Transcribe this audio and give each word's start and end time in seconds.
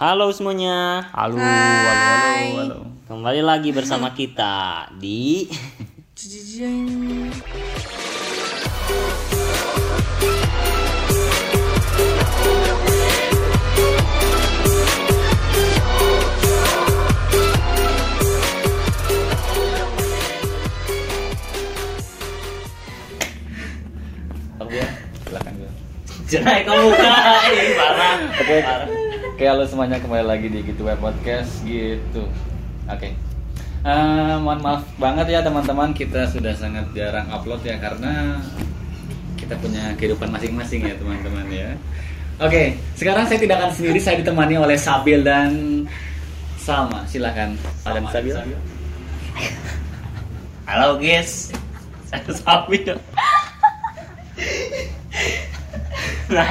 Halo 0.00 0.32
semuanya. 0.32 1.12
Halo, 1.12 1.36
halo, 1.36 1.44
halo, 1.44 2.56
halo. 2.56 2.78
Kembali 3.04 3.44
lagi 3.44 3.68
bersama 3.68 4.08
kita 4.16 4.88
di 4.96 5.44
Jijing. 6.16 7.28
Aku 24.64 24.80
silakan 25.28 25.52
gue. 25.60 25.70
Cerai 26.24 26.64
kamu 26.64 26.88
Ih, 26.88 27.70
parah. 27.76 28.16
Oke, 28.40 28.56
Parah. 28.64 28.99
Oke 29.40 29.48
halo 29.48 29.64
semuanya 29.64 29.96
kembali 29.96 30.20
lagi 30.28 30.52
di 30.52 30.60
Gitu 30.60 30.84
Web 30.84 31.00
Podcast 31.00 31.64
gitu. 31.64 32.28
Oke. 32.84 33.16
Eh, 33.88 34.34
mohon 34.36 34.60
maaf 34.60 34.84
banget 35.00 35.32
ya 35.32 35.40
teman-teman 35.40 35.96
kita 35.96 36.28
sudah 36.28 36.52
sangat 36.52 36.84
jarang 36.92 37.24
upload 37.32 37.64
ya 37.64 37.80
karena 37.80 38.36
kita 39.40 39.56
punya 39.56 39.96
kehidupan 39.96 40.28
masing-masing 40.28 40.84
ya 40.84 40.92
teman-teman 40.92 41.48
ya. 41.48 41.72
Oke, 42.36 42.76
sekarang 43.00 43.24
saya 43.32 43.40
tidak 43.40 43.64
akan 43.64 43.72
sendiri, 43.72 43.96
saya 43.96 44.20
ditemani 44.20 44.60
oleh 44.60 44.76
Sabil 44.76 45.24
dan 45.24 45.88
Salma. 46.60 47.08
Silakan. 47.08 47.56
Adam 47.88 48.12
Sabil. 48.12 48.36
Halo 50.68 51.00
guys. 51.00 51.48
Saya 52.12 52.28
Sabil. 52.44 52.92
nah, 56.28 56.44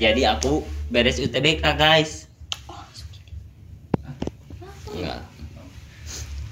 Jadi 0.00 0.24
aku 0.24 0.79
beres 0.90 1.22
UTBK 1.22 1.62
guys. 1.78 2.26
Enggak. 4.90 5.22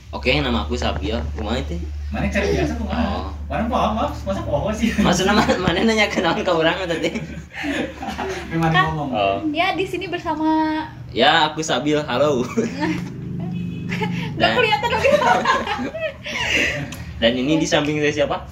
Oke, 0.09 0.31
nama 0.39 0.65
aku 0.65 0.79
Sabil. 0.79 1.19
Kumaha 1.37 1.59
itu? 1.59 1.77
Mana 2.09 2.31
cari 2.33 2.57
biasa 2.57 2.73
tuh 2.81 2.87
Oh. 2.89 3.29
Mana 3.49 3.65
maaf, 3.69 4.13
masa 4.25 4.41
kok 4.41 4.73
sih? 4.73 4.89
Maksudnya 4.97 5.35
ma- 5.37 5.61
mana 5.61 5.85
nanya 5.85 6.09
kenalan 6.09 6.41
ke 6.41 6.49
orang 6.49 6.81
tadi? 6.89 7.11
Memang 8.49 8.73
ngomong. 8.73 9.09
Oh. 9.13 9.37
Ya 9.53 9.77
di 9.77 9.85
sini 9.85 10.09
bersama 10.09 10.85
Ya, 11.13 11.51
aku 11.51 11.61
Sabil. 11.61 12.01
Halo. 12.01 12.45
Gak 14.39 14.39
Dan, 14.39 14.53
kelihatan 14.55 14.89
dong. 14.89 15.05
dan 17.19 17.33
ini 17.35 17.59
di 17.59 17.67
samping 17.67 17.99
saya 17.99 18.25
siapa? 18.25 18.45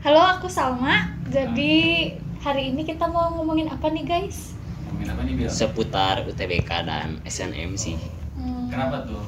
Halo, 0.00 0.20
aku 0.36 0.48
Salma. 0.48 1.12
Jadi 1.28 2.10
hari 2.40 2.72
ini 2.72 2.82
kita 2.82 3.04
mau 3.06 3.30
ngomongin 3.32 3.68
apa 3.68 3.86
nih 3.88 4.02
guys? 4.02 4.56
Ngomongin 4.90 5.08
apa 5.14 5.22
nih 5.22 5.34
Bil? 5.38 5.48
Seputar 5.48 6.26
UTBK 6.26 6.70
dan 6.82 7.22
SNM 7.22 7.78
sih. 7.78 7.94
Hmm, 8.34 8.66
Kenapa 8.66 9.06
tuh? 9.06 9.22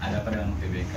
Ada 0.00 0.24
apa 0.24 0.28
dengan 0.32 0.56
UTBK? 0.56 0.94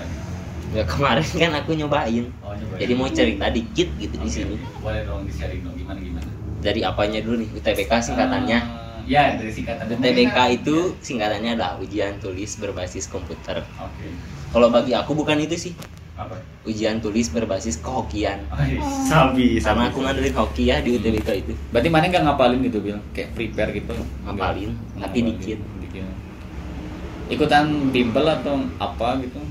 Ya 0.69 0.83
kemarin 0.87 1.25
kan 1.25 1.51
aku 1.59 1.71
nyobain. 1.75 2.25
Oh, 2.39 2.55
coba 2.55 2.73
Jadi 2.79 2.93
mau 2.95 3.09
cerita 3.11 3.51
dikit 3.51 3.89
gitu 3.99 4.15
di 4.15 4.29
sini. 4.31 4.55
Boleh 4.79 5.03
dong 5.03 5.27
di 5.27 5.33
sharing 5.35 5.67
dong 5.67 5.75
gimana 5.75 5.99
gimana. 5.99 6.29
Dari 6.63 6.81
apanya 6.87 7.19
dulu 7.19 7.43
nih 7.43 7.49
UTBK 7.59 7.91
singkatannya? 7.99 8.59
Eh, 8.63 9.11
ya 9.11 9.35
dari 9.35 9.51
singkatan. 9.51 9.83
UTBK 9.91 10.37
itu 10.63 10.95
singkatannya 11.03 11.59
adalah 11.59 11.75
ujian 11.81 12.21
tulis 12.23 12.55
berbasis 12.55 13.11
komputer. 13.11 13.65
Oke. 13.81 14.07
Kalau 14.55 14.71
bagi 14.71 14.95
aku 14.95 15.11
bukan 15.11 15.43
itu 15.43 15.59
sih. 15.59 15.73
Apa? 16.15 16.39
Ujian 16.69 17.01
tulis 17.01 17.25
berbasis 17.27 17.81
kehokian. 17.81 18.45
Oh, 18.47 18.61
iya. 18.61 18.77
sabi, 19.03 19.57
Karena 19.57 19.89
aku 19.89 20.05
ngandelin 20.05 20.33
hoki 20.33 20.69
ya 20.69 20.77
di 20.77 20.93
UTBK 20.93 21.29
itu. 21.35 21.53
Berarti 21.73 21.89
mana 21.89 22.05
nggak 22.05 22.23
ngapalin 22.23 22.61
gitu 22.61 22.77
bil? 22.77 23.01
Kayak 23.09 23.33
prepare 23.33 23.73
gitu? 23.73 23.97
Ngapalin, 24.21 24.69
Nggak? 24.69 25.01
tapi 25.01 25.17
Ngapalin, 25.17 25.39
dikit. 25.41 25.59
dikit. 25.81 26.05
Ikutan 27.29 27.63
bimbel 27.89 28.25
atau 28.27 28.61
apa 28.77 29.17
gitu? 29.19 29.41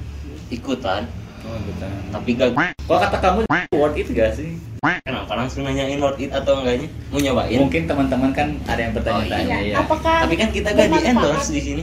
Ikutan, 0.48 1.11
Oh, 1.41 1.55
ikutan. 1.56 1.91
tapi 2.08 2.30
gak 2.34 2.50
Kalau 2.56 2.98
kata 2.98 3.19
kamu 3.19 3.41
worth 3.70 3.96
it 3.96 4.08
gak 4.11 4.33
sih? 4.33 4.55
Kenapa 4.80 5.35
langsung 5.35 5.62
nanyain 5.62 5.98
worth 5.98 6.17
it 6.17 6.30
atau 6.30 6.56
enggaknya? 6.56 6.86
Mau 7.11 7.18
nyobain? 7.18 7.58
Mungkin 7.58 7.83
teman-teman 7.85 8.30
kan 8.30 8.48
ada 8.64 8.80
yang 8.80 8.92
bertanya-tanya 8.92 9.56
Oh, 9.56 9.62
ya. 9.64 9.74
Apakah 9.77 10.17
Tapi 10.23 10.35
kan 10.35 10.48
kita 10.50 10.68
gak 10.70 10.86
di 10.89 11.00
endorse 11.05 11.50
di 11.50 11.61
sini. 11.61 11.83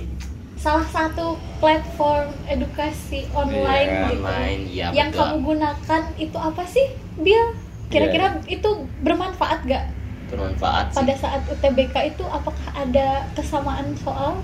Salah 0.66 0.90
satu 0.90 1.38
platform 1.62 2.34
edukasi 2.50 3.30
online 3.38 3.86
Iya, 3.86 4.02
gitu 4.10 4.18
Online, 4.26 4.62
ya 4.74 4.88
yang 4.98 5.10
betul. 5.14 5.22
kamu 5.22 5.36
gunakan 5.46 6.02
itu 6.18 6.38
apa 6.42 6.64
sih, 6.66 6.86
Bill? 7.22 7.54
Kira-kira 7.94 8.42
Iya. 8.42 8.58
itu 8.58 8.70
bermanfaat 9.06 9.62
gak 9.70 9.86
Bermanfaat 10.34 10.90
sih 10.90 10.98
pada 10.98 11.14
saat 11.14 11.46
UTBK 11.46 12.18
itu? 12.18 12.26
Apakah 12.26 12.74
ada 12.74 13.30
kesamaan 13.38 13.94
soal? 14.02 14.42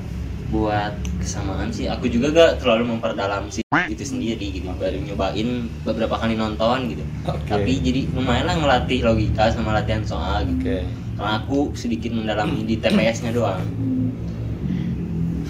buat 0.52 0.92
kesamaan 1.24 1.72
sih. 1.72 1.88
Aku 1.88 2.12
juga 2.12 2.28
gak 2.36 2.59
terlalu 2.59 2.92
memperdalam 2.92 3.48
sih 3.48 3.64
itu 3.88 4.03
sendiri 4.03 4.52
gitu. 4.52 4.68
Baru 4.76 5.00
nyobain 5.00 5.72
beberapa 5.88 6.20
kali 6.20 6.36
nonton 6.36 6.92
gitu. 6.92 7.08
Oke. 7.24 7.48
Tapi 7.48 7.80
jadi 7.80 8.12
lumayan 8.12 8.52
lah 8.52 8.59
ngelatih 8.59 9.00
logika 9.00 9.48
sama 9.48 9.72
latihan 9.72 10.03
soal 10.03 10.44
gitu. 10.44 10.59
Oke. 10.59 10.78
Karena 11.16 11.40
aku 11.40 11.72
sedikit 11.72 12.12
mendalami 12.12 12.68
di 12.68 12.76
TPS-nya 12.76 13.32
doang. 13.32 13.64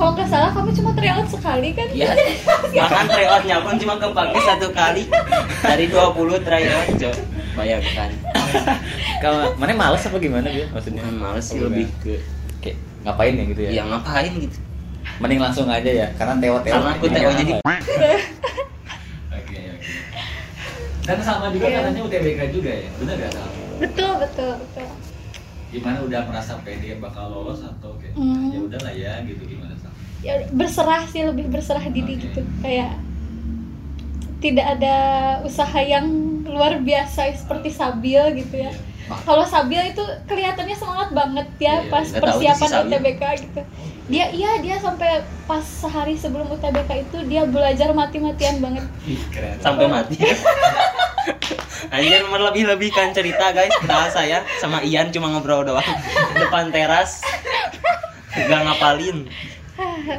Kalau 0.02 0.18
nggak 0.18 0.28
salah 0.28 0.50
kamu 0.50 0.74
cuma 0.74 0.92
tryout 0.98 1.28
sekali 1.30 1.70
kan? 1.78 1.86
Ya, 1.94 2.10
bahkan 2.74 3.06
tryoutnya 3.06 3.62
pun 3.62 3.78
cuma 3.78 3.94
kepake 3.96 4.40
satu 4.42 4.68
kali 4.74 5.06
dari 5.62 5.86
20 5.86 6.42
tryout, 6.42 6.88
Cok. 6.98 7.16
Bayangkan. 7.54 8.10
Kalau 9.22 9.54
mana 9.56 9.78
males 9.78 10.02
apa 10.02 10.18
gimana 10.18 10.50
bil? 10.50 10.66
Maksudnya? 10.74 11.06
Males 11.06 11.46
sih 11.46 11.62
lebih 11.62 11.86
ke 12.02 12.18
Kayak 12.58 12.78
ngapain 13.02 13.34
ya 13.34 13.44
gitu 13.46 13.62
ya? 13.62 13.70
yang 13.72 13.88
ngapain 13.90 14.34
gitu. 14.34 14.58
Mending 15.18 15.38
langsung 15.38 15.70
aja 15.70 15.86
ya, 15.86 16.08
karena 16.18 16.34
teo-teo. 16.36 16.74
Karena 16.74 16.92
aku 16.92 17.06
TO 17.06 17.30
jadi 17.36 17.54
Oke, 17.62 18.02
oke. 19.30 19.62
Dan 21.02 21.18
sama 21.22 21.50
juga 21.50 21.66
Iya. 21.68 21.78
katanya 21.80 22.02
UTBK 22.02 22.42
juga 22.50 22.72
ya, 22.74 22.90
benar 22.98 23.16
gak 23.20 23.32
Sal? 23.32 23.48
Betul, 23.78 24.12
betul, 24.18 24.52
betul. 24.58 24.88
Gimana 25.72 25.98
udah 26.02 26.22
merasa 26.26 26.58
pede 26.62 26.98
bakal 26.98 27.30
lolos 27.30 27.62
atau 27.62 27.94
kayak 27.96 28.14
Hmm. 28.14 28.50
ya 28.50 28.60
udahlah 28.60 28.92
ya 28.92 29.14
gitu 29.24 29.42
gimana? 29.48 29.71
Ya 30.22 30.34
berserah 30.54 31.04
sih 31.10 31.26
lebih 31.26 31.50
berserah 31.50 31.82
diri 31.90 32.18
Oke. 32.18 32.24
gitu 32.30 32.42
kayak 32.62 32.94
tidak 34.42 34.66
ada 34.78 34.96
usaha 35.46 35.80
yang 35.82 36.06
luar 36.46 36.82
biasa 36.82 37.30
seperti 37.38 37.70
Sabil 37.70 38.22
gitu 38.42 38.66
ya 38.66 38.74
kalau 39.26 39.46
Sabil 39.46 39.92
itu 39.92 40.04
kelihatannya 40.26 40.78
semangat 40.78 41.10
banget 41.14 41.48
ya 41.58 41.82
Iya, 41.82 41.90
pas 41.90 42.08
persiapan 42.10 42.70
Sabil. 42.70 42.90
UTBK 42.90 43.24
gitu 43.50 43.62
dia 44.12 44.28
iya 44.34 44.60
dia 44.60 44.76
sampai 44.82 45.24
pas 45.48 45.64
sehari 45.64 46.20
sebelum 46.20 46.52
UTBK 46.52 47.08
itu 47.08 47.18
dia 47.32 47.48
belajar 47.48 47.96
mati-matian 47.96 48.60
banget 48.60 48.84
keren. 49.32 49.56
sampai 49.64 49.88
mati. 49.88 50.20
Anjir 51.96 52.24
melebih-lebihkan 52.28 53.16
cerita 53.16 53.56
guys. 53.56 53.72
Nah 53.88 54.12
saya 54.12 54.44
sama 54.60 54.84
Ian 54.84 55.16
cuma 55.16 55.32
ngobrol 55.32 55.64
doang 55.64 55.86
depan 56.36 56.72
teras. 56.76 57.24
Gak 58.32 58.62
ngapalin. 58.68 59.32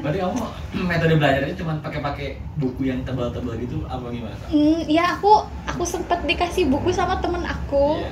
Berarti 0.03 0.19
kamu 0.19 0.37
metode 0.91 1.15
belajarnya 1.19 1.55
cuma 1.59 1.73
pakai-pakai 1.81 2.28
buku 2.59 2.89
yang 2.89 3.00
tebal-tebal 3.06 3.55
gitu 3.59 3.83
apa 3.87 4.06
gimana 4.11 4.37
hmm, 4.50 4.87
ya 4.87 5.17
aku 5.19 5.47
aku 5.69 5.83
sempat 5.87 6.25
dikasih 6.27 6.69
buku 6.69 6.91
sama 6.91 7.19
temen 7.21 7.43
aku 7.47 8.03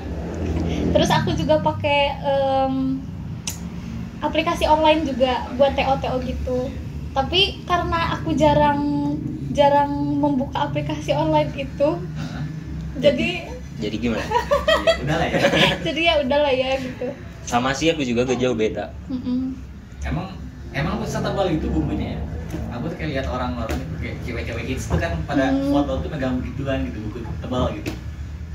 Iya. 0.70 0.96
Terus 0.96 1.10
aku 1.12 1.30
juga 1.36 1.60
pakai 1.60 2.16
em, 2.16 2.96
aplikasi 4.24 4.64
online 4.64 5.04
juga 5.04 5.50
buat 5.56 5.76
TO-TO 5.76 6.16
gitu. 6.24 6.58
Tapi 7.10 7.60
karena 7.66 8.16
aku 8.16 8.32
jarang 8.38 9.12
jarang 9.50 9.90
membuka 10.22 10.70
aplikasi 10.70 11.10
online 11.10 11.50
itu, 11.58 11.90
Hah? 12.14 12.44
jadi 13.02 13.50
Jadi 13.80 13.96
gimana? 13.96 14.20
Iya, 14.20 14.92
udahlah 15.02 15.26
ya. 15.26 15.38
jadi 15.88 16.00
ya 16.04 16.14
udahlah 16.20 16.52
ya 16.52 16.70
gitu. 16.84 17.08
Sama 17.48 17.72
sih 17.72 17.88
aku 17.90 18.04
juga 18.04 18.28
gak 18.28 18.36
jauh 18.36 18.52
beda. 18.52 18.92
Mm-mm. 19.08 19.56
Emang 20.04 20.36
emang 20.72 21.00
bisa 21.00 21.18
tebal 21.18 21.46
itu 21.48 21.66
bukunya 21.66 22.08
ya? 22.12 22.20
Aku 22.72 22.86
tuh 22.86 22.96
kayak 22.96 23.10
lihat 23.12 23.26
orang-orang 23.26 23.76
itu 23.76 23.94
kayak 23.96 24.16
cewek-cewek 24.22 24.64
hits 24.66 24.84
tuh 24.86 24.96
kan 24.96 25.12
pada 25.24 25.48
Hmm. 25.48 25.70
foto 25.70 25.92
tuh 26.00 26.08
megang 26.08 26.38
begituan 26.38 26.82
gitu 26.84 26.98
buku 27.04 27.18
tebal 27.38 27.64
gitu. 27.72 27.90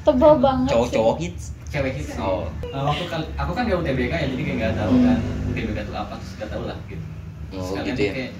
Tebal 0.04 0.34
banget. 0.38 0.68
sih. 0.68 0.74
Cowok-cowok 0.74 1.16
hits. 1.20 1.44
Cewek 1.68 1.92
hits. 1.94 2.10
sih. 2.10 2.20
Oh. 2.20 2.48
Nah, 2.66 2.82
waktu 2.86 3.06
kali 3.06 3.26
aku 3.34 3.52
kan 3.52 3.64
gak 3.66 3.78
UTBK 3.78 4.14
ya 4.14 4.28
jadi 4.28 4.42
kayak 4.44 4.58
gak 4.60 4.74
tahu 4.78 4.92
Hmm. 4.94 5.06
kan 5.06 5.18
UTBK 5.48 5.78
itu 5.82 5.94
apa 5.94 6.14
terus 6.16 6.32
gak 6.36 6.50
tahu 6.50 6.64
lah 6.66 6.78
gitu. 6.86 7.06
Oh 7.52 7.64
Sekalian 7.64 7.86
gitu 7.86 7.96
tuh 7.96 8.04
ya. 8.04 8.14
kayak 8.14 8.32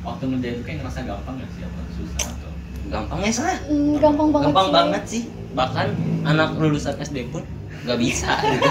waktu 0.00 0.22
ngerjain 0.26 0.54
tuh 0.54 0.64
kayak 0.64 0.76
ngerasa 0.80 1.00
gampang 1.04 1.34
gak 1.36 1.50
sih 1.50 1.62
apa 1.62 1.80
susah 1.92 2.22
atau 2.28 2.50
Gampang 2.90 3.18
ya 3.20 3.30
sah. 3.30 3.58
Mm, 3.66 3.92
gampang 3.98 4.28
banget. 4.28 4.46
Gampang 4.48 4.66
sih. 4.66 4.74
banget 4.74 5.02
sih. 5.06 5.22
Bahkan 5.52 5.86
anak 6.24 6.50
lulusan 6.56 6.94
SD 6.96 7.16
pun 7.28 7.42
gak 7.84 7.98
bisa 7.98 8.30
gitu. 8.44 8.70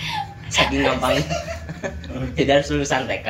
Saking 0.54 0.82
gampangnya. 0.84 1.22
Jadi 2.36 2.50
harus 2.50 2.68
lulusan 2.68 3.04
TK. 3.04 3.28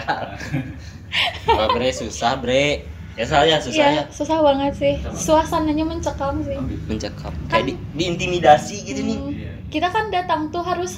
Wah 1.49 1.67
bre 1.69 1.91
susah 1.91 2.37
bre. 2.37 2.87
Ya 3.15 3.27
saya 3.27 3.59
susah 3.59 3.77
Iya, 3.85 3.89
ya. 3.93 4.05
susah 4.09 4.39
banget 4.41 4.73
sih. 4.75 4.95
Suasananya 5.13 5.85
mencekam 5.85 6.41
sih. 6.41 6.57
Mencekam. 6.87 7.33
Kan- 7.45 7.51
Kayak 7.51 7.65
di, 7.67 7.75
diintimidasi 7.95 8.77
gitu 8.83 9.01
nih. 9.03 9.19
Hmm, 9.19 9.31
Iya. 9.31 9.51
Kita 9.69 9.89
kan 9.89 10.09
datang 10.09 10.49
tuh 10.49 10.63
harus 10.63 10.97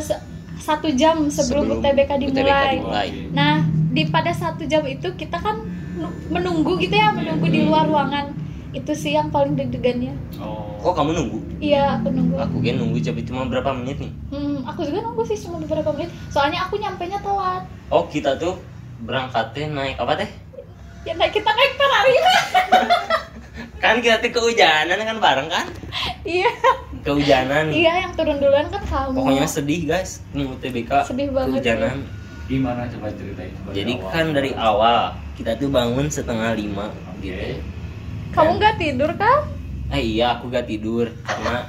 se- 0.00 0.22
satu 0.56 0.86
jam 0.92 1.26
sebelum, 1.26 1.66
Sebelum 1.66 1.82
UTBK 1.82 2.10
UTBK 2.14 2.30
dimulai. 2.30 2.74
dimulai. 2.78 3.08
Nah, 3.30 3.54
di 3.90 4.06
pada 4.06 4.30
satu 4.30 4.62
jam 4.64 4.84
itu 4.84 5.08
kita 5.12 5.36
kan 5.36 5.60
nu- 5.94 6.14
menunggu 6.28 6.76
gitu 6.76 6.94
ya 6.94 7.10
menunggu 7.10 7.46
di 7.46 7.60
luar 7.62 7.84
ruangan 7.84 8.30
itu 8.74 8.92
sih 8.92 9.14
yang 9.14 9.30
paling 9.30 9.54
deg-degannya. 9.54 10.12
Oh. 10.36 10.76
kok 10.82 11.00
kamu 11.00 11.16
nunggu? 11.16 11.38
Iya 11.62 11.96
aku 11.96 12.12
nunggu. 12.12 12.36
Aku 12.36 12.56
kan 12.60 12.76
nunggu 12.76 12.98
coba 13.00 13.20
cuma 13.24 13.42
berapa 13.48 13.70
menit 13.72 13.96
nih? 14.02 14.12
Hmm, 14.28 14.60
aku 14.68 14.84
juga 14.84 15.00
nunggu 15.00 15.22
sih 15.24 15.38
cuma 15.40 15.56
beberapa 15.62 15.94
menit. 15.94 16.10
Soalnya 16.28 16.66
aku 16.66 16.76
nyampe 16.76 17.08
nya 17.08 17.22
telat. 17.22 17.64
Oh 17.88 18.04
kita 18.04 18.36
tuh 18.36 18.60
berangkatnya 19.00 19.72
naik 19.72 19.96
apa 19.96 20.12
teh? 20.20 20.30
Ya 21.06 21.16
naik 21.16 21.32
kita 21.32 21.48
naik 21.48 21.72
Ferrari. 21.78 22.14
Kan 23.82 24.00
kita 24.00 24.16
tuh 24.18 24.32
kehujanan 24.32 24.96
kan 24.96 25.16
bareng 25.20 25.48
kan? 25.48 25.66
Iya. 26.24 26.48
Kehujanan. 27.04 27.68
Iya 27.68 28.08
yang 28.08 28.12
turun 28.16 28.40
duluan 28.40 28.72
kan 28.72 28.80
kamu 28.80 29.12
pokoknya 29.12 29.44
sedih 29.44 29.84
guys 29.84 30.24
nih 30.32 30.48
UTBK 30.48 31.04
Sedih 31.04 31.28
banget, 31.28 31.60
kehujanan. 31.60 31.96
Gimana 32.44 32.88
coba 32.92 33.08
ceritain? 33.12 33.52
jadi 33.72 33.92
awal? 33.96 34.08
kan 34.12 34.26
dari 34.32 34.52
awal 34.52 35.00
kita 35.36 35.56
tuh 35.56 35.68
bangun 35.68 36.08
setengah 36.08 36.52
lima 36.56 36.92
Oke. 37.12 37.24
gitu 37.24 37.56
kamu 38.34 38.50
nggak 38.58 38.76
tidur 38.76 39.10
kan 39.14 39.38
eh 39.88 40.02
iya 40.02 40.34
aku 40.34 40.50
gak 40.50 40.66
tidur 40.66 41.06
karena 41.22 41.62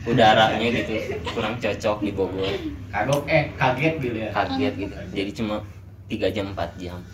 udaranya 0.00 0.68
gitu 0.68 0.96
kurang 1.30 1.56
cocok 1.56 1.98
di 2.00 2.12
Bogor. 2.12 2.52
Kagok 2.88 3.24
eh 3.24 3.52
kaget 3.52 3.94
gitu 4.00 4.16
ya. 4.16 4.28
kaget 4.32 4.72
gitu 4.76 4.94
jadi 5.12 5.30
cuma 5.32 5.56
3 6.08 6.34
jam 6.34 6.46
4 6.52 6.76
jam. 6.76 6.98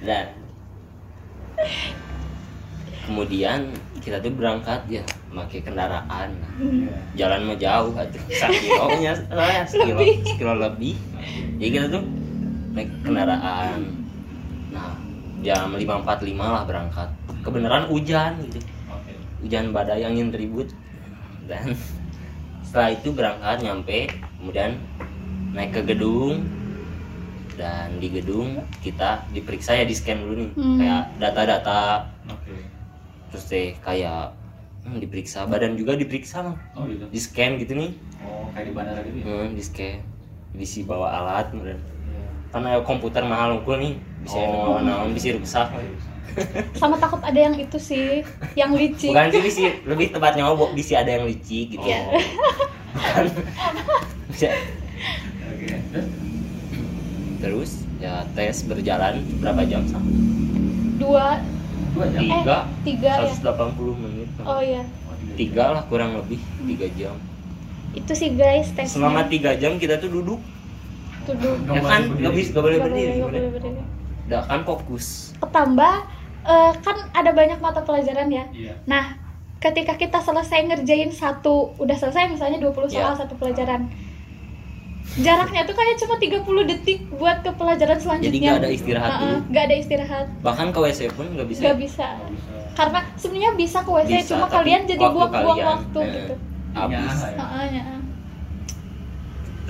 Dan 0.00 0.26
kemudian 3.04 3.60
kita 3.98 4.22
tuh 4.22 4.32
berangkat 4.32 4.80
ya 4.88 5.02
pakai 5.28 5.60
kendaraan. 5.60 6.30
Jalan 7.18 7.40
mah 7.48 7.58
jauh 7.58 7.92
atuh 7.92 8.22
sakilonya 8.30 9.12
saya 9.28 9.62
sekilo 9.70 9.98
Lebih. 9.98 10.14
sekilo 10.24 10.54
lebih. 10.56 10.94
Jadi 11.58 11.68
kita 11.68 11.86
tuh 11.90 12.02
naik 12.80 12.88
kendaraan 13.04 13.80
nah 14.70 14.96
jam 15.40 15.72
5.45 15.72 16.32
lah 16.36 16.64
berangkat 16.64 17.08
kebenaran 17.40 17.84
hujan 17.86 18.40
gitu 18.46 18.60
Oke. 18.88 19.12
hujan 19.40 19.68
badai 19.70 20.00
angin 20.02 20.32
ribut 20.32 20.72
dan 21.44 21.76
setelah 22.64 22.92
itu 22.92 23.08
berangkat 23.10 23.56
nyampe 23.60 24.08
kemudian 24.38 24.80
naik 25.52 25.74
ke 25.74 25.82
gedung 25.84 26.40
dan 27.54 28.00
di 28.00 28.08
gedung 28.08 28.64
kita 28.80 29.26
diperiksa 29.28 29.74
ya 29.74 29.84
di 29.84 29.92
scan 29.92 30.18
dulu 30.18 30.34
nih 30.38 30.50
Hmm. 30.54 30.78
kayak 30.78 31.02
data-data 31.18 32.08
Oke. 32.26 32.56
terus 33.28 33.44
teh 33.44 33.76
kayak 33.78 34.32
hmm, 34.80 34.96
diperiksa 34.98 35.44
badan 35.44 35.76
juga 35.76 35.92
diperiksa 35.92 36.40
mah 36.42 36.56
Oh 36.72 36.86
gitu. 36.86 37.04
di 37.04 37.20
scan 37.20 37.58
gitu 37.58 37.74
nih 37.74 37.90
Oh 38.22 38.48
kayak 38.50 38.64
di 38.64 38.72
bandara 38.72 39.00
gitu 39.02 39.18
ya. 39.18 39.24
hmm, 39.26 39.48
di 39.52 39.62
scan 39.62 39.96
diisi 40.50 40.82
bawa 40.82 41.06
alat 41.12 41.46
kemudian. 41.48 41.78
Karena 42.50 42.80
komputer 42.80 43.22
mahal 43.22 43.56
unggul 43.56 43.76
nih 43.76 43.94
bisa 44.20 44.38
Oh. 44.38 44.78
naon 44.78 45.10
bisa 45.10 45.32
rusak 45.32 45.68
Oh, 45.68 45.78
iya. 45.78 45.96
sama 46.72 46.94
takut 46.96 47.18
ada 47.20 47.34
yang 47.36 47.54
itu 47.54 47.76
sih 47.76 48.22
yang 48.54 48.70
licik 48.72 49.10
bukan 49.10 49.28
sih 49.28 49.42
bisa 49.42 49.60
lebih 49.84 50.10
tepatnya 50.10 50.44
ngobok 50.44 50.70
bisa 50.72 50.98
ada 50.98 51.10
yang 51.12 51.24
licik 51.24 51.70
gitu 51.70 51.82
Iya. 51.82 52.00
Bukan. 52.90 53.24
bisa 54.28 54.48
Oke. 55.48 55.74
Terus? 57.40 57.70
ya 57.98 58.24
tes 58.32 58.64
berjalan 58.64 59.20
berapa 59.38 59.60
jam 59.62 59.84
sama 59.84 60.08
dua 60.96 61.36
Dua 61.90 62.06
jam. 62.08 62.18
eh 62.18 62.30
tiga 62.32 62.56
tiga 62.80 63.12
ya 63.20 63.28
180 63.30 63.76
menit 63.94 64.28
oh 64.40 64.58
ya 64.58 64.80
Oh, 65.04 65.14
tiga. 65.14 65.34
tiga 65.36 65.64
lah 65.70 65.82
kurang 65.84 66.16
lebih 66.16 66.40
tiga 66.64 66.88
jam 66.94 67.14
itu 67.92 68.08
sih 68.10 68.32
guys 68.32 68.72
tesnya 68.72 68.96
selama 68.96 69.26
tiga 69.26 69.52
jam 69.54 69.76
kita 69.76 69.98
tuh 69.98 70.08
duduk 70.08 70.40
duduk 71.22 71.56
Nggak 71.60 71.74
ya 71.74 71.82
kan 71.82 72.00
nggak 72.12 72.32
bisa 72.32 72.48
nggak 72.50 72.64
boleh 72.64 72.78
berdiri 72.78 73.00
sebenarnya. 73.10 73.24
boleh 73.24 73.50
berdiri. 73.50 73.82
Kan 74.30 74.60
fokus 74.62 75.06
ketambah 75.36 75.94
eh, 76.42 76.72
kan 76.78 76.96
ada 77.12 77.30
banyak 77.30 77.58
mata 77.58 77.80
pelajaran 77.80 78.28
ya 78.28 78.44
Iya. 78.50 78.74
nah 78.84 79.04
ketika 79.58 79.92
kita 79.94 80.18
selesai 80.18 80.64
ngerjain 80.66 81.10
satu 81.10 81.76
udah 81.76 81.92
selesai 81.94 82.30
misalnya 82.30 82.62
20 82.62 82.88
soal 82.88 83.12
Ya. 83.12 83.18
satu 83.18 83.34
pelajaran 83.34 83.90
jaraknya 85.12 85.66
tuh 85.66 85.74
kayak 85.74 85.98
cuma 85.98 86.14
30 86.16 86.38
detik 86.64 86.98
buat 87.10 87.42
ke 87.42 87.50
pelajaran 87.52 87.98
selanjutnya 87.98 88.30
Jadi 88.30 88.38
nggak 88.40 88.56
ada 88.56 88.70
istirahat 88.70 89.10
dulu. 89.18 89.36
nggak 89.50 89.64
ada 89.64 89.76
istirahat 89.76 90.26
bahkan 90.40 90.66
ke 90.70 90.78
WC 90.78 91.00
pun 91.10 91.26
nggak 91.28 91.46
bisa 91.46 91.60
nggak 91.60 91.78
bisa 91.80 92.06
bisa. 92.22 92.56
karena 92.72 92.98
sebenarnya 93.16 93.52
bisa 93.54 93.78
ke 93.82 93.90
WC 93.90 94.10
Bisa, 94.14 94.28
cuma 94.30 94.46
kalian 94.46 94.82
jadi 94.86 95.02
waktu 95.02 95.16
buang-buang 95.18 95.58
kalian, 95.58 95.66
waktu 95.68 95.98
eh, 95.98 96.12
gitu 96.14 96.34
ya. 96.70 97.02
Ha-ha, 97.34 97.62
ya. 97.66 97.84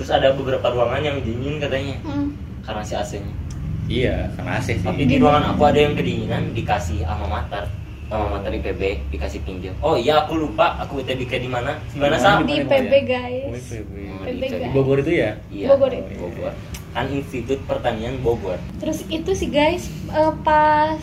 Terus 0.01 0.09
ada 0.09 0.33
beberapa 0.33 0.65
ruangan 0.67 1.01
yang 1.03 1.17
dingin 1.21 1.61
katanya 1.61 1.93
Hmm. 2.01 2.33
karena 2.61 2.81
si 2.81 2.93
AC-nya 2.95 3.33
Iya, 3.85 4.31
karena 4.33 4.51
AC 4.55 4.67
sih. 4.71 4.81
tapi 4.81 5.03
di 5.03 5.15
ruangan 5.15 5.51
aku 5.51 5.61
ada 5.63 5.79
yang 5.79 5.93
kedinginan 5.93 6.43
dikasih 6.51 7.03
alma 7.03 7.37
mater 7.37 7.69
alma 8.07 8.27
mater 8.33 8.49
IPB 8.51 8.81
dikasih 9.09 9.39
pinjam 9.41 9.77
oh 9.77 9.93
iya 9.93 10.19
aku 10.19 10.41
lupa 10.41 10.73
aku 10.75 10.99
ITBK 10.99 11.37
di 11.37 11.47
mana 11.47 11.77
di 11.85 11.97
mana 11.97 12.17
sah 12.17 12.41
di? 12.41 12.59
PB 12.59 12.73
Oh, 12.89 13.03
guys 13.03 13.67
IPB. 13.69 13.93
Oh, 14.09 14.23
PB 14.23 14.31
di 14.31 14.47
guys. 14.49 14.61
Di 14.63 14.69
Bogor 14.73 14.97
itu 14.97 15.11
ya? 15.13 15.31
iya 15.47 15.67
Bogor. 15.69 15.91
Bogor 16.17 16.53
kan 16.91 17.05
Institut 17.07 17.59
Pertanian 17.63 18.17
Bogor 18.19 18.57
terus 18.77 19.05
itu 19.07 19.31
sih 19.31 19.47
guys 19.47 19.85
eh, 20.09 20.33
pas 20.41 20.99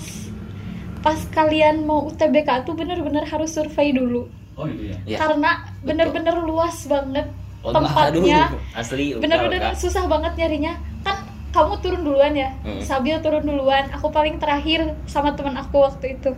pas 0.99 1.21
kalian 1.31 1.85
mau 1.85 2.09
UTBK 2.09 2.65
tuh 2.65 2.75
bener-bener 2.75 3.23
harus 3.23 3.53
survei 3.53 3.93
dulu 3.93 4.27
Oh 4.53 4.67
gitu 4.67 4.91
ya. 4.91 4.97
ya 5.07 5.17
karena 5.19 5.51
bener-bener 5.81 6.35
luas 6.41 6.83
banget 6.85 7.31
Oh, 7.59 7.75
tempatnya 7.75 8.55
aduh, 8.55 8.61
asli 8.79 9.19
bener-bener 9.19 9.75
susah 9.75 10.07
banget 10.07 10.39
nyarinya. 10.39 10.79
Kan 11.03 11.27
kamu 11.51 11.75
turun 11.83 12.03
duluan 12.07 12.33
ya? 12.39 12.55
Hmm. 12.63 12.79
Sabil 12.79 13.19
turun 13.19 13.43
duluan. 13.43 13.91
Aku 13.99 14.15
paling 14.15 14.39
terakhir 14.39 14.95
sama 15.11 15.35
teman 15.35 15.59
aku 15.59 15.83
waktu 15.83 16.15
itu. 16.15 16.31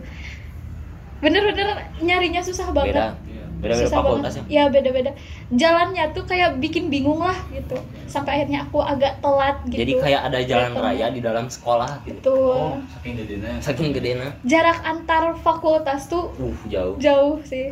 Bener-bener 1.21 1.93
nyarinya 2.01 2.41
susah 2.41 2.73
banget 2.73 2.97
beda. 2.97 3.05
Iya. 3.29 3.45
beda 3.61 3.73
beda 3.77 3.85
susah 3.85 3.97
fakultas 4.01 4.33
banget. 4.33 4.49
ya 4.49 4.63
ya 4.65 4.73
beda-beda. 4.73 5.11
Jalannya 5.53 6.03
tuh 6.17 6.23
kayak 6.25 6.57
bikin 6.57 6.89
bingung 6.89 7.21
lah 7.21 7.37
gitu. 7.53 7.77
Sampai 8.09 8.41
akhirnya 8.41 8.65
aku 8.65 8.81
agak 8.81 9.21
telat 9.21 9.61
gitu. 9.69 9.77
jadi 9.85 9.93
kayak 10.01 10.21
ada 10.25 10.39
jalan 10.41 10.71
raya 10.73 11.07
di 11.13 11.21
dalam 11.21 11.45
sekolah 11.45 12.01
gitu. 12.09 12.17
Betul. 12.17 12.57
Oh, 12.57 12.77
saking 12.97 13.13
gedenya. 13.21 13.51
saking 13.61 13.89
gedenya. 13.93 14.29
Jarak 14.41 14.81
antar 14.81 15.37
fakultas 15.45 16.09
tuh 16.09 16.33
uh 16.33 16.57
jauh. 16.65 16.97
jauh 16.97 17.37
sih 17.45 17.69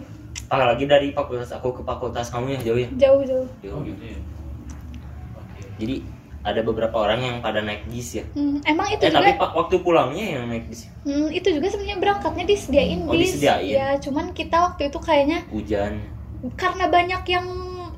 apalagi 0.50 0.84
dari 0.84 1.08
fakultas 1.10 1.50
aku 1.52 1.72
ke 1.72 1.82
fakultas 1.82 2.28
kamu 2.28 2.58
ya 2.58 2.60
jauh 2.64 2.80
ya 2.80 2.90
jauh 2.98 3.22
jauh 3.24 3.46
Oh 3.46 3.62
jauh 3.62 3.82
gitu 3.84 4.04
ya. 4.04 4.20
Oke. 5.36 5.62
jadi 5.78 5.96
ada 6.40 6.62
beberapa 6.62 6.96
orang 6.98 7.20
yang 7.20 7.36
pada 7.40 7.60
naik 7.60 7.84
bis 7.86 8.16
ya 8.16 8.26
Hmm, 8.32 8.58
emang 8.64 8.88
itu 8.90 9.02
eh 9.02 9.12
tapi 9.12 9.30
juga 9.30 9.42
pak 9.42 9.52
waktu 9.54 9.76
pulangnya 9.78 10.26
yang 10.34 10.44
naik 10.48 10.66
bis 10.66 10.88
hmm, 11.04 11.30
itu 11.30 11.48
juga 11.52 11.68
sebenarnya 11.68 11.98
berangkatnya 12.00 12.46
disediain 12.46 13.00
Oh, 13.04 13.14
bis 13.14 13.36
disediain. 13.36 13.70
ya 13.70 13.88
cuman 14.00 14.26
kita 14.32 14.58
waktu 14.58 14.88
itu 14.88 15.00
kayaknya 15.00 15.40
hujan 15.48 16.00
karena 16.56 16.86
banyak 16.88 17.24
yang 17.28 17.46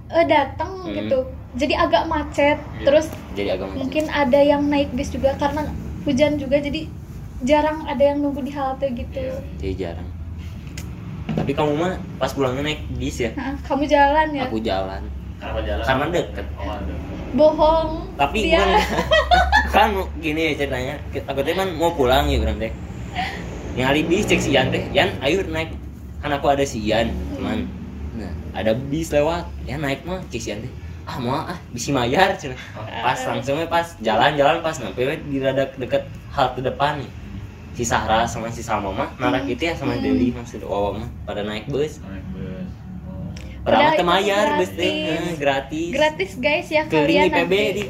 eh, 0.09 0.25
datang 0.25 0.71
Hmm. 0.81 0.91
gitu 0.93 1.17
jadi 1.53 1.73
agak 1.79 2.03
macet 2.05 2.57
Iya. 2.57 2.83
terus 2.83 3.05
jadi 3.31 3.49
agak 3.55 3.67
macet. 3.69 3.79
mungkin 3.79 4.05
ada 4.09 4.39
yang 4.41 4.61
naik 4.65 4.89
bis 4.91 5.07
juga 5.07 5.37
karena 5.37 5.69
hujan 6.01 6.35
juga 6.35 6.57
jadi 6.57 6.89
jarang 7.41 7.85
ada 7.85 8.01
yang 8.03 8.19
nunggu 8.19 8.41
di 8.41 8.51
halte 8.51 8.89
gitu 8.89 9.21
Iya. 9.21 9.37
jadi 9.57 9.73
jarang 9.77 10.09
tapi 11.41 11.57
kamu 11.57 11.73
mah 11.73 11.97
pas 12.21 12.29
pulangnya 12.37 12.61
naik 12.61 12.85
bis 13.01 13.17
ya? 13.17 13.33
Kamu 13.65 13.89
jalan 13.89 14.29
ya? 14.29 14.45
Aku 14.45 14.61
jalan. 14.61 15.01
Kenapa 15.41 15.59
jalan? 15.65 15.85
karena 15.89 16.05
deket. 16.13 16.45
Oh, 16.53 16.69
ada. 16.69 16.93
bohong. 17.33 17.89
Tapi 18.13 18.37
dia 18.45 18.61
bukan 18.61 18.77
kan 19.73 19.89
gini 20.21 20.53
ya 20.53 20.61
ceritanya. 20.61 20.95
Aku 21.25 21.41
teh 21.41 21.57
kan 21.57 21.73
mau 21.73 21.97
pulang 21.97 22.29
ya 22.29 22.37
berang 22.37 22.61
teh 22.61 22.69
ngali 23.73 24.05
bis 24.05 24.29
cek 24.29 24.37
si 24.37 24.53
Ian 24.53 24.69
teh 24.69 24.85
Yan 24.93 25.17
ayo 25.25 25.41
naik. 25.49 25.73
Kan 26.21 26.29
aku 26.29 26.45
ada 26.45 26.61
si 26.61 26.77
Ian 26.85 27.09
teman 27.33 27.65
nah 28.13 28.29
ada 28.53 28.77
bis 28.77 29.09
lewat. 29.09 29.49
Ya 29.65 29.81
naik 29.81 30.05
mah 30.05 30.21
cek 30.29 30.37
si 30.37 30.53
Ian 30.53 30.61
teh 30.61 30.71
ah 31.09 31.17
mau 31.17 31.33
ah 31.33 31.57
bisi 31.73 31.89
mayar 31.89 32.37
cina 32.37 32.53
pas 33.01 33.17
langsungnya 33.25 33.65
pas 33.65 33.97
jalan-jalan 34.05 34.61
pas 34.61 34.77
sampai 34.77 35.17
di 35.25 35.41
rada 35.41 35.65
deket 35.73 36.05
halte 36.29 36.61
depan. 36.61 37.01
nih 37.01 37.09
si 37.71 37.83
Sahra 37.83 38.23
sama 38.23 38.47
si 38.47 38.59
Salma 38.59 38.91
mah 38.91 39.09
narak 39.15 39.45
itu 39.45 39.61
ya 39.61 39.73
sama 39.73 39.93
Hmm. 39.93 40.03
Deli 40.03 40.29
maksud 40.29 40.61
Wawa 40.61 40.89
mah 40.97 41.07
pada 41.23 41.41
naik 41.41 41.65
bus 41.65 41.99
Naik 41.99 42.25
bus. 42.29 42.67
Oh. 43.05 43.27
padahal 43.61 43.63
Padahal 43.63 43.89
teh 43.89 43.97
itu 43.97 44.03
mayar 44.03 44.47
bus 44.55 44.71
teh 44.71 44.91
gratis. 44.91 45.07
eh, 45.07 45.35
gratis 45.35 45.89
gratis 45.91 46.31
guys 46.37 46.67
ya 46.67 46.83
keliling 46.85 47.29
kalian 47.29 47.31
IPB 47.31 47.53
nanti 47.53 47.73
di 47.73 47.85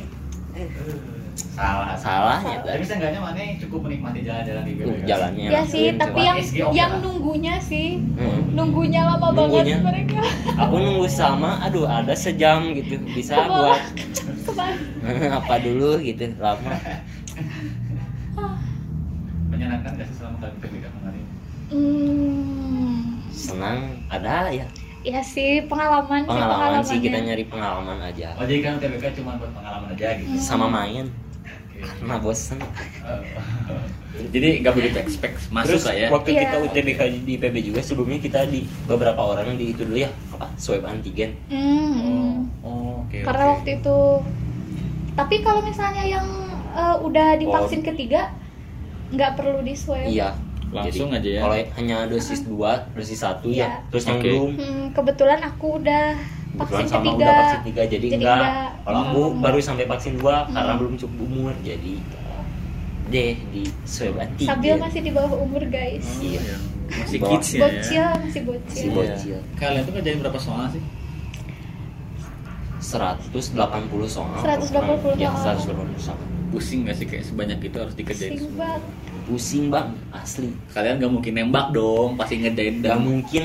Salah. 1.51 1.95
salahnya 1.95 2.59
Tapi 2.61 2.83
seenggaknya 2.83 3.19
mana 3.19 3.39
cukup 3.57 3.79
menikmati 3.83 4.19
jalan-jalan 4.21 4.63
di 4.63 4.73
Uh, 4.77 4.97
jalannya 5.03 5.47
ya 5.47 5.61
sih 5.63 5.95
tapi 5.95 6.19
yang 6.21 6.37
yang 6.71 6.91
lah. 6.91 7.01
nunggunya 7.01 7.55
sih 7.57 7.97
Hmm. 8.13 8.51
nunggunya 8.51 9.01
lama 9.05 9.31
Nunggunya. 9.31 9.79
banget 9.79 10.07
mereka 10.07 10.19
aku 10.57 10.75
nunggu 10.77 11.07
sama 11.07 11.59
aduh 11.61 11.85
ada 11.85 12.13
sejam 12.13 12.71
gitu 12.71 12.99
bisa 13.09 13.47
buat 13.47 13.79
apa 15.39 15.55
dulu 15.57 15.99
gitu 15.99 16.35
lama 16.37 16.75
Menyenangkan 19.61 19.93
gak 19.93 20.07
sih 20.09 20.15
selama 20.17 20.37
kali 20.41 20.53
PBK 20.57 20.85
kemarin? 20.89 21.25
Hmm, 21.69 22.97
senang 23.29 23.77
ada 24.09 24.49
ya 24.49 24.65
ya 25.01 25.21
sih 25.23 25.65
pengalaman, 25.65 26.25
sih, 26.25 26.27
pengalaman 26.27 26.81
sih 26.81 26.97
kita 26.97 27.09
pengalamannya. 27.11 27.21
nyari 27.27 27.45
pengalaman 27.45 27.97
aja 28.03 28.27
Oh 28.35 28.43
jadi 28.43 28.59
kan 28.59 28.71
UTBK 28.75 29.05
cuma 29.15 29.37
buat 29.37 29.49
pengalaman 29.51 29.87
aja 29.91 30.07
gitu. 30.15 30.33
sama 30.35 30.65
main 30.65 31.13
Oke. 31.71 31.77
karena 31.95 32.17
bosen 32.17 32.57
Oh. 33.63 33.77
Jadi 34.27 34.59
nggak 34.59 34.73
begitu 34.73 34.97
expect 34.97 35.37
masuk 35.47 35.71
terus 35.71 35.83
lah 35.83 35.95
ya. 35.95 36.07
waktu 36.09 36.29
Iya. 36.31 36.41
kita 36.43 36.55
UTBK 36.59 36.99
di 37.23 37.33
PB 37.37 37.55
juga 37.63 37.79
sebelumnya 37.79 38.19
kita 38.19 38.39
di 38.45 38.59
beberapa 38.83 39.21
orang 39.21 39.55
di 39.55 39.71
itu 39.71 39.85
dulu 39.85 39.95
ya 39.95 40.09
apa 40.31 40.49
swab 40.57 40.83
antigen 40.83 41.37
Hmm, 41.47 41.93
hmm. 41.93 42.33
Oh, 42.59 43.05
oke. 43.05 43.21
karena 43.21 43.43
oke. 43.45 43.51
waktu 43.55 43.69
itu 43.77 43.97
tapi 45.13 45.35
kalau 45.39 45.61
misalnya 45.61 46.03
yang 46.03 46.25
eh, 46.71 46.95
udah 46.99 47.37
divaksin 47.37 47.81
ketiga 47.81 48.33
nggak 49.11 49.31
perlu 49.35 49.59
di 49.61 49.73
swab 49.73 50.07
iya 50.07 50.31
Langsung 50.71 51.11
Jadi, 51.11 51.19
aja 51.19 51.29
ya? 51.29 51.41
kalau 51.43 51.55
hanya 51.75 51.97
dosis 52.07 52.39
2 52.41 52.95
dosis 52.95 53.19
1 53.19 53.43
Iya. 53.45 53.59
ya 53.59 53.69
terus 53.91 54.03
yang 54.05 54.17
Oke. 54.17 54.25
belum 54.25 54.49
Hmm, 54.55 54.85
kebetulan 54.95 55.39
aku 55.41 55.67
udah 55.77 56.05
kebetulan 56.15 56.57
vaksin 56.63 56.85
sama 56.87 57.03
ketiga 57.03 57.15
udah 57.17 57.35
vaksin 57.37 57.61
3 57.61 57.67
jadi, 57.67 57.85
Jadi 57.91 58.07
enggak 58.15 58.37
enggak. 58.39 58.69
kalau 58.81 58.99
aku 59.01 59.21
Hmm. 59.21 59.39
baru 59.41 59.57
sampai 59.59 59.85
vaksin 59.85 60.13
2 60.15 60.23
karena 60.47 60.71
Hmm. 60.71 60.79
belum 60.79 60.93
cukup 60.95 61.19
umur 61.21 61.51
jadi 61.59 61.95
deh 63.05 63.35
di 63.51 63.63
swab 63.83 64.15
antigen 64.15 64.47
sambil 64.47 64.73
masih 64.79 65.01
di 65.01 65.11
bawah 65.11 65.37
umur 65.37 65.63
guys 65.67 66.07
Oh, 66.07 66.23
Iya. 66.23 66.39
iya. 66.39 66.57
Masih 66.93 67.19
kids 67.21 67.49
ya. 67.49 67.59
bocil 67.61 68.05
masih 68.21 68.41
bocil 68.41 68.71
Si 68.71 68.85
Iya. 68.85 68.93
bocil. 68.93 69.37
Kalian 69.57 69.81
tuh 69.83 69.93
kerjain 69.93 70.19
berapa 70.19 70.39
soal 70.39 70.65
sih? 70.69 70.83
180 72.81 73.51
soal 74.07 74.39
180 74.39 75.13
ya 75.15 75.29
soal. 75.29 75.55
180 75.59 75.99
soal 76.01 76.19
Pusing 76.51 76.83
gak 76.83 76.95
sih? 76.95 77.05
Kayak 77.05 77.25
sebanyak 77.25 77.57
itu 77.61 77.77
harus 77.77 77.95
dikerjain 77.95 78.31
Pusing 78.31 78.43
semua? 78.45 78.59
banget. 78.61 78.81
Pusing 79.23 79.63
bang. 79.67 79.87
Asli. 80.11 80.49
Kalian 80.69 80.95
gak 80.97 81.11
mungkin 81.11 81.31
nembak 81.33 81.67
dong, 81.71 82.09
pasti 82.13 82.33
ngerjain 82.37 82.75
gak 82.77 82.83
dan 82.85 82.99
mungkin. 82.99 83.43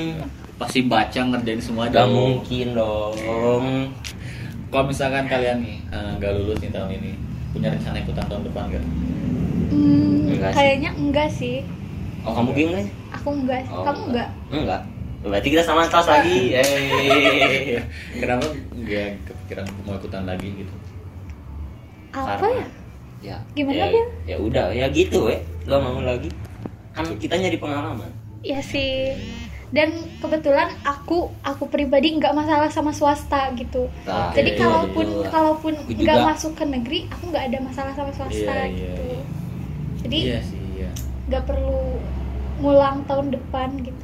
Pasti 0.57 0.79
baca 0.83 1.19
ngerjain 1.23 1.59
semua 1.59 1.87
gak 1.87 2.03
dong. 2.03 2.11
mungkin 2.11 2.67
dong. 2.73 3.15
Kalau 4.67 4.83
misalkan 4.83 5.25
kalian 5.25 5.57
nih 5.59 5.79
eh, 5.87 6.11
nggak 6.17 6.31
lulus 6.33 6.59
nih 6.59 6.69
tahun 6.69 6.91
ini, 6.93 7.11
punya 7.49 7.71
rencana 7.71 7.97
ikutan 7.97 8.25
tahun 8.25 8.43
depan 8.43 8.63
gak? 8.67 8.83
Hmm, 9.67 10.27
Enggak 10.27 10.49
sih. 10.49 10.57
kayaknya 10.57 10.89
enggak 10.93 11.29
sih. 11.29 11.57
Oh 12.21 12.33
kamu 12.33 12.51
bingung 12.51 12.75
kan 12.75 12.87
aku 13.13 13.29
enggak. 13.33 13.61
Oh, 13.69 13.83
kamu 13.83 14.01
enggak. 14.11 14.29
enggak? 14.49 14.81
Berarti 15.17 15.47
kita 15.49 15.63
sama 15.63 15.81
kelas 15.85 16.07
lagi. 16.09 16.37
Yeay. 16.53 17.79
Kenapa 18.13 18.45
nggak 18.73 19.09
kepikiran 19.23 19.65
mau 19.81 19.95
ikutan 19.95 20.23
lagi 20.23 20.51
gitu? 20.53 20.73
apa 22.09 22.39
Karena- 22.39 22.55
ya 22.57 22.67
ya 23.19 23.37
Gimana, 23.51 23.75
ya, 23.75 23.85
Bil? 23.89 24.07
ya 24.25 24.37
udah 24.37 24.65
ya 24.71 24.85
gitu 24.89 25.27
ya 25.27 25.39
gak 25.65 25.79
mau 25.79 25.99
lagi 25.99 26.29
kan 26.91 27.05
kita 27.15 27.35
nyari 27.35 27.57
pengalaman 27.57 28.09
ya 28.41 28.61
sih 28.61 29.13
dan 29.67 29.91
kebetulan 30.17 30.71
aku 30.81 31.27
aku 31.43 31.67
pribadi 31.67 32.15
nggak 32.15 32.31
masalah 32.31 32.71
sama 32.71 32.95
swasta 32.95 33.51
gitu 33.53 33.91
Nah, 34.07 34.31
jadi 34.31 34.55
Oke, 34.55 34.59
kalaupun 34.59 35.05
betul. 35.11 35.27
kalaupun 35.27 35.73
nggak 35.91 36.17
masuk 36.23 36.55
ke 36.55 36.63
negeri 36.63 36.99
aku 37.07 37.23
nggak 37.27 37.45
ada 37.51 37.59
masalah 37.59 37.91
sama 37.91 38.11
swasta 38.11 38.31
Iya, 38.31 38.63
iya, 38.63 38.71
gitu 38.71 39.03
iya. 39.03 39.21
jadi 39.99 40.17
iya 40.23 40.39
sih, 40.39 40.61
iya. 40.77 40.89
nggak 41.27 41.43
perlu 41.43 41.99
ngulang 42.57 43.03
tahun 43.05 43.27
depan 43.29 43.69
gitu 43.81 44.03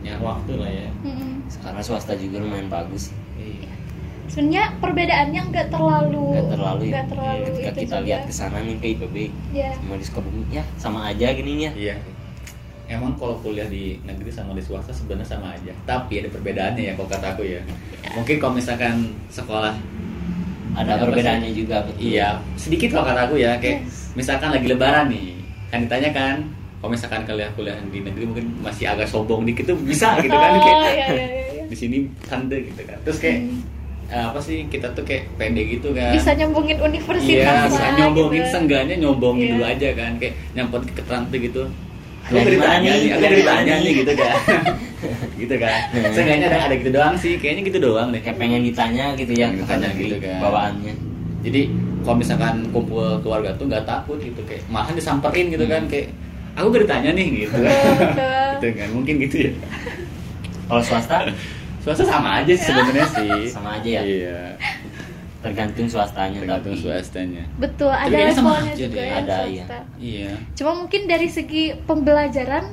Ya 0.00 0.14
waktu 0.22 0.54
lah 0.54 0.70
ya. 0.70 0.88
Mm-mm. 1.02 1.44
karena 1.60 1.82
swasta 1.82 2.14
juga 2.14 2.38
lumayan 2.38 2.70
bagus 2.70 3.10
sih 3.10 3.16
Iya. 3.16 3.25
Sebenarnya 4.28 4.64
perbedaannya 4.76 5.40
nggak 5.46 5.68
terlalu 5.68 6.26
nggak 6.32 6.48
terlalu 6.52 6.82
ya 6.82 6.90
nggak 6.92 7.06
terlalu 7.08 7.44
ketika 7.46 7.66
itu 7.66 7.78
kita 7.78 7.96
juga. 7.96 8.04
lihat 8.04 8.20
ke 8.22 8.32
sana 8.32 8.56
nih 8.58 8.74
ke 8.76 8.86
IPB 8.92 9.16
ya 9.50 9.70
sama 9.72 9.94
di 9.94 10.04
Sukabumi 10.04 10.42
ya 10.50 10.64
sama 10.76 10.98
aja 11.06 11.26
gini 11.32 11.52
ya 11.60 11.72
Iya. 11.72 11.96
Emang 12.86 13.18
kalau 13.18 13.34
kuliah 13.40 13.66
di 13.66 13.98
negeri 14.00 14.30
sama 14.30 14.54
di 14.54 14.62
swasta 14.62 14.94
sebenarnya 14.94 15.26
sama 15.26 15.50
aja. 15.50 15.74
Tapi 15.82 16.22
ada 16.22 16.30
perbedaannya 16.30 16.82
ya 16.84 16.92
kalau 16.94 17.10
kata 17.10 17.34
aku 17.34 17.42
ya. 17.42 17.58
Mungkin 18.14 18.38
kalau 18.38 18.54
misalkan 18.54 19.10
sekolah 19.26 19.74
ada 20.72 20.94
perbedaannya 20.96 21.50
sih? 21.50 21.66
juga 21.66 21.82
betul 21.82 21.98
Iya, 21.98 22.28
sedikit 22.54 22.94
kalau 22.94 23.10
kata 23.10 23.20
aku 23.26 23.36
ya. 23.36 23.58
Kayak 23.58 23.82
Yes. 23.82 24.14
misalkan 24.14 24.54
lagi 24.54 24.70
lebaran 24.70 25.10
nih, 25.10 25.34
kan 25.66 25.82
ditanya 25.82 26.10
kan, 26.14 26.36
kalau 26.78 26.90
misalkan 26.94 27.26
kalian 27.26 27.50
kuliah 27.52 27.74
di 27.82 27.98
negeri 28.00 28.22
mungkin 28.24 28.46
masih 28.60 28.86
agak 28.86 29.10
sombong 29.10 29.42
dikit 29.42 29.66
tuh 29.66 29.76
bisa 29.82 30.14
gitu 30.20 30.30
kan 30.32 30.50
oh 30.54 30.62
kayak 30.62 30.78
iya 30.78 30.86
iya 30.86 31.06
iya, 31.10 31.26
iya. 31.58 31.64
di 31.66 31.74
sini 31.74 31.96
santai 32.22 32.70
gitu 32.70 32.86
kan. 32.86 33.02
Terus 33.02 33.18
kayak 33.18 33.38
Hmm. 33.42 33.60
Eh, 34.06 34.24
apa 34.24 34.38
sih 34.38 34.66
kita 34.66 34.92
tuh 34.92 35.02
kayak 35.02 35.26
pede 35.34 35.62
gitu 35.68 35.90
kan. 35.90 36.10
bisa 36.10 36.30
nyombongin 36.32 36.78
universitas 36.78 37.26
Iya, 37.26 37.66
bisa 37.66 37.80
lah, 37.80 37.92
nyombongin 37.96 38.40
gitu. 38.40 38.50
seenggaknya 38.50 38.94
nyombongin 38.96 39.42
Iya. 39.42 39.52
dulu 39.52 39.64
aja 39.64 39.88
kan 39.92 40.12
kayak 40.16 40.34
nyamperin 40.52 40.84
ke 40.84 40.92
keterangan 40.94 41.26
gitu. 41.32 41.62
Aku 42.26 42.42
ditanya 42.42 42.90
nih? 42.92 43.10
aku 43.12 43.22
mana 43.40 43.74
nih 43.76 43.92
gitu 43.96 44.12
kan. 44.12 44.34
gitu 45.40 45.54
kan. 45.56 45.78
Seenggaknya 46.10 46.46
ada 46.48 46.58
ada 46.64 46.74
gitu 46.74 46.90
doang 46.90 47.14
sih, 47.14 47.32
kayaknya 47.36 47.62
gitu 47.64 47.78
doang 47.80 48.10
deh. 48.10 48.18
kayak 48.18 48.36
pengen 48.36 48.62
ditanya 48.62 49.14
gitu 49.14 49.32
ya 49.32 49.46
ditanya 49.48 49.88
gitu 49.92 50.16
kan. 50.18 50.38
bawaannya 50.40 50.94
Jadi 51.40 51.60
kalau 52.02 52.16
misalkan 52.16 52.54
kumpul 52.70 53.18
keluarga 53.20 53.54
tuh 53.54 53.66
nggak 53.66 53.82
takut 53.84 54.18
gitu 54.18 54.42
kayak 54.42 54.62
malahan 54.66 54.94
disamperin 54.94 55.46
gitu 55.48 55.62
kan 55.64 55.82
Hmm. 55.82 55.90
kayak 55.92 56.08
aku 56.54 56.66
gak 56.68 56.82
ditanya 56.82 57.10
nih 57.12 57.26
gitu 57.40 57.56
kan. 57.56 57.74
Gitu 58.56 58.68
kan. 58.72 58.88
Mungkin 58.90 59.14
gitu 59.20 59.36
ya. 59.46 59.52
kalau 60.64 60.80
swasta 60.80 61.28
Swasta 61.86 62.02
sama 62.04 62.42
aja 62.42 62.50
sih 62.50 62.66
sebenarnya 62.66 63.06
sih. 63.16 63.30
Sama 63.48 63.78
aja 63.78 63.86
ya? 63.88 64.02
Iya. 64.02 64.40
tergantung 65.36 65.86
swastanya 65.86 66.42
Tergantung 66.42 66.74
tapi 66.74 66.82
swastanya. 66.82 67.44
betul 67.54 67.86
ada 67.86 68.10
sama 68.34 68.58
levelnya 68.58 68.74
juga 68.74 68.98
ya 68.98 69.14
ada, 69.16 69.36
swasta. 69.46 69.78
Iya. 69.96 70.30
cuma 70.52 70.72
mungkin 70.74 71.00
dari 71.06 71.28
segi 71.30 71.64
pembelajaran 71.86 72.64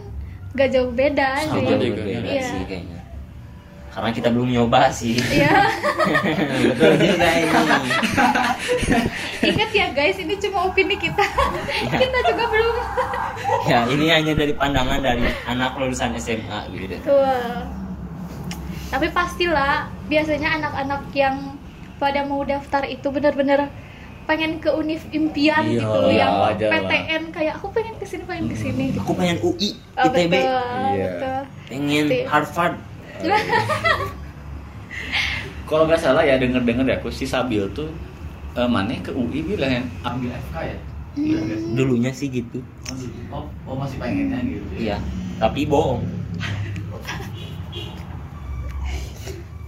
nggak 0.51 0.69
jauh 0.71 0.89
beda 0.89 1.29
sama 1.39 1.53
sih 1.53 1.61
juga, 1.61 1.77
berbeda 1.93 2.29
Iya. 2.33 2.41
sih 2.41 2.61
kayaknya 2.65 2.99
karena 3.89 4.09
kita 4.09 4.27
belum 4.27 4.49
nyoba 4.49 4.81
sih 4.89 5.13
Iya. 5.21 5.53
betul 6.73 6.91
juga 6.97 7.27
ini 7.29 7.49
Ingat 9.43 9.69
ya 9.69 9.87
guys, 9.91 10.17
ini 10.17 10.33
cuma 10.39 10.65
opini 10.65 10.95
kita. 10.95 11.19
Iya. 11.19 11.99
kita 11.99 12.17
juga 12.25 12.43
belum. 12.47 12.75
ya 13.69 13.79
ini 13.85 14.05
hanya 14.07 14.33
dari 14.33 14.53
pandangan 14.55 14.97
dari 14.97 15.29
anak 15.45 15.77
lulusan 15.77 16.15
SMA 16.15 16.59
gitu 16.73 16.95
Tuh. 17.05 17.82
Tapi 18.93 19.09
pastilah 19.09 19.73
biasanya 20.05 20.53
anak-anak 20.53 21.09
yang 21.11 21.57
pada 21.97 22.21
mau 22.21 22.45
daftar 22.45 22.85
itu 22.85 23.09
benar-benar 23.09 23.73
pengen 24.23 24.55
ke 24.55 24.69
univ 24.69 25.01
impian 25.09 25.65
Iya, 25.65 25.81
gitu 25.81 25.99
iya, 26.07 26.19
yang 26.21 26.33
lah. 26.37 26.53
PTN 26.55 27.23
kayak 27.33 27.53
aku 27.57 27.73
pengen 27.73 27.97
ke 27.97 28.05
sini 28.05 28.23
pengen 28.23 28.47
ke 28.47 28.55
sini 28.55 28.83
gitu. 28.89 29.01
aku 29.01 29.11
pengen 29.13 29.37
UI 29.41 29.69
Oh, 29.93 30.07
ITB 30.07 30.31
betul, 30.31 30.63
Iya. 30.93 31.03
betul. 31.09 31.39
pengen 31.67 32.05
Pasti. 32.05 32.19
Harvard 32.23 32.75
Kalau 35.63 35.83
nggak 35.83 35.99
salah 35.99 36.21
ya 36.21 36.37
denger-denger 36.37 36.85
ya 36.85 36.95
aku 36.95 37.09
si 37.09 37.25
Sabil 37.25 37.65
tuh 37.73 37.89
eh, 38.53 38.63
mana 38.65 38.93
ke 38.95 39.11
UI 39.11 39.41
bilang 39.43 39.71
yang 39.73 39.85
ambil 40.03 40.31
FK 40.31 40.55
ya. 40.61 40.77
Iya 41.13 41.37
nggak 41.39 41.57
sih? 41.59 41.71
dulunya 41.73 42.11
sih 42.11 42.27
gitu 42.27 42.59
Oh, 43.29 43.43
oh 43.65 43.75
masih 43.75 43.97
pengennya 43.97 44.39
gitu. 44.39 44.65
iya 44.79 44.97
tapi 45.35 45.65
bohong 45.65 46.01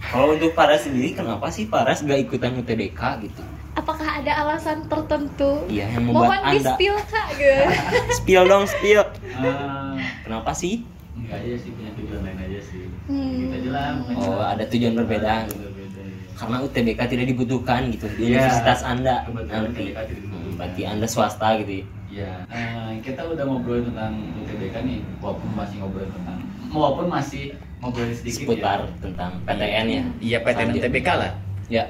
kalau 0.08 0.32
untuk 0.32 0.52
Paras 0.52 0.82
sendiri 0.82 1.12
kenapa 1.12 1.48
sih 1.48 1.64
Paras 1.64 2.00
gak 2.00 2.20
ikutan 2.20 2.54
UTBK 2.54 3.00
gitu 3.22 3.42
Apakah 3.76 4.08
ada 4.16 4.32
alasan 4.38 4.86
tertentu? 4.86 5.60
iya 5.66 5.84
yang 5.86 6.08
membuat 6.08 6.40
Mohon 6.40 6.42
di 6.42 6.56
anda 6.56 6.72
spill 6.72 6.96
kak 7.04 7.28
gitu. 7.34 7.60
spill 8.18 8.44
dong 8.46 8.64
spill 8.64 9.02
Ah, 9.36 9.92
kenapa 10.22 10.50
sih 10.50 10.80
enggak 11.14 11.38
aja 11.38 11.56
sih 11.58 11.70
punya 11.70 11.90
tujuan 11.94 12.20
lain 12.22 12.38
aja 12.40 12.60
sih. 12.62 12.82
Hmm. 13.06 13.36
Gitu 13.38 13.54
aja 13.54 13.70
lah. 13.70 13.86
pokoknya. 13.98 14.24
Oh, 14.26 14.40
ada 14.42 14.64
tujuan 14.66 14.92
berbeda. 14.94 15.34
Berbeda, 15.44 15.68
ya. 15.98 16.16
karena 16.34 16.56
UTBK 16.62 17.00
tidak 17.06 17.26
dibutuhkan 17.26 17.80
gitu 17.90 18.06
di 18.10 18.22
Iya. 18.22 18.32
universitas 18.38 18.80
anda 18.82 19.14
Kebetulan 19.24 19.60
nanti. 19.66 19.84
Hmm, 19.92 20.50
berarti 20.56 20.82
anda 20.82 21.06
swasta 21.06 21.48
gitu 21.58 21.72
ya 21.74 21.84
Iya. 22.06 22.32
Eh, 22.48 22.92
kita 23.02 23.20
udah 23.22 23.44
ngobrol 23.44 23.80
tentang 23.82 24.12
UTBK 24.38 24.74
nih, 24.80 24.98
walaupun 25.18 25.52
masih 25.52 25.76
ngobrol 25.78 26.08
tentang, 26.08 26.45
walaupun 26.68 27.06
masih 27.08 27.44
ngobrol 27.78 28.08
sedikit 28.10 28.48
seputar 28.48 28.78
ya. 28.82 28.94
tentang 29.00 29.30
PTN 29.42 29.86
ya 29.86 30.02
Iya 30.18 30.38
PTN 30.40 30.66
Lanjut. 30.66 30.82
UTBK 30.82 31.08
lah. 31.12 31.32
ya 31.66 31.84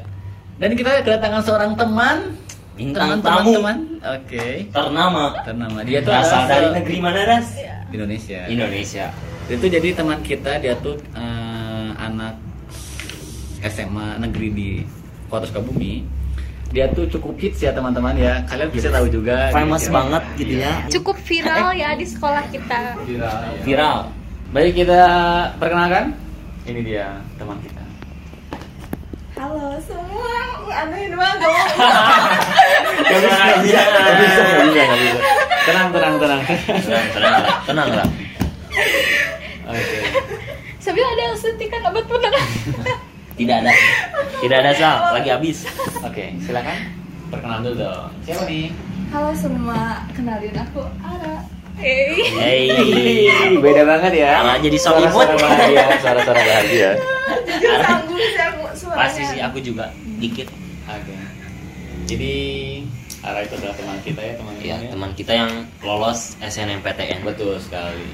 Dan 0.57 0.73
kita 0.73 0.91
kedatangan 1.01 1.43
seorang 1.43 1.73
teman, 1.75 2.17
Bintang 2.73 3.09
teman, 3.15 3.21
tamu. 3.23 3.53
teman, 3.55 3.77
Oke. 4.03 4.69
ternama 4.69 5.23
Ternama 5.43 5.79
dia 5.83 6.01
tuh 6.01 6.11
berasal 6.11 6.33
adalah 6.39 6.49
dari 6.51 6.67
negeri 6.75 6.97
mana 6.99 7.21
ras 7.25 7.47
Indonesia. 7.87 8.41
Indonesia 8.47 9.07
Itu 9.47 9.67
jadi 9.67 9.89
teman 9.93 10.19
kita 10.21 10.59
dia 10.59 10.75
tuh 10.77 10.97
eh, 11.13 11.89
anak 11.97 12.35
SMA 13.63 14.19
negeri 14.19 14.49
di 14.51 14.69
Kota 15.27 15.45
Sukabumi. 15.45 16.07
Dia 16.67 16.91
tuh 16.91 17.07
cukup 17.07 17.35
hits 17.37 17.61
ya 17.61 17.71
teman-teman 17.71 18.15
ya. 18.15 18.43
Kalian 18.45 18.69
bisa 18.69 18.91
tahu 18.91 19.07
juga. 19.07 19.49
famous 19.51 19.83
kira-kira. 19.83 19.97
banget 19.97 20.23
gitu 20.37 20.53
ya 20.57 20.73
Cukup 20.91 21.17
viral 21.21 21.69
ya 21.79 21.91
di 21.95 22.05
sekolah 22.05 22.45
kita. 22.47 22.81
Viral. 23.01 23.39
ya. 23.47 23.63
viral 23.63 23.99
Baik 24.57 24.73
kita 24.73 25.05
perkenalkan. 25.61 26.17
Ini 26.65 26.81
dia 26.81 27.21
teman 27.37 27.61
kita. 27.61 27.85
Halo 29.37 29.77
semua, 29.85 30.33
anuin 30.73 31.13
banget 31.13 31.39
dong. 31.45 31.69
Gak 33.05 33.21
bisa, 33.21 33.37
gak 33.37 33.61
bisa, 33.61 33.81
Gak 33.85 34.17
bisa, 34.17 34.83
gak. 34.89 34.99
Tenang, 35.69 35.89
tenang, 35.93 36.15
tenang. 36.17 36.41
Tenang, 36.49 37.07
tenang 37.13 37.45
tenang 37.69 37.89
lah. 38.01 38.09
Oke. 39.77 39.99
Sambil 40.81 41.05
ada 41.05 41.23
alasan 41.37 41.53
suntikan 41.53 41.81
obat 41.93 42.05
penenang. 42.09 42.49
Tidak 43.37 43.57
ada. 43.61 43.73
Tidak 44.41 44.57
ada 44.57 44.73
sal, 44.73 45.21
lagi 45.21 45.37
habis. 45.37 45.69
Oke, 46.01 46.33
silakan. 46.41 46.97
Perkenalan 47.29 47.61
dulu 47.61 47.85
dong. 47.85 48.09
Siapa 48.25 48.49
nih? 48.49 48.73
Halo 49.13 49.37
semua, 49.37 50.01
kenalin 50.17 50.57
aku 50.57 50.81
Ara. 51.05 51.56
Hey. 51.77 52.17
Hey. 52.33 53.53
beda 53.61 53.85
banget 53.85 54.13
ya. 54.17 54.41
Malah 54.41 54.57
jadi 54.59 54.79
song 54.81 54.97
Suara-suara 54.97 55.33
imut. 55.33 55.45
bahagia, 55.45 55.85
suara-suara 56.01 56.41
bahagia. 56.41 56.91
Sih 56.97 57.69
aku 57.69 58.15
suaranya. 58.73 58.97
Pasti 58.97 59.23
sih 59.29 59.41
aku 59.41 59.59
juga 59.61 59.85
dikit. 60.17 60.49
Oke. 60.89 61.15
Jadi 62.07 62.35
Ara 63.21 63.43
itu 63.43 63.59
adalah 63.59 63.75
teman 63.75 63.99
kita 64.01 64.21
ya, 64.23 64.33
teman 64.39 64.53
Ya, 64.63 64.77
teman 64.87 65.11
kita 65.13 65.33
yang 65.35 65.51
lolos 65.83 66.39
SNMPTN. 66.39 67.27
Betul 67.27 67.59
sekali. 67.59 68.07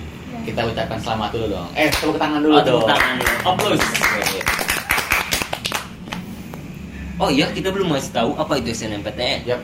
Kita 0.43 0.65
ucapkan 0.65 0.97
selamat 0.99 1.29
dulu 1.31 1.47
dong. 1.53 1.69
Eh, 1.77 1.93
tepuk 1.93 2.17
tangan 2.17 2.41
dulu 2.41 2.57
Oh, 2.57 2.63
tepuk 2.65 2.83
dong. 2.83 2.91
tangan 2.91 3.15
dulu. 3.15 3.35
Aplaus. 3.45 3.83
Oh 7.17 7.31
iya, 7.31 7.47
kita 7.53 7.69
belum 7.71 7.93
ngasih 7.93 8.11
tahu 8.11 8.31
apa 8.35 8.59
itu 8.59 8.73
SNMPTN. 8.73 9.47
Yap. 9.47 9.61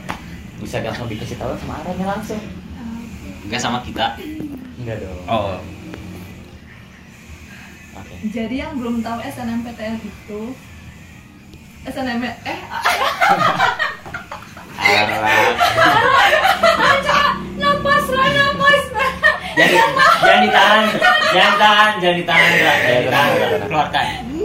Bisa 0.60 0.78
langsung 0.78 1.08
dikasih 1.08 1.34
tahu 1.34 1.56
sama 1.56 1.80
Aranya 1.82 2.06
langsung. 2.14 2.38
Enggak 3.48 3.64
sama 3.64 3.80
kita. 3.80 4.12
Enggak 4.76 5.00
dong. 5.00 5.24
Oh. 5.24 5.56
Oke. 7.96 8.14
Jadi 8.28 8.60
yang 8.60 8.76
belum 8.76 9.00
tahu 9.00 9.24
SNMPTN 9.24 10.04
itu 10.04 10.52
SNM 11.88 12.28
eh. 12.28 12.36
Napas 17.58 18.06
lah, 18.12 18.28
napas. 18.36 18.84
Jangan, 19.56 19.90
jangan 20.20 20.40
ditahan, 20.44 20.84
jangan 21.32 21.50
ditahan, 21.56 21.92
jangan 21.98 22.16
ditahan, 22.20 22.52
jangan 22.52 23.00
ditahan, 23.00 23.64
keluarkan. 23.64 24.37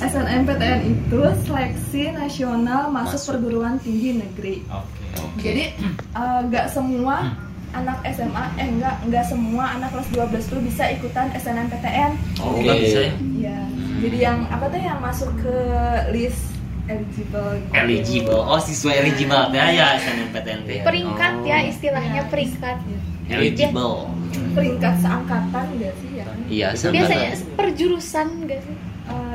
SNMPTN 0.00 0.78
itu 0.86 1.20
seleksi 1.42 2.02
nasional 2.10 2.88
masuk, 2.88 3.14
Masuk. 3.14 3.28
perguruan 3.34 3.76
tinggi 3.78 4.16
negeri. 4.16 4.54
Oke. 4.66 5.02
Oke. 5.18 5.40
Jadi 5.42 5.64
eh, 6.12 6.40
nggak 6.44 6.66
semua 6.68 7.34
anak 7.70 8.00
SMA 8.08 8.44
eh 8.56 8.66
enggak 8.66 8.96
nggak 9.04 9.24
semua 9.24 9.76
anak 9.76 9.92
kelas 9.92 10.08
12 10.10 10.48
tuh 10.48 10.60
bisa 10.60 10.84
ikutan 10.88 11.28
SNMPTN. 11.34 12.10
Oh, 12.38 12.54
Oke. 12.54 12.64
nggak 12.64 12.76
bisa 12.80 12.98
ya? 13.00 13.12
Ya. 13.36 13.58
Jadi 13.98 14.16
yang 14.16 14.46
apa 14.46 14.66
tuh 14.66 14.78
yang 14.78 14.98
masuk 14.98 15.30
ke 15.36 15.56
list 16.10 16.54
eligible. 16.86 17.52
gitu. 17.58 17.74
Eligible. 17.74 18.40
Oh, 18.40 18.56
siswa 18.56 18.94
eligible. 18.94 19.52
Ya, 19.52 19.64
ya 19.68 19.86
SNMPTN. 19.98 20.60
teh. 20.64 20.80
Peringkat 20.80 21.32
Oh. 21.36 21.44
ya 21.44 21.58
istilahnya 21.66 22.22
Ya, 22.22 22.30
peringkat. 22.30 22.76
ya. 22.80 22.98
Eligible. 23.28 24.08
Peringkat 24.54 24.94
seangkatan 24.98 25.66
enggak 25.74 25.94
sih 25.98 26.10
ya? 26.14 26.24
Iya. 26.48 26.68
Biasanya 26.88 27.28
per 27.52 27.68
jurusan 27.74 28.26
enggak 28.40 28.62
sih? 28.62 28.76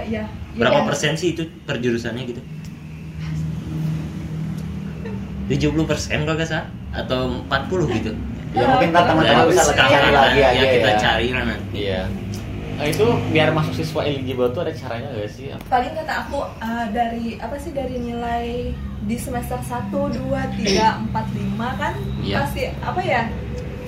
Ya. 0.06 0.24
Berapa 0.54 0.80
Ya. 0.80 0.86
persen 0.86 1.14
sih 1.14 1.32
itu 1.32 1.44
per 1.64 1.78
jurusannya 1.78 2.24
gitu? 2.26 2.42
70 5.46 5.60
persen 5.84 6.24
kalau 6.24 6.36
nggak 6.36 6.48
salah 6.48 6.68
atau 6.94 7.44
40 7.44 7.98
gitu 7.98 8.12
Ya 8.54 8.70
mungkin 8.70 8.90
ntar 8.92 9.04
teman-teman 9.08 9.50
bisa 9.50 9.66
sekarang 9.66 9.92
cari 9.98 10.10
lagi 10.14 10.38
ya, 10.38 10.48
aja 10.48 10.66
kita 10.70 10.88
ya. 10.88 10.98
cari 11.00 11.28
lah 11.32 11.44
nanti 11.44 11.78
Iya. 11.84 12.02
Nah, 12.74 12.86
itu 12.86 13.06
biar 13.30 13.50
masuk 13.50 13.74
siswa 13.76 14.02
eligible 14.04 14.50
tuh 14.50 14.62
ada 14.62 14.74
caranya 14.74 15.10
nggak 15.12 15.30
sih? 15.30 15.46
paling 15.64 15.94
kata 15.94 16.14
aku 16.22 16.38
eh, 16.60 16.86
dari 16.90 17.26
apa 17.38 17.56
sih 17.56 17.72
dari 17.72 17.96
nilai 17.98 18.74
di 19.04 19.16
semester 19.16 19.58
1, 19.60 19.90
2, 19.90 20.26
3, 20.58 21.06
4, 21.06 21.12
5 21.12 21.70
kan 21.76 21.94
Iya. 22.20 22.36
pasti 22.40 22.62
apa 22.80 23.02
ya 23.04 23.22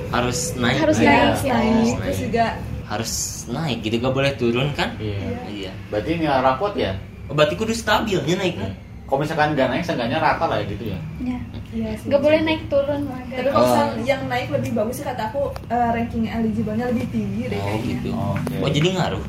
harus 0.08 0.54
naik 0.56 0.78
Harus 0.80 0.98
naik, 0.98 1.10
harus 1.24 1.42
ya. 1.42 1.54
naik 1.56 1.94
terus 1.96 2.18
naik. 2.18 2.26
juga 2.26 2.46
harus 2.86 3.12
naik 3.48 3.82
gitu 3.82 3.98
gak 3.98 4.12
boleh 4.12 4.32
turun 4.34 4.70
kan 4.72 4.94
Iya. 4.96 5.18
iya 5.46 5.72
Berarti 5.90 6.18
nilai 6.18 6.40
rapot 6.40 6.74
ya? 6.74 6.94
oh, 7.26 7.34
berarti 7.34 7.54
kudu 7.54 7.72
stabilnya 7.72 8.36
naik 8.36 8.56
kan 8.56 8.72
Kalau 9.06 9.22
misalkan 9.22 9.54
nggak 9.54 9.70
naik, 9.70 9.84
seenggaknya 9.84 10.18
rata 10.18 10.44
lah 10.44 10.58
ya 10.58 10.66
gitu 10.68 10.86
ya. 10.88 10.98
Ya. 11.20 11.38
iya 11.72 11.94
sih. 11.94 12.10
Nggak 12.10 12.22
boleh 12.22 12.40
naik 12.42 12.62
turun 12.66 13.06
lah. 13.06 13.22
tapi 13.28 13.48
kalau 13.48 13.62
Oh. 13.62 13.68
misal 13.68 13.86
yang 14.04 14.22
naik 14.26 14.48
lebih 14.50 14.72
bagus 14.72 14.96
sih 14.96 15.06
kata 15.06 15.24
aku 15.28 15.42
eh, 15.68 15.90
ranking 15.92 16.26
eligible-nya 16.26 16.86
lebih 16.88 17.06
tinggi 17.10 17.44
deh 17.46 17.54
oh 17.56 17.66
kayaknya 17.68 17.86
gitu 17.92 18.10
Oke. 18.12 18.54
oh 18.58 18.70
jadi 18.72 18.88
ngaruh 18.92 19.24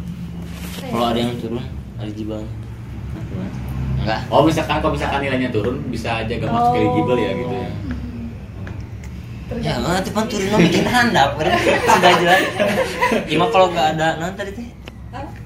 Kayak- 0.77 0.91
kalau 0.91 1.07
ada 1.07 1.19
yang 1.19 1.33
turun 1.37 1.65
eligible 1.99 2.45
enggak 3.99 4.21
Oh 4.29 4.43
misalkan 4.43 4.77
kalau 4.79 4.93
misalkan 4.93 5.21
nilainya 5.21 5.51
turun 5.51 5.77
bisa 5.89 6.09
aja 6.19 6.33
gak 6.33 6.47
masuk 6.47 6.71
Oh. 6.71 6.79
eligible 6.79 7.19
ya 7.19 7.31
gitu 7.35 7.55
ya. 7.55 7.69
Ya 9.63 9.75
pan 10.11 10.25
turun 10.27 10.49
mah 10.51 10.59
bikin 10.59 10.87
handap 10.87 11.39
kan 11.39 11.55
sudah 11.87 12.13
jelas 12.19 12.43
cuma 13.31 13.47
kalau 13.55 13.67
nggak 13.71 13.87
ada 13.95 14.09
nanti 14.19 14.37
tadi 14.43 14.53
teh 14.59 14.69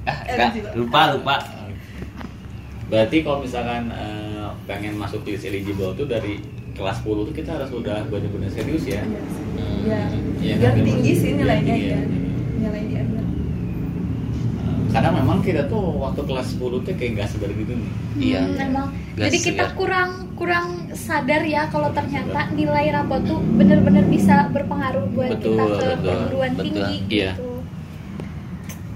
ah 0.08 0.18
Eligible. 0.26 0.72
lupa 0.74 1.00
lupa 1.14 1.36
Berarti 2.90 3.22
kalau 3.22 3.38
misalkan 3.38 3.86
eh, 3.94 4.50
pengen 4.66 4.98
masuk 4.98 5.22
list 5.22 5.46
eligible 5.46 5.94
tuh 5.94 6.10
dari 6.10 6.42
kelas 6.74 6.98
10 7.06 7.22
tuh 7.30 7.34
kita 7.38 7.54
harus 7.54 7.70
udah 7.70 8.02
benar-benar 8.10 8.50
serius 8.50 8.82
ya. 8.82 9.06
Iya. 9.86 10.10
Hmm. 10.10 10.42
ya 10.42 10.54
biar 10.58 10.74
tinggi 10.74 11.12
sih 11.14 11.30
nilainya 11.38 11.70
Iya, 11.70 11.86
ya 11.86 11.86
iya. 11.86 12.00
nilai 12.58 12.82
di 12.90 12.94
Karena 14.90 15.10
memang 15.12 15.38
kita 15.38 15.62
tuh 15.64 15.80
waktu 15.96 16.20
kelas 16.20 16.46
10 16.52 16.60
tuh 16.80 16.92
kayak 16.92 17.10
gak 17.16 17.28
sebar 17.28 17.50
gitu 17.52 17.72
nih. 17.72 17.90
Iya. 18.16 18.40
Hmm, 18.40 18.54
memang. 18.56 18.86
Nggak 19.12 19.24
Jadi 19.24 19.36
kita 19.40 19.64
segar. 19.64 19.76
kurang 19.76 20.10
kurang 20.34 20.66
sadar 20.90 21.42
ya 21.44 21.68
kalau 21.68 21.88
ternyata 21.90 22.48
nilai 22.50 22.90
rapot 22.90 23.20
tuh 23.22 23.38
bener-bener 23.54 24.02
bisa 24.04 24.48
berpengaruh 24.48 25.04
buat 25.10 25.30
Betul, 25.32 25.52
kita 25.52 25.62
ke 25.62 25.70
betul, 25.70 25.94
perguruan 26.00 26.52
betul. 26.52 26.64
tinggi. 26.66 26.96
Iya. 27.08 27.32
gitu. 27.34 27.48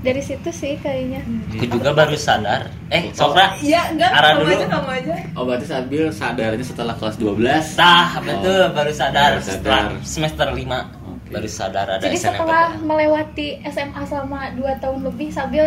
Dari 0.01 0.21
situ 0.21 0.51
sih 0.51 0.77
kayaknya. 0.79 1.25
aku 1.51 1.65
juga 1.67 1.91
baru 1.91 2.13
sadar 2.15 2.69
eh 2.89 3.09
Sokra 3.11 3.57
iya 3.59 3.89
enggak 3.89 4.13
Ara 4.13 4.29
kamu 4.31 4.41
dulu. 4.43 4.53
aja 4.53 4.67
kamu 4.69 4.89
aja 4.93 5.15
Oh 5.33 5.43
berarti 5.43 5.65
Sabil 5.65 6.03
sadarnya 6.13 6.61
setelah 6.63 6.93
kelas 6.93 7.17
12 7.17 7.73
Tah, 7.73 8.21
betul, 8.21 8.63
baru 8.71 8.93
sadar 8.93 9.31
Baru 9.35 9.41
setelah 9.43 9.83
sadar. 9.89 10.05
semester 10.05 10.47
5 10.47 10.61
Oke. 10.61 11.04
Baru 11.27 11.47
sadar 11.47 11.87
ada 11.91 12.01
Jadi 12.01 12.17
SNMPTN. 12.17 12.37
setelah 12.37 12.65
melewati 12.79 13.49
SMA 13.65 14.03
selama 14.05 14.53
2 14.53 14.61
tahun 14.79 14.99
lebih 15.03 15.29
sambil 15.29 15.67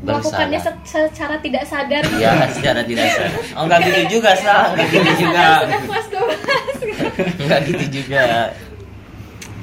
melakukannya 0.00 0.58
sadar. 0.58 0.84
secara 0.84 1.36
tidak 1.38 1.64
sadar. 1.64 2.02
Iya, 2.12 2.32
secara 2.50 2.80
tidak 2.82 3.06
sadar. 3.08 3.32
Oh, 3.56 3.62
enggak 3.64 3.80
gitu 3.82 4.02
juga, 4.12 4.30
Sal. 4.34 4.74
Enggak 4.74 4.88
gitu 4.90 5.10
juga. 5.18 5.44
Sudah 5.62 5.80
kelas 5.80 6.06
12 6.06 6.84
gitu. 6.84 7.04
Enggak 7.40 7.60
gitu 7.64 7.84
juga. 7.92 8.24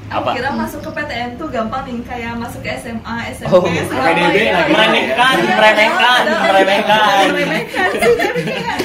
Aku 0.10 0.20
Apa? 0.22 0.36
kira 0.36 0.50
masuk 0.52 0.80
ke 0.82 0.92
PTN 0.92 1.30
tuh 1.36 1.48
gampang 1.48 1.84
nih 1.86 2.04
kayak 2.04 2.36
masuk 2.36 2.60
ke 2.60 2.72
SMA, 2.76 3.16
SMP, 3.32 3.48
Oh, 3.48 3.64
PDB 3.64 4.36
ya. 4.44 4.60
lagi. 4.60 4.72
Meremehkan, 4.74 5.36
Iya, 5.38 5.54
meremehkan, 5.54 6.20
ada- 6.22 6.42
meremehkan. 6.44 7.24
meremehkan 7.30 7.90
sih 7.94 8.14
tapi 8.14 8.42
kayak 8.44 8.76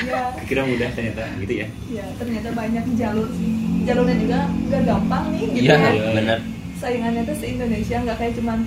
ya, 0.00 0.22
Kira 0.44 0.62
mudah 0.62 0.88
ternyata 0.92 1.22
gitu 1.38 1.52
ya. 1.56 1.66
ya 1.90 2.06
ternyata 2.14 2.48
banyak 2.52 2.84
jalur 2.94 3.26
sih. 3.32 3.50
Jalurnya 3.82 4.16
juga 4.16 4.38
nggak 4.46 4.82
gampang 4.84 5.24
nih 5.30 5.44
gitu 5.50 5.62
Iya, 5.62 5.74
ya. 5.74 5.90
iya. 5.90 6.10
benar. 6.12 6.38
Saingannya 6.76 7.22
tuh 7.22 7.34
se 7.34 7.46
Indonesia 7.48 7.96
nggak 7.98 8.16
kayak 8.16 8.32
cuman 8.34 8.58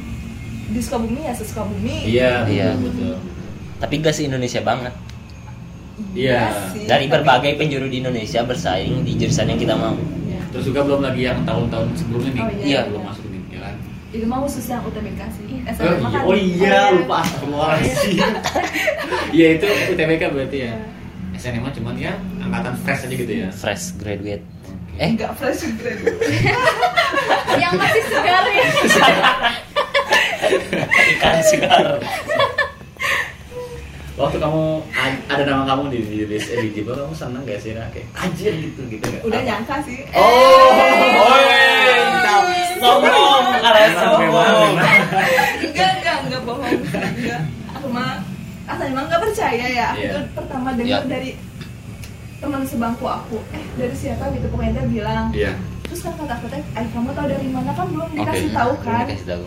di 0.65 0.79
Sukabumi 0.79 1.21
ya 1.21 1.33
se 1.33 1.43
Sukabumi. 1.43 1.95
Iya, 2.03 2.31
Iya. 2.45 2.69
betul. 2.75 3.15
Tapi 3.75 3.93
gak 3.99 4.13
se-Indonesia 4.13 4.61
banget. 4.61 4.93
Iya. 6.13 6.49
sih, 6.71 6.85
Dari 6.85 7.05
tapi- 7.05 7.13
berbagai 7.13 7.51
penjuru 7.55 7.85
di 7.85 7.99
Indonesia 7.99 8.41
bersaing 8.41 9.01
di 9.01 9.13
jurusan 9.13 9.45
yang 9.45 9.59
kita 9.59 9.75
mau. 9.75 9.93
Iya. 10.23 10.41
Terus 10.49 10.65
juga 10.65 10.81
belum 10.81 11.01
lagi 11.01 11.21
yang 11.23 11.41
tahun-tahun 11.43 11.87
sebelumnya 11.93 12.31
nih. 12.31 12.41
Oh, 12.41 12.49
iya, 12.51 12.63
Iya. 12.63 12.79
belum 12.87 13.03
masuk 13.03 13.25
nih, 13.27 13.41
ya 13.49 13.59
kan? 13.61 13.75
Itu 14.09 14.25
mah 14.25 14.39
khusus 14.39 14.65
yang 14.67 14.81
UTBK 14.83 15.21
sih. 15.31 15.45
Iya. 15.51 15.61
Oh, 15.73 15.97
iya, 15.99 16.19
oh 16.23 16.35
iya, 16.35 16.79
lupa 16.93 17.15
astagfirullahaladzim. 17.19 18.17
Iya 19.33 19.47
itu 19.51 19.65
UTBK 19.89 20.23
berarti 20.29 20.57
ya. 20.63 20.73
SNM 21.35 21.65
cuman 21.73 21.95
ya 21.97 22.13
angkatan 22.39 22.73
fresh 22.79 23.01
aja 23.03 23.15
gitu 23.15 23.33
ya. 23.35 23.49
Fresh 23.51 23.97
graduate. 23.97 24.45
Eh, 24.93 25.09
Enggak 25.09 25.33
fresh 25.33 25.65
grade. 25.75 26.05
Yang 27.61 27.73
masih 27.75 28.03
segar 28.05 28.45
ya. 28.45 28.65
ikan 31.11 31.37
segar. 31.41 31.85
Waktu 34.13 34.37
kamu 34.37 34.63
ada 35.25 35.43
nama 35.43 35.65
kamu 35.65 35.89
di, 35.89 35.99
di 36.03 36.17
list 36.27 36.53
eligible, 36.53 36.93
kamu 36.93 37.09
seneng 37.11 37.41
gak 37.43 37.57
sih? 37.57 37.73
Nah, 37.73 37.89
kayak 37.89 38.05
anjir 38.15 38.53
gitu 38.53 38.85
gitu 38.87 39.01
gak? 39.03 39.21
Udah 39.23 39.41
nyangka 39.41 39.81
sih. 39.81 40.05
Oh, 40.13 40.69
Oi, 41.25 42.53
sombong, 42.77 43.45
karena 43.57 43.87
sombong. 43.97 44.73
enggak 45.63 45.89
enggak 45.97 46.17
enggak 46.21 46.41
bohong 46.43 46.69
enggak 46.93 47.41
aku 47.73 47.87
mah 47.89 48.21
asal 48.63 48.85
emang 48.85 49.05
nggak 49.07 49.21
percaya 49.21 49.65
ya 49.65 49.85
aku 49.91 49.99
Iya. 49.99 50.11
tuh 50.13 50.23
pertama 50.35 50.69
dengar 50.73 51.01
Iya. 51.01 51.09
dari 51.09 51.29
teman 52.43 52.61
sebangku 52.63 53.05
aku 53.05 53.37
eh 53.49 53.63
dari 53.73 53.95
siapa 53.95 54.27
gitu 54.29 54.45
pokoknya 54.47 54.71
dia 54.73 54.85
bilang 54.91 55.25
Iya. 55.31 55.53
terus 55.83 55.99
kan 56.01 56.13
kata 56.13 56.33
aku 56.35 56.47
teh 56.47 56.61
"Ay, 56.73 56.85
kamu 56.89 57.09
tahu 57.09 57.25
dari 57.25 57.47
mana 57.47 57.71
kan 57.71 57.87
belum 57.87 58.09
dikasih 58.11 58.51
tahu 58.51 58.71
kan 58.81 59.05
Dikasih 59.05 59.27
tahu. 59.29 59.45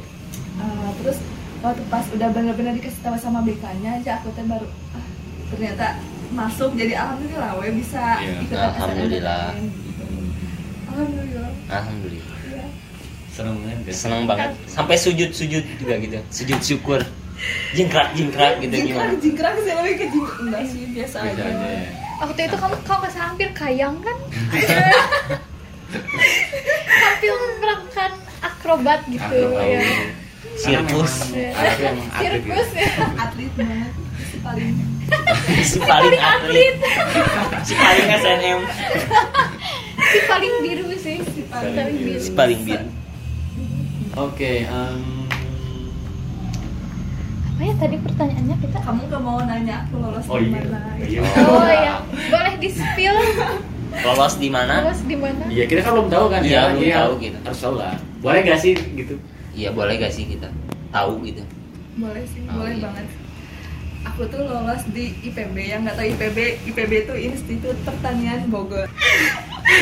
Eh, 0.56 0.88
terus 0.96 1.18
waktu 1.58 1.82
pas 1.86 2.04
udah 2.08 2.28
benar-benar 2.30 2.72
dikasih 2.72 3.00
tahu 3.00 3.16
sama 3.16 3.40
BK-nya 3.40 3.90
aja 3.94 4.10
aku 4.16 4.32
teh 4.32 4.42
baru 4.42 4.64
ah, 4.90 5.04
ternyata 5.48 5.86
masuk 6.28 6.72
jadi 6.72 6.96
alhamdulillah 6.96 7.50
we 7.56 7.68
bisa 7.76 8.02
Iya. 8.18 8.40
ikutan 8.40 8.70
Alhamdulillah. 8.72 9.42
Gitu. 9.54 10.04
alhamdulillah 10.86 11.48
alhamdulillah 11.68 12.38
ya. 12.48 12.66
seneng 13.28 13.56
banget 13.60 13.78
seneng 13.92 14.22
banget 14.24 14.50
sampai 14.66 14.96
sujud 14.96 15.30
sujud 15.30 15.64
juga 15.76 15.94
gitu 15.98 16.18
sujud 16.30 16.60
syukur 16.60 17.00
jingkrak 17.70 18.16
jingkrak 18.16 18.56
gitu 18.58 18.72
jingkrak 18.74 19.06
gimana 19.06 19.20
jingkrak 19.20 19.52
sih 19.60 19.72
lebih 19.74 19.94
ke 19.94 20.06
jing 20.08 20.26
enggak 20.40 20.62
sih 20.64 20.82
biasa 20.90 21.16
aja 21.22 21.42
aja 21.44 21.68
ya. 21.68 21.88
Waktu 22.16 22.40
itu 22.48 22.56
kamu 22.56 22.74
kau 22.82 22.96
nggak 22.98 23.12
salah 23.12 23.28
hampir 23.32 23.48
kayang 23.52 23.96
kan? 24.00 24.16
Hampir 26.96 27.32
melakukan 27.62 28.12
akrobat 28.42 29.00
gitu 29.06 29.22
Akrobat. 29.22 29.64
ya. 29.64 29.80
sirkus. 30.56 31.14
Iya. 31.30 31.50
Gitu. 31.52 32.00
sirkus 32.16 32.68
ya. 32.74 32.88
atlet 33.16 33.52
banget 33.54 33.92
si 34.26 34.36
paling 34.40 34.72
si 35.70 35.78
paling 35.78 36.16
atlet. 36.18 36.76
si 37.62 37.72
paling 37.76 38.06
SNM 38.10 38.60
si 39.96 40.18
paling 40.26 40.52
biru 40.64 40.86
sih 40.96 41.18
si 41.22 41.40
paling 41.46 41.96
biru. 42.00 42.20
Si 42.20 42.30
paling 42.32 42.60
biru. 42.64 42.86
Oke, 44.16 44.64
em, 44.64 45.00
apa 47.56 47.62
ya 47.62 47.74
tadi 47.78 47.96
pertanyaannya 47.98 48.56
kita 48.60 48.78
kamu 48.78 49.00
gak 49.08 49.22
mau 49.22 49.40
nanya 49.40 49.74
aku 49.82 49.94
lolos 49.96 50.24
Oh 50.26 50.36
di 50.36 50.46
iya. 50.46 50.60
mana 50.60 50.78
Iya. 50.98 51.20
oh 51.42 51.64
ya 51.64 51.94
boleh 52.28 52.54
di 52.60 52.68
spill 52.68 53.16
lolos 53.98 54.34
di 54.36 54.48
mana 54.50 54.74
terus 54.84 55.00
di 55.02 55.16
mana 55.16 55.40
Iya 55.48 55.64
kita 55.64 55.80
kan 55.80 55.92
belum 55.94 56.08
tahu 56.10 56.24
kan 56.28 56.40
Iya, 56.40 56.52
ya, 56.52 56.62
belum 56.68 56.82
iya, 56.82 56.96
tahu 56.98 57.12
gitu. 57.18 57.36
Harus 57.40 57.58
tahu 57.58 57.74
lah. 57.76 57.94
Boleh 58.20 58.40
gak 58.42 58.58
sih 58.58 58.72
gitu? 58.76 59.14
iya 59.50 59.72
boleh 59.72 59.96
gak 59.96 60.12
sih 60.12 60.28
kita 60.28 60.52
tahu 60.90 61.16
gitu 61.24 61.40
boleh 61.96 62.24
sih 62.26 62.44
Oh, 62.44 62.60
boleh 62.60 62.76
iya. 62.76 62.84
banget 62.84 63.06
aku 64.04 64.22
tuh 64.28 64.42
lolos 64.42 64.82
di 64.92 65.04
IPB 65.24 65.56
yang 65.58 65.80
nggak 65.82 65.96
tahu 65.96 66.06
IPB 66.06 66.38
IPB 66.68 66.92
itu 67.02 67.14
Institut 67.26 67.76
Pertanian 67.82 68.44
Bogor 68.46 68.84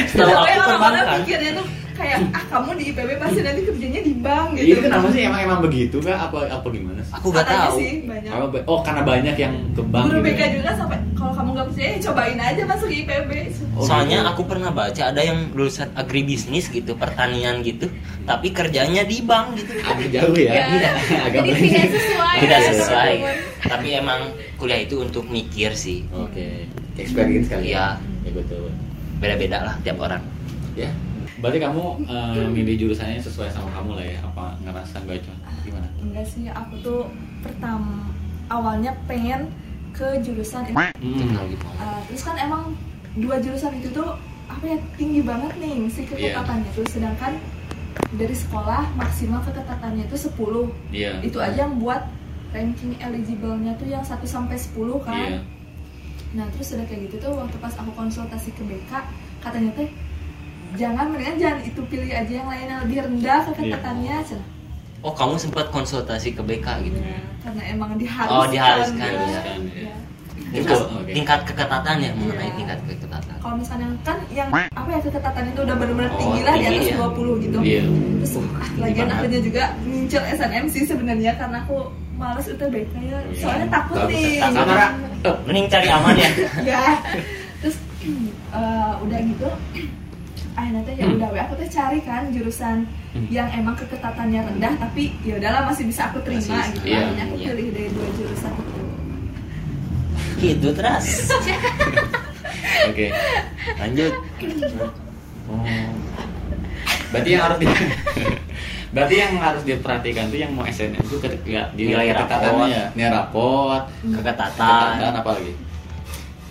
Setahu 0.06 0.30
aku 0.32 0.60
perbankan. 0.64 1.20
pikirnya 1.20 1.50
tuh 1.58 1.66
kayak 1.94 2.18
ah 2.30 2.44
kamu 2.48 2.70
di 2.74 2.84
IPB 2.90 3.10
pasti 3.16 3.40
nanti 3.40 3.60
kerjanya 3.62 4.00
di 4.00 4.12
bank 4.16 4.48
Iya 4.52 4.62
gitu 4.68 4.80
kenapa 4.82 5.06
sih 5.08 5.20
emang 5.22 5.40
emang 5.42 5.60
begitu 5.60 5.96
kak? 5.98 6.18
Apa 6.20 6.38
apa 6.48 6.66
gimana 6.68 7.00
sih? 7.00 7.14
aku 7.14 7.26
gak 7.30 7.46
tahu 7.46 7.76
sih 7.78 7.92
banyak 8.02 8.30
oh 8.64 8.80
karena 8.82 9.02
banyak 9.02 9.36
yang 9.36 9.54
ke 9.72 9.82
bank 9.84 10.04
guru 10.04 10.18
gitu 10.18 10.26
BK 10.26 10.40
ya? 10.40 10.48
juga 10.52 10.70
sampai 10.74 10.98
kalau 11.14 11.32
kamu 11.32 11.48
nggak 11.52 11.66
percaya 11.70 11.88
ya 11.88 11.98
cobain 12.02 12.38
aja 12.38 12.62
masuk 12.64 12.88
ke 12.88 12.96
IPB 13.00 13.30
Oh, 13.74 13.82
soalnya 13.82 14.18
gitu. 14.20 14.30
aku 14.30 14.42
pernah 14.46 14.70
baca 14.70 15.02
ada 15.04 15.18
yang 15.18 15.50
lulusan 15.50 15.90
agribisnis 15.94 16.66
gitu 16.68 16.94
pertanian 16.94 17.58
gitu 17.60 17.90
tapi 18.22 18.50
kerjanya 18.50 19.02
di 19.02 19.18
bank 19.18 19.54
gitu 19.56 19.72
agak 19.80 20.08
jauh 20.10 20.36
ya. 20.36 20.52
Ya, 20.54 20.90
agak 21.22 21.42
jadi 21.42 21.58
tidak 21.60 21.88
sesuai 21.90 22.36
tidak 22.38 22.58
ya, 22.58 22.66
sesuai 22.70 23.12
tapi 23.64 23.88
emang 23.92 24.20
kuliah 24.56 24.78
itu 24.78 24.98
untuk 24.98 25.26
mikir 25.26 25.74
sih 25.74 26.06
Oke, 26.10 26.70
experience 26.94 27.48
kali 27.48 27.70
Iya. 27.70 27.98
ya. 27.98 28.24
Ya 28.24 28.30
betul. 28.32 28.70
beda-beda 29.18 29.58
lah 29.62 29.74
tiap 29.82 29.98
orang 29.98 30.22
Ya. 30.74 30.90
Berarti 31.44 31.60
kamu 31.60 31.84
eh, 32.08 32.48
milih 32.48 32.74
jurusannya 32.80 33.20
sesuai 33.20 33.52
sama 33.52 33.68
kamu 33.76 34.00
lah 34.00 34.06
ya? 34.08 34.18
Apa 34.24 34.56
ngerasa 34.64 35.04
gak 35.04 35.20
cocok? 35.20 35.38
Gimana? 35.68 35.88
enggak 36.00 36.24
sih 36.24 36.48
aku 36.48 36.74
tuh 36.80 37.00
pertama 37.44 38.08
awalnya 38.48 38.96
pengen 39.04 39.52
ke 39.92 40.24
jurusan. 40.24 40.72
Hmm. 40.72 40.88
teknologi 40.96 41.56
Uh, 41.60 42.00
terus 42.08 42.24
kan 42.24 42.40
emang 42.40 42.72
dua 43.20 43.36
jurusan 43.44 43.76
itu 43.76 43.92
tuh 43.92 44.16
apa 44.48 44.64
ya 44.64 44.76
tinggi 44.96 45.20
banget 45.20 45.52
nih 45.60 45.84
si 45.88 46.08
keketatannya 46.08 46.68
tuh 46.72 46.84
sedangkan 46.88 47.36
dari 48.16 48.32
sekolah 48.32 48.92
maksimal 48.96 49.40
keketatannya 49.44 50.04
itu 50.06 50.16
10 50.28 50.34
Iya. 50.92 51.12
itu 51.22 51.38
aja 51.40 51.66
yang 51.66 51.78
buat 51.78 52.04
ranking 52.52 52.94
eligible-nya 53.00 53.74
tuh 53.78 53.88
yang 53.88 54.04
1 54.04 54.20
sampai 54.24 54.56
10 54.58 55.00
kan 55.00 55.14
Iya. 55.16 55.40
nah 56.34 56.46
terus 56.52 56.74
udah 56.74 56.86
kayak 56.86 57.08
gitu 57.08 57.16
tuh 57.24 57.32
waktu 57.38 57.56
pas 57.62 57.74
aku 57.78 57.90
konsultasi 57.94 58.50
ke 58.52 58.62
BK 58.66 58.92
katanya 59.40 59.70
teh 59.78 59.88
jangan 60.74 61.06
mendingan 61.06 61.36
jangan 61.36 61.58
itu 61.62 61.80
pilih 61.84 62.10
aja 62.10 62.32
yang 62.34 62.48
lain 62.48 62.66
yang 62.66 62.80
lebih 62.82 62.98
rendah 63.02 63.40
keketatannya 63.46 64.14
cenah. 64.22 64.46
oh 65.00 65.12
kamu 65.12 65.34
sempat 65.36 65.66
konsultasi 65.68 66.28
ke 66.30 66.40
BK 66.40 66.66
gitu 66.82 66.98
karena 67.40 67.62
emang 67.68 67.90
diharuskan 67.94 68.34
Oh, 68.34 68.46
diharuskan, 68.46 69.10
ya. 69.12 69.20
iya. 69.20 69.40
Ya. 69.84 69.94
tingkat, 70.50 70.78
oke. 70.82 71.06
tingkat 71.08 71.40
keketatan 71.44 71.96
ya 71.98 72.10
mengenai 72.12 72.42
Iya. 72.44 72.54
tingkat 72.56 72.78
keketatan 72.84 73.34
kalau 73.38 73.56
misalnya 73.56 73.86
kan 74.02 74.18
yang 74.28 74.48
apa 74.50 74.88
ya 74.88 75.00
keketatan 75.00 75.44
itu 75.48 75.60
udah 75.60 75.76
benar-benar 75.76 76.10
Oh, 76.10 76.18
tinggi 76.18 76.40
lah 76.42 76.54
di 76.54 76.64
atas 76.64 76.86
ya. 76.86 76.96
20 76.96 77.44
gitu 77.44 77.58
Iya. 77.60 77.82
terus 78.16 78.32
ah, 78.32 78.40
tinggi 78.40 78.80
lagian 78.80 79.08
akhirnya 79.10 79.40
juga 79.40 79.62
ngincer 79.80 80.22
SNM 80.32 80.64
sih 80.68 80.82
sebenarnya 80.84 81.32
karena 81.34 81.58
aku 81.60 81.76
males 82.14 82.46
UTBK 82.46 82.92
ya 82.96 83.18
Iya. 83.18 83.18
soalnya 83.36 83.66
takut 83.68 83.96
Bagus, 84.00 84.10
nih 84.10 84.34
tak 84.38 84.50
kamera. 84.54 84.86
Oh, 85.24 85.36
mending 85.44 85.66
cari 85.68 85.88
aman 85.88 86.14
ya 86.14 86.30
ya 86.70 86.82
terus 87.60 87.76
eh, 88.56 88.92
udah 89.00 89.18
gitu 89.20 89.48
akhirnya 90.54 90.82
teh 90.82 90.94
ya 90.94 91.06
udah 91.08 91.28
we 91.28 91.38
aku 91.40 91.54
tuh 91.56 91.68
cari 91.68 91.98
kan 92.00 92.30
jurusan 92.30 92.86
Hmm. 93.10 93.26
yang 93.28 93.46
emang 93.48 93.74
keketatannya 93.74 94.42
rendah 94.44 94.74
tapi 94.76 95.14
ya 95.22 95.34
udahlah 95.36 95.62
masih 95.64 95.86
bisa 95.86 96.08
aku 96.08 96.18
terima 96.20 96.42
Masih- 96.58 96.74
gitu 96.74 96.82
iya, 96.84 96.98
akhirnya 97.00 97.24
aku 97.24 97.36
iya. 97.36 97.46
pilih 97.48 97.66
dari 97.70 97.88
dua 97.88 98.08
jurusan 98.12 98.52
itu 98.52 98.82
gitu 100.36 100.68
terus 100.72 101.06
Oke. 102.90 103.06
lanjut 103.76 104.12
Oh. 105.44 105.60
Berarti 107.10 107.28
yang 107.30 107.42
harus 107.44 107.58
di 107.58 107.66
Berarti 108.94 109.14
yang 109.16 109.32
harus 109.36 109.62
diperhatikan 109.62 110.24
tuh 110.26 110.38
yang 110.40 110.50
mau 110.50 110.64
SNM 110.64 110.96
itu 110.96 111.16
ketika 111.20 111.68
di 111.72 111.82
Nilai 111.86 112.10
keketatannya 112.10 112.50
rapot. 112.56 112.72
ya. 112.72 112.84
Nilai 112.94 113.10
rapot, 113.12 113.82
keketatan 114.00 114.88
keketatan 114.96 115.14
apa 115.14 115.30
lagi? 115.30 115.52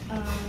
Em, 0.09 0.42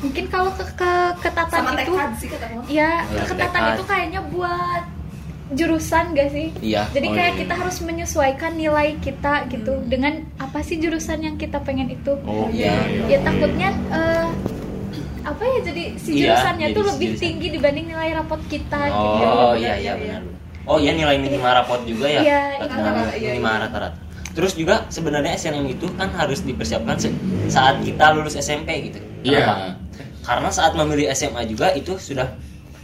mungkin 0.00 0.24
kalau 0.26 0.50
ke, 0.52 0.64
ke 0.72 0.90
ketatan 1.20 1.60
sama 1.60 1.76
itu 1.78 1.92
sih 2.16 2.28
ya 2.70 3.04
Oh, 3.04 3.12
ya, 3.12 3.24
ketatan 3.26 3.52
tekad. 3.54 3.74
itu 3.74 3.84
kayaknya 3.84 4.20
buat 4.26 4.82
jurusan 5.50 6.14
gak 6.14 6.28
sih 6.30 6.48
iya 6.60 6.86
jadi 6.88 7.06
Oh, 7.06 7.12
kayak 7.12 7.32
iya. 7.32 7.40
kita 7.42 7.54
harus 7.54 7.76
menyesuaikan 7.80 8.52
nilai 8.54 8.94
kita 8.98 9.44
gitu 9.46 9.72
Hmm. 9.74 9.86
dengan 9.86 10.12
apa 10.36 10.60
sih 10.60 10.76
jurusan 10.76 11.20
yang 11.20 11.34
kita 11.34 11.58
pengen 11.60 11.90
itu 11.90 12.14
Oh 12.22 12.46
Iya. 12.48 12.74
ya 13.06 13.18
takutnya 13.20 13.68
eh, 13.90 14.26
apa 15.22 15.42
ya 15.42 15.58
jadi 15.62 15.82
si 15.96 16.10
Iya, 16.14 16.32
jurusannya 16.32 16.66
jadi 16.66 16.74
tuh 16.74 16.84
lebih 16.88 17.08
jurusan. 17.10 17.20
tinggi 17.20 17.46
dibanding 17.50 17.86
nilai 17.88 18.10
rapot 18.14 18.40
kita 18.46 18.80
gitu 18.86 19.24
oh 19.26 19.52
Iya, 19.52 19.52
iya 19.52 19.52
iya, 19.52 19.74
iya 19.74 19.74
iya. 19.76 19.92
benar 20.16 20.22
oh 20.62 20.78
iya 20.78 20.92
nilai 20.94 21.16
minimal 21.18 21.52
rapot 21.56 21.80
juga 21.82 22.06
ya 22.06 22.20
Iya, 22.20 22.40
Rata-rata, 22.58 23.00
iya, 23.02 23.16
iya. 23.16 23.30
minimal 23.34 23.54
rata-rata 23.60 23.98
terus 24.30 24.52
juga 24.54 24.86
sebenarnya 24.86 25.34
SNM 25.34 25.66
itu 25.68 25.90
kan 25.92 26.08
harus 26.10 26.40
dipersiapkan 26.40 26.94
se- 26.94 27.18
saat 27.48 27.82
kita 27.82 28.14
lulus 28.14 28.38
SMP 28.38 28.70
gitu 28.86 29.02
Iya. 29.20 29.74
Karena 30.20 30.48
saat 30.48 30.72
memilih 30.72 31.08
SMA 31.10 31.42
juga 31.44 31.72
itu 31.72 31.96
sudah 31.96 32.28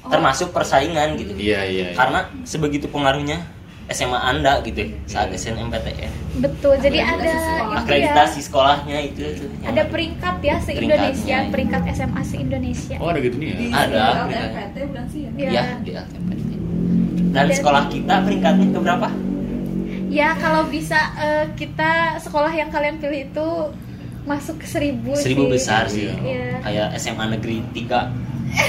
termasuk 0.06 0.50
persaingan 0.50 1.14
gitu 1.14 1.34
Iya, 1.34 1.60
iya. 1.62 1.84
iya. 1.84 1.86
karena 1.92 2.20
sebegitu 2.42 2.86
pengaruhnya 2.86 3.42
SMA 3.86 4.14
anda 4.16 4.58
gitu 4.60 4.86
saat 5.04 5.28
Iya. 5.28 5.38
SNMPTN 5.52 6.10
betul 6.36 6.74
jadi 6.76 6.98
ada 7.02 7.26
Akreditasi 7.26 7.42
sekolah. 7.42 7.66
ya, 7.66 7.76
akreditasi 7.76 8.38
sekolahnya 8.40 8.98
itu 9.04 9.22
tuh 9.36 9.48
ada 9.64 9.82
peringkat 9.84 10.36
ya 10.40 10.56
se 10.56 10.70
Peringkatnya, 10.72 11.10
Indonesia 11.10 11.36
iya. 11.36 11.50
peringkat 11.50 11.82
SMA 11.92 12.22
se 12.22 12.36
Indonesia 12.36 12.96
Oh, 12.96 13.08
ada 13.08 13.18
gitu 13.20 13.36
nih 13.36 13.46
ya. 13.46 13.56
di 13.56 13.66
Ada, 13.68 14.02
LTMPT 14.22 14.76
bukan 14.84 15.04
sih 15.08 15.20
ya 15.20 15.30
Iya. 15.32 15.50
ya 15.50 15.64
di 15.80 15.90
LTMPT 15.92 16.50
dan 17.28 17.44
Dan- 17.44 17.50
sekolah 17.52 17.82
kita 17.88 18.14
peringkatnya 18.22 18.66
ke 18.68 18.78
berapa 18.80 19.08
ya 20.08 20.28
kalau 20.36 20.62
bisa 20.66 21.00
eh, 21.16 21.44
kita 21.52 21.90
sekolah 22.20 22.52
yang 22.52 22.70
kalian 22.70 22.96
pilih 22.96 23.20
itu 23.24 23.48
masuk 24.26 24.58
ke 24.58 24.66
seribu 24.66 25.14
seribu 25.14 25.46
sih. 25.46 25.50
besar 25.52 25.82
sih 25.86 26.10
Iya. 26.10 26.58
kayak 26.60 26.86
SMA 26.96 27.24
negeri 27.30 27.62
3 27.72 28.10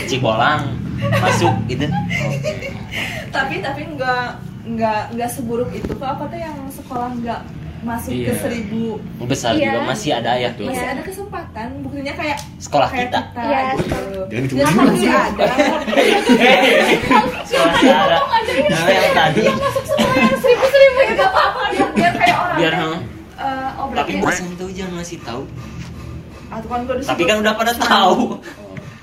Cibolang 0.06 0.74
masuk 1.16 1.54
gitu 1.68 1.86
tapi 3.36 3.60
tapi 3.60 3.82
nggak 3.92 4.26
nggak 4.68 5.02
nggak 5.14 5.30
seburuk 5.30 5.70
itu 5.72 5.90
kok 5.90 6.08
apa 6.08 6.24
tuh 6.26 6.38
yang 6.38 6.58
sekolah 6.70 7.10
nggak 7.16 7.42
masuk 7.80 8.10
ke 8.12 8.26
Iya. 8.26 8.34
seribu 8.38 8.98
besar 9.24 9.54
Iya. 9.54 9.70
juga 9.72 9.80
masih 9.88 10.10
ada 10.12 10.32
ya 10.36 10.50
Betul. 10.52 10.66
masih 10.68 10.78
Iya. 10.80 10.92
ada 10.92 11.02
kesempatan 11.04 11.68
buktinya 11.80 12.14
kayak 12.14 12.38
sekolah 12.58 12.88
kayak 12.88 13.06
kita 13.08 13.22
Iya, 13.36 13.60
gitu. 13.72 13.96
Jangan 14.28 14.28
Ya, 14.28 14.42
disebut 14.42 14.58
kan 14.60 14.74
dulu. 14.76 14.90
masih 14.90 15.10
ada 15.10 15.46
sekolah 17.48 17.74
kita 18.44 18.76
ada 18.76 18.92
yang 18.92 19.14
tadi 19.14 19.42
masuk 19.56 19.84
sekolah 19.86 20.16
yang 20.18 20.38
seribu 20.38 20.66
seribu 20.68 20.98
ya 20.98 21.12
nggak 21.12 21.30
apa-apa 21.30 21.62
biar, 21.70 21.90
biar 21.94 22.14
kayak 22.16 22.38
orang 22.38 22.58
biar 22.58 22.74
eh, 23.48 23.70
oh 23.74 23.88
tapi 23.90 24.14
berarti 24.14 24.14
bosan 24.20 24.50
tuh 24.54 24.70
jangan 24.70 24.94
ngasih 24.98 25.20
tahu 25.22 25.44
kan 26.48 26.80
gua 26.84 26.96
disebut 26.96 27.10
tapi 27.10 27.24
kan 27.24 27.38
udah 27.40 27.54
pada 27.56 27.74
tahu 27.74 28.20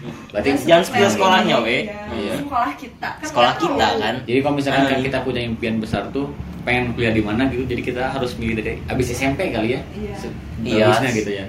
Berarti 0.04 0.50
Ya, 0.50 0.57
jangan 0.59 0.83
sekolah 0.83 0.85
spill 0.85 1.11
sekolahnya, 1.14 1.57
we. 1.62 1.76
ya, 1.80 1.94
Iya. 2.11 2.35
sekolah 2.37 2.72
kita 2.74 3.09
kan 3.14 3.24
sekolah 3.24 3.52
kita 3.54 3.87
tahu. 3.87 3.98
kan 4.02 4.14
Jadi 4.20 4.38
kalau 4.42 4.54
misalkan 4.54 4.83
kan 4.85 4.92
Ah. 4.92 5.00
kita 5.00 5.18
punya 5.22 5.40
impian 5.40 5.76
besar 5.78 6.02
tuh 6.11 6.26
pengen 6.61 6.92
kuliah 6.92 7.14
di 7.14 7.22
mana 7.22 7.46
gitu, 7.46 7.64
jadi 7.64 7.80
kita 7.80 8.02
harus 8.11 8.35
milih 8.35 8.59
dari 8.59 8.83
abis 8.85 9.14
SMP 9.14 9.48
kali 9.48 9.68
ya. 9.72 9.80
Iya. 9.94 10.12
Se- 10.18 10.37
Iya. 10.61 11.09
Gitu 11.09 11.30
ya. 11.33 11.46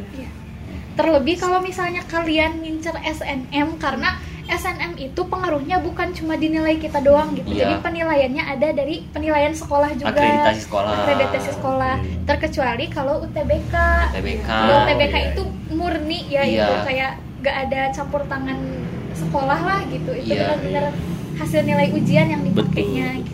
terlebih 0.95 1.35
kalau 1.35 1.59
misalnya 1.59 1.99
kalian 2.05 2.61
ngincer 2.61 2.95
SNM 3.03 3.75
karena 3.75 4.15
SNM 4.47 4.93
itu 4.95 5.21
pengaruhnya 5.21 5.77
bukan 5.79 6.09
cuma 6.11 6.33
di 6.35 6.47
nilai 6.47 6.75
kita 6.75 6.99
doang 6.99 7.33
gitu 7.33 7.47
Iya. 7.47 7.57
jadi 7.57 7.75
penilaiannya 7.81 8.43
ada 8.47 8.67
dari 8.71 9.01
penilaian 9.07 9.51
sekolah 9.51 9.89
juga 9.93 10.11
akreditasi 10.11 10.61
sekolah 10.63 10.91
akreditasi 10.95 11.49
sekolah 11.51 11.93
Iya. 11.97 12.17
terkecuali 12.23 12.85
kalau 12.87 13.15
UTBK 13.21 13.73
TBK 14.11 14.47
Kalau 14.47 14.71
Oh, 14.71 14.83
UTBK 14.83 15.15
iya. 15.15 15.27
itu 15.27 15.43
murni 15.69 16.19
ya 16.27 16.43
Iya. 16.43 16.63
itu 16.63 16.75
kayak 16.85 17.11
gak 17.41 17.55
ada 17.63 17.81
campur 17.91 18.21
tangan 18.25 18.57
sekolah 19.13 19.59
lah 19.59 19.79
gitu 19.87 20.11
itu 20.13 20.29
Iya, 20.29 20.53
benar-benar 20.53 20.85
hasil 21.35 21.61
nilai 21.61 21.87
ujian 21.91 22.27
yang 22.27 22.41
dipakainya 22.43 23.07
Betul. 23.17 23.33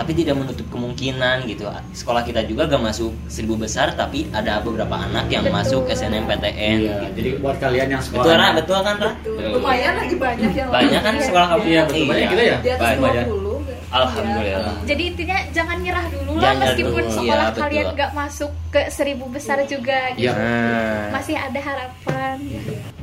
Tapi 0.00 0.16
tidak 0.16 0.32
menutup 0.34 0.64
kemungkinan 0.72 1.44
gitu 1.44 1.68
sekolah 1.92 2.24
kita 2.24 2.40
juga 2.48 2.64
gak 2.64 2.80
masuk 2.80 3.12
seribu 3.28 3.52
besar 3.54 3.92
tapi 3.92 4.32
ada 4.32 4.56
beberapa 4.58 4.96
anak 4.96 5.28
yang 5.28 5.44
Betul. 5.44 5.56
masuk 5.60 5.82
SNMPTN 5.86 6.56
Iya, 6.56 6.72
gitu. 6.80 7.04
jadi 7.14 7.30
buat 7.36 7.56
kalian 7.60 7.88
yang 7.90 8.00
sekolah 8.00 8.24
betul 8.24 8.34
Ra? 8.34 8.48
betul 8.56 8.78
kan 8.80 8.96
Ra? 8.96 9.12
Lumayan 9.52 9.94
lagi 10.00 10.16
banyak 10.16 10.50
yang 10.50 10.68
banyak 10.72 11.00
kan 11.00 11.14
sekolah 11.20 11.46
kamu 11.50 11.62
Iya, 11.62 11.82
betul. 11.84 12.04
Banyak 12.08 12.26
gitu 12.26 12.42
ya? 12.42 12.56
di 12.58 12.70
atas 12.70 12.96
banyak. 12.96 13.24
20 13.28 13.60
Alhamdulillah. 13.90 14.74
jadi 14.86 15.02
intinya 15.04 15.38
jangan 15.50 15.76
nyerah 15.82 16.06
dulu 16.08 16.32
lah 16.38 16.54
meskipun 16.56 17.02
dulu, 17.02 17.10
sekolah 17.12 17.26
iya, 17.36 17.50
betul. 17.50 17.60
kalian 17.60 17.86
nggak 17.92 18.10
masuk 18.14 18.50
ke 18.70 18.80
seribu 18.88 19.24
besar 19.28 19.58
juga 19.66 19.98
Iya. 20.14 20.32
gitu 20.32 20.40
Nah, 20.40 21.04
masih 21.12 21.36
ada 21.36 21.60
harapan 21.60 22.36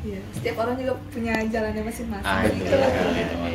Iya, 0.02 0.20
setiap 0.34 0.56
orang 0.58 0.76
juga 0.80 0.94
punya 1.12 1.34
jalannya 1.46 1.84
masing-masing 1.84 2.26
Ah, 2.26 2.42
teman-teman 2.42 3.52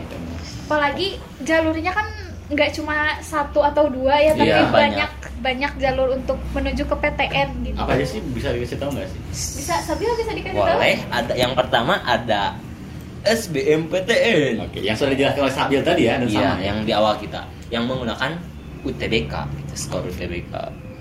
apalagi 0.62 1.08
jalurnya 1.42 1.92
kan 1.92 2.06
nggak 2.52 2.70
cuma 2.72 2.96
satu 3.18 3.60
atau 3.60 3.88
dua 3.88 4.14
ya 4.14 4.32
tapi 4.32 4.46
Iya, 4.46 4.68
banyak. 4.68 5.10
banyak 5.38 5.72
jalur 5.76 6.12
untuk 6.12 6.36
menuju 6.52 6.84
ke 6.84 6.94
PTN 6.94 7.48
gitu. 7.64 7.76
Apa 7.76 7.92
aja 7.92 8.06
sih? 8.06 8.20
Bisa 8.22 8.48
dikasih 8.50 8.76
tahu 8.76 8.90
nggak 8.92 9.08
sih? 9.08 9.20
Bisa 9.58 9.74
Sabil 9.80 10.08
bisa 10.12 10.30
dikasih 10.30 10.54
tahu? 10.54 10.68
Boleh. 10.70 10.96
Ada 11.08 11.32
yang 11.34 11.52
pertama 11.52 11.98
ada 11.98 12.54
SBMPTN 13.22 14.54
oke 14.60 14.78
yang 14.78 14.94
sudah 14.94 15.12
dijelaskan 15.12 15.42
oleh 15.42 15.54
Sabil 15.54 15.80
tadi 15.80 16.02
ya 16.02 16.14
dan 16.16 16.26
Iya, 16.26 16.42
sama. 16.48 16.60
yang 16.60 16.78
di 16.82 16.92
awal 16.92 17.14
kita. 17.16 17.40
Yang 17.68 17.84
menggunakan 17.86 18.30
UTBK, 18.82 19.34
gitu, 19.56 19.74
skor 19.76 20.02
UTBK. 20.04 20.52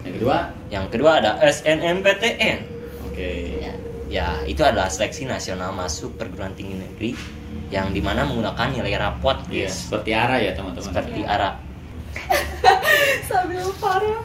yang 0.02 0.14
kedua? 0.16 0.38
Yang 0.70 0.86
kedua 0.90 1.12
ada 1.18 1.32
SNMPTN. 1.44 2.58
oke. 3.04 3.30
Ya, 4.08 4.28
itu 4.44 4.60
adalah 4.60 4.86
seleksi 4.86 5.24
nasional 5.24 5.72
masuk 5.72 6.14
perguruan 6.14 6.52
tinggi 6.52 6.76
negeri 6.76 7.16
yang 7.72 7.90
di 7.90 8.04
mana 8.04 8.28
menggunakan 8.28 8.68
nilai 8.70 8.94
rapot, 9.00 9.40
Iya, 9.48 9.66
guys. 9.66 9.88
seperti 9.88 10.12
arah 10.12 10.38
ya 10.38 10.52
teman-teman 10.52 10.92
Seperti 10.92 11.20
Iya. 11.24 11.28
arah. 11.32 11.54
sambil 13.32 13.64
parah 13.80 14.20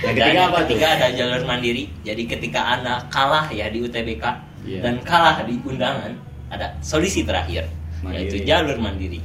yang 0.00 0.16
ketiga 0.16 0.40
apa 0.48 0.58
tuh 0.58 0.66
ketiga 0.72 0.86
ada 0.96 1.06
jalur 1.12 1.42
mandiri. 1.44 1.84
Jadi 2.00 2.22
ketika 2.24 2.60
anda 2.64 3.04
kalah 3.08 3.46
ya 3.52 3.68
di 3.68 3.84
UTBK 3.84 4.24
Iya. 4.64 4.80
dan 4.82 4.94
kalah 5.04 5.44
di 5.44 5.60
undangan, 5.62 6.16
ada 6.48 6.72
solusi 6.80 7.22
terakhir 7.22 7.68
Mandiri. 8.00 8.26
yaitu 8.26 8.36
jalur 8.42 8.76
mandiri. 8.76 9.20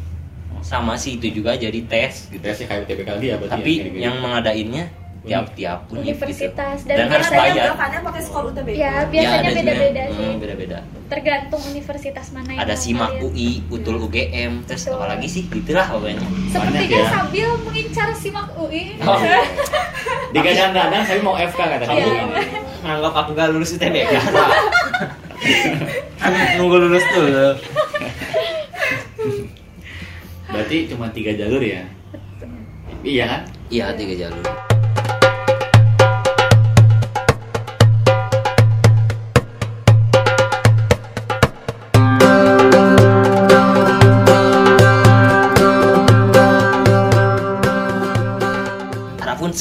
Sama 0.62 0.94
sih 0.94 1.18
itu 1.18 1.34
juga 1.34 1.58
jadi 1.58 1.82
tes 1.90 2.30
gitu. 2.30 2.44
tesnya 2.44 2.70
kayak 2.70 2.82
UTBK 2.86 3.10
dia 3.18 3.34
berarti 3.40 3.54
Tapi 3.56 3.72
ya, 3.74 3.84
kayak 3.88 3.98
yang 3.98 4.16
mengadainnya 4.22 4.84
tiap-tiap 5.22 5.86
gitu. 5.86 6.02
Universitas. 6.02 6.78
Dan, 6.82 6.96
Dan 6.96 7.08
harus 7.08 7.30
biasanya 7.30 7.54
bayar. 7.54 7.70
Makanya 7.72 8.00
pakai 8.02 8.22
skor 8.22 8.44
UTBK 8.48 8.74
ya 8.74 8.82
Ya, 8.82 8.94
biasanya 9.06 9.50
beda-beda 9.54 10.04
sih 10.08 10.18
Hmm, 10.18 10.36
beda-beda. 10.38 10.78
tergantung 11.06 11.62
universitas 11.68 12.28
mana 12.32 12.50
yang 12.50 12.62
Ada 12.62 12.74
SIMAK. 12.74 13.12
UI, 13.22 13.50
Utul 13.68 13.96
UGM, 14.00 14.64
terus 14.64 14.82
Betul. 14.82 14.98
apa 14.98 15.06
lagi 15.12 15.28
sih? 15.28 15.44
Gitulah 15.46 15.88
pokoknya. 15.88 16.24
sepertinya 16.48 16.98
ya. 16.98 17.06
sambil 17.08 17.50
mengincar 17.62 18.08
SIMAK 18.12 18.48
UI 18.56 18.84
Oh. 19.00 19.20
digadang-gadang 20.34 21.04
saya 21.04 21.20
mau 21.20 21.36
FK 21.36 21.60
kata 21.60 21.84
Kamu 21.84 22.00
kamu 22.00 22.10
Iya. 22.10 22.60
nganggap 22.82 23.14
aku 23.16 23.30
gak 23.32 23.48
lulus 23.52 23.72
UTBK? 23.72 24.12
kan 26.18 26.32
nunggu 26.58 26.78
lulus 26.80 27.06
dulu. 27.12 27.48
berarti 30.48 30.78
cuma 30.86 31.08
tiga 31.08 31.32
jalur 31.36 31.62
ya 31.62 31.86
iya 33.02 33.26
kan 33.28 33.42
Iya, 33.70 33.96
tiga 33.96 34.16
jalur. 34.20 34.44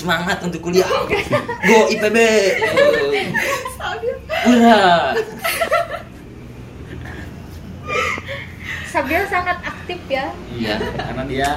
Semangat 0.00 0.38
untuk 0.40 0.60
kuliah. 0.64 0.88
Go 1.68 1.78
IPB. 1.92 2.16
Ura. 4.40 5.12
Sabil 8.90 9.22
sangat 9.30 9.58
aktif 9.62 9.98
ya. 10.10 10.26
Iya. 10.50 10.74
karena 10.98 11.22
dia 11.30 11.48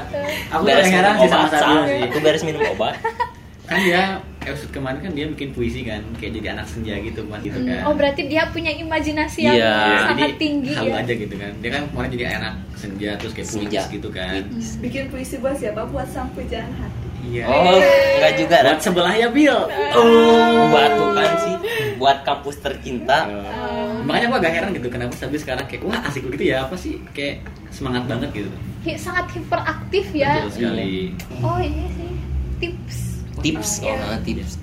aku 0.53 0.63
Beres 0.69 0.85
minum 0.85 1.15
sih 1.17 1.29
sama 1.29 1.45
obat, 1.49 1.57
Sabil 1.57 1.81
sih 1.81 1.99
Aku 2.05 2.17
beres 2.21 2.43
minum 2.45 2.61
obat. 2.61 2.95
kan 3.69 3.79
dia 3.79 4.19
episode 4.43 4.75
kemarin 4.75 4.99
kan 4.99 5.11
dia 5.15 5.25
bikin 5.31 5.55
puisi 5.55 5.87
kan 5.87 6.03
kayak 6.19 6.35
jadi 6.35 6.47
anak 6.51 6.67
senja 6.67 6.99
gitu 6.99 7.23
kan 7.31 7.39
gitu 7.39 7.57
kan. 7.63 7.79
Oh 7.87 7.95
berarti 7.95 8.27
dia 8.27 8.43
punya 8.51 8.75
imajinasi 8.75 9.39
yang 9.47 9.55
Iya, 9.55 9.73
sangat 10.03 10.19
jadi 10.19 10.35
tinggi 10.35 10.73
ya. 10.75 10.99
aja 10.99 11.13
gitu 11.15 11.35
kan. 11.39 11.51
Dia 11.63 11.69
kan 11.71 11.83
kemarin 11.89 12.09
jadi 12.11 12.25
anak 12.37 12.53
senja 12.75 13.11
terus 13.17 13.31
kayak 13.33 13.47
puisi 13.49 13.79
gitu 13.97 14.09
kan. 14.11 14.43
Bikin 14.83 15.03
puisi 15.09 15.35
buat 15.39 15.55
siapa? 15.55 15.87
Buat 15.87 16.11
sang 16.11 16.27
pujaan 16.35 16.69
hati 16.75 17.02
iya 17.25 17.43
Oh, 17.45 17.79
enggak 17.79 18.33
juga 18.35 18.57
buat 18.57 18.67
Ran. 18.67 18.79
sebelah 18.79 19.13
ya 19.13 19.27
Bill 19.27 19.57
Oh, 19.93 20.39
buat 20.69 20.91
bukan 20.93 21.29
sih, 21.39 21.55
buat 21.95 22.17
kampus 22.21 22.55
tercinta. 22.59 23.25
Eh, 23.25 23.95
makanya 24.01 24.27
gua 24.27 24.39
agak 24.39 24.51
heran 24.53 24.69
gitu 24.71 24.87
kenapa 24.87 25.13
Sabil 25.13 25.37
sekarang 25.37 25.63
kayak 25.63 25.81
wah 25.81 25.99
asik 26.03 26.23
begitu 26.23 26.51
ya 26.51 26.63
apa 26.63 26.75
sih 26.75 26.99
kayak 27.11 27.39
semangat 27.69 28.03
banget 28.05 28.29
gitu 28.35 28.51
Hi- 28.83 28.97
sangat 28.97 29.31
hiperaktif 29.31 30.05
ya 30.11 30.43
betul 30.43 30.51
sekali 30.59 31.15
oh 31.39 31.55
iya 31.57 31.87
sih 31.89 32.11
tips 32.59 32.97
Tips, 33.35 33.71
Iya. 33.81 33.95
oh, 33.97 34.19
tips. 34.21 34.55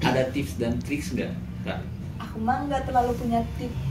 ada 0.00 0.22
tips 0.28 0.52
dan 0.54 0.78
triks 0.78 1.10
nggak 1.10 1.30
Kak? 1.62 1.78
aku 2.20 2.36
mah 2.38 2.62
nggak 2.64 2.82
terlalu 2.84 3.10
punya 3.16 3.40
tips 3.56 3.82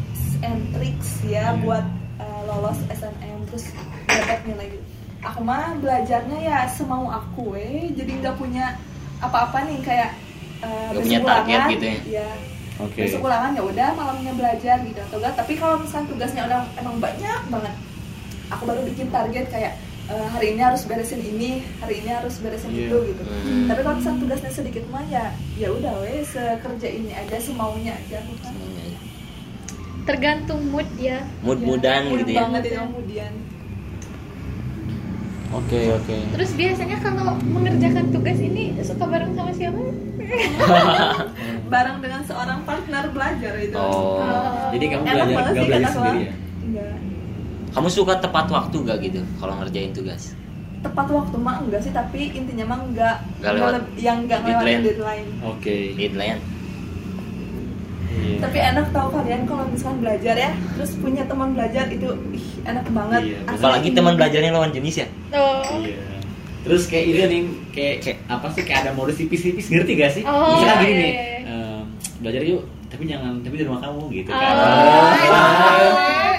and 0.41 0.61
tricks 0.71 1.09
ya 1.23 1.51
Hmm. 1.51 1.63
buat 1.63 1.85
uh, 2.17 2.41
lolos 2.45 2.79
SNM 2.89 3.39
terus 3.45 3.65
dapat 4.05 4.39
nilai 4.45 4.67
gitu. 4.69 4.85
Aku 5.19 5.39
mah 5.41 5.75
belajarnya 5.77 6.39
ya 6.39 6.59
semau 6.67 7.07
aku 7.07 7.55
eh. 7.55 7.91
Jadi 7.91 8.11
nggak 8.19 8.35
punya 8.35 8.75
apa-apa 9.19 9.67
nih 9.67 9.79
kayak 9.83 10.11
uh, 10.61 10.89
Nggak 10.91 11.03
punya 11.03 11.19
besok 11.19 11.29
target 11.29 11.57
ulangan, 11.59 11.73
gitu 11.73 11.85
ya? 11.85 11.97
ya 12.23 12.29
oke. 12.79 12.99
Besok 12.99 13.21
ulangan 13.23 13.51
ya 13.51 13.63
udah 13.63 13.89
malamnya 13.93 14.33
belajar 14.33 14.77
gitu 14.81 14.99
atau 15.01 15.17
enggak 15.19 15.33
tapi 15.35 15.53
kalau 15.55 15.75
misalkan 15.77 16.07
tugasnya 16.07 16.41
udah 16.47 16.59
emang 16.75 16.95
banyak 16.97 17.41
banget 17.47 17.75
aku 18.49 18.63
baru 18.63 18.81
bikin 18.81 19.07
target 19.09 19.45
kayak 19.47 19.73
eh, 20.07 20.27
hari 20.31 20.55
ini 20.55 20.61
harus 20.63 20.81
beresin 20.83 21.21
ini 21.21 21.61
hari 21.77 22.01
ini 22.01 22.09
harus 22.09 22.39
beresin 22.39 22.71
Iya. 22.71 22.87
itu 22.87 22.97
gitu. 23.13 23.21
Hmm. 23.21 23.67
tapi 23.67 23.79
kalau 23.83 23.95
misalkan 23.99 24.19
tugasnya 24.23 24.51
sedikit 24.51 24.83
mah 24.89 25.05
ya 25.05 25.25
ya 25.53 25.67
udah 25.69 25.93
weh 26.01 26.23
sekerja 26.23 26.87
ini 26.89 27.11
aja 27.13 27.37
semaunya 27.37 27.93
aja 27.93 28.17
aku 28.19 28.33
kan 28.41 28.53
tergantung 30.07 30.65
mood 30.73 30.89
ya. 30.97 31.21
Mood 31.45 31.61
gitu 31.61 31.77
ya. 32.33 32.41
banget 32.41 32.61
itu 32.65 32.79
kemudian 32.81 33.31
oke 35.51 35.79
oke 35.95 36.15
terus 36.31 36.51
biasanya 36.53 36.97
kalau 36.99 37.25
mengerjakan 37.41 38.05
tugas 38.09 38.37
ini 38.37 38.77
suka 38.79 39.03
bareng 39.03 39.33
sama 39.33 39.51
siapa 39.51 39.81
bareng 41.71 41.97
dengan 41.99 42.21
seorang 42.23 42.59
partner 42.63 43.03
belajar 43.09 43.53
itu 43.57 43.75
Oh. 43.75 44.21
Jadi 44.69 44.85
kamu 44.87 45.01
Enak 45.01 45.09
belajar- 45.09 45.25
nggak 45.25 45.45
sih 45.49 45.57
belajar 45.63 45.81
kata 45.81 45.89
sendiri 45.91 46.19
ya? 46.21 46.33
enggak 46.61 46.95
Kamu 47.69 47.87
suka 47.87 48.13
tepat 48.17 48.45
waktu 48.47 48.75
gak 48.79 48.97
gitu 48.99 49.21
kalau 49.37 49.53
ngerjain 49.55 49.91
tugas? 49.91 50.33
tepat 50.79 51.07
waktu 51.07 51.35
mah 51.35 51.59
enggak 51.59 51.81
sih 51.81 51.91
tapi 51.91 52.31
intinya 52.31 52.65
mah 52.67 52.79
enggak 52.81 53.15
Nggak 53.37 53.51
lewat 53.53 53.73
yang 53.97 54.17
enggak 54.23 54.39
ngelewatin 54.39 54.63
deadline. 54.63 54.83
deadline 54.85 55.27
oke 55.43 55.75
Deadline. 55.93 56.39
Iya. 58.19 58.37
tapi 58.39 58.57
enak 58.59 58.85
tau 58.89 59.07
kalian 59.09 59.41
kalau 59.43 59.63
misalkan 59.65 59.97
belajar 59.99 60.35
ya 60.35 60.49
terus 60.69 60.91
punya 60.95 61.23
teman 61.23 61.49
belajar 61.51 61.85
itu 61.87 62.07
ih, 62.29 62.45
enak 62.63 62.85
banget 62.87 63.21
Iya, 63.25 63.37
Asli. 63.45 63.55
Apalagi 63.57 63.89
teman 63.91 64.13
belajarnya 64.13 64.51
lawan 64.51 64.71
jenis 64.71 64.95
ya. 64.97 65.07
oh 65.33 65.63
Iya. 65.79 66.03
Terus 66.59 66.83
kayak 66.85 67.05
ini 67.07 67.21
nih, 67.23 67.41
kayak, 67.71 67.95
kayak 67.99 68.17
apa 68.27 68.47
sih 68.51 68.61
kayak 68.61 68.79
ada 68.83 68.91
modus 68.91 69.15
tipis-tipis 69.15 69.67
ngerti 69.67 69.91
gak 69.95 70.11
sih? 70.11 70.23
Oh, 70.23 70.53
Misalkan 70.53 70.77
gini 70.81 70.91
iya, 70.91 70.99
nih, 70.99 71.07
iya, 71.09 71.23
iya. 71.39 71.39
em, 71.49 71.81
belajar 72.19 72.41
yuk, 72.43 72.61
tapi 72.85 73.03
jangan 73.07 73.31
tapi 73.39 73.55
di 73.55 73.63
rumah 73.63 73.79
kamu 73.79 74.01
gitu 74.11 74.29
kan. 74.29 74.53
Oh, 74.53 75.11
iya. 75.15 75.43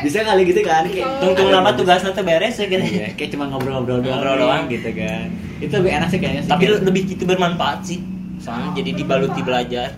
Bisa 0.01 0.19
kali 0.23 0.43
gitu 0.45 0.61
kan? 0.61 0.85
Kayak, 0.87 1.09
ada 1.21 1.53
lama 1.55 1.71
tugasnya 1.73 2.13
tuh 2.13 2.21
beres 2.23 2.53
ya 2.55 2.67
gitu. 2.67 2.85
Iya, 2.85 3.07
kayak 3.15 3.31
cuma 3.33 3.45
ngobrol-ngobrol 3.49 4.01
doang, 4.01 4.13
Ngobrol 4.15 4.37
doang. 4.39 4.65
gitu 4.69 4.91
kan. 4.93 5.27
Itu 5.57 5.73
lebih 5.75 5.93
enak 5.95 6.09
sih 6.09 6.19
kayaknya 6.19 6.43
sih. 6.45 6.51
Tapi 6.51 6.65
lebih 6.69 7.03
gitu 7.07 7.23
bermanfaat 7.25 7.81
sih. 7.83 7.99
Soalnya 8.37 8.71
jadi 8.75 8.91
dibaluti 8.95 9.41
belajar. 9.41 9.89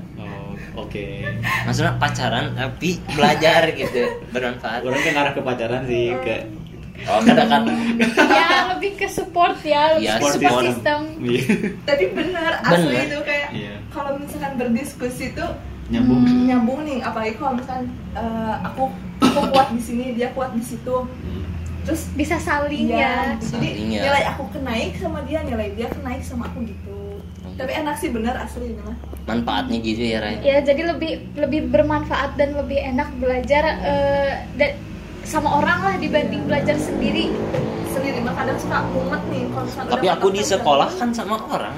Oke. 0.74 1.24
Maksudnya 1.62 1.94
pacaran 1.96 2.52
tapi 2.52 2.96
belajar 3.08 3.68
gitu 3.70 4.02
bermanfaat. 4.28 4.80
Orang 4.80 4.98
kan 4.98 5.12
ngarah 5.12 5.32
ke 5.32 5.40
pacaran 5.40 5.82
sih 5.84 6.12
ke 6.18 6.36
Oh 7.02 7.18
kata-kata. 7.18 7.72
ya 8.30 8.46
lebih 8.70 8.94
ke 8.94 9.06
support 9.06 9.58
ya 9.60 9.96
lebih 9.96 10.06
Iya, 10.06 10.12
support, 10.14 10.32
support. 10.38 10.62
system 10.62 11.00
Iya. 11.18 11.42
tapi 11.82 12.04
bener 12.08 12.52
asli 12.62 12.94
Bener. 12.94 13.04
itu 13.04 13.18
kayak 13.22 13.48
Iya. 13.50 13.74
kalau 13.88 14.14
misalkan 14.14 14.52
berdiskusi 14.54 15.26
tuh 15.32 15.50
nyambung. 15.88 16.22
Hmm. 16.22 16.46
nyambung 16.46 16.80
nih 16.84 17.02
apalagi 17.02 17.34
kalau 17.34 17.52
misalkan 17.54 17.84
eh, 18.14 18.54
aku 18.62 18.86
aku 19.18 19.40
kuat 19.50 19.68
di 19.70 19.82
sini 19.82 20.14
dia 20.14 20.30
kuat 20.30 20.54
di 20.54 20.62
situ 20.62 20.94
Hmm. 21.02 21.42
terus 21.82 22.06
bisa 22.14 22.38
saling 22.38 22.86
iya 22.86 23.34
ya 23.34 23.34
jadi 23.34 23.50
Saling 23.50 23.90
ya. 23.90 24.00
nilai 24.04 24.22
aku 24.28 24.42
kenaik 24.52 24.94
sama 24.94 25.18
dia 25.22 25.42
nilai 25.42 25.74
dia 25.74 25.90
kenaik 25.90 26.22
sama 26.22 26.46
aku 26.46 26.62
gitu 26.62 27.01
tapi 27.56 27.72
enak 27.76 27.94
sih 28.00 28.08
bener 28.08 28.34
asli 28.36 28.72
ini 28.72 28.82
mah 28.82 28.96
Manfaatnya 29.22 29.78
gitu 29.78 30.02
ya 30.02 30.18
Ray. 30.18 30.36
ya 30.42 30.58
jadi 30.66 30.82
lebih 30.94 31.12
lebih 31.38 31.70
bermanfaat 31.70 32.34
dan 32.34 32.58
lebih 32.58 32.78
enak 32.80 33.08
belajar 33.22 33.64
eh, 33.82 34.32
dan 34.58 34.74
sama 35.22 35.62
orang 35.62 35.78
lah 35.86 35.94
dibanding 36.02 36.42
belajar 36.50 36.74
sendiri 36.74 37.30
sendiri 37.94 38.18
mah 38.24 38.34
kadang 38.34 38.58
suka 38.58 38.82
mumet 38.90 39.22
nih 39.30 39.42
kalau 39.54 39.86
tapi 39.86 40.06
aku 40.10 40.26
di 40.34 40.42
sekolah 40.42 40.90
kan 40.98 41.14
sama 41.14 41.38
orang 41.52 41.76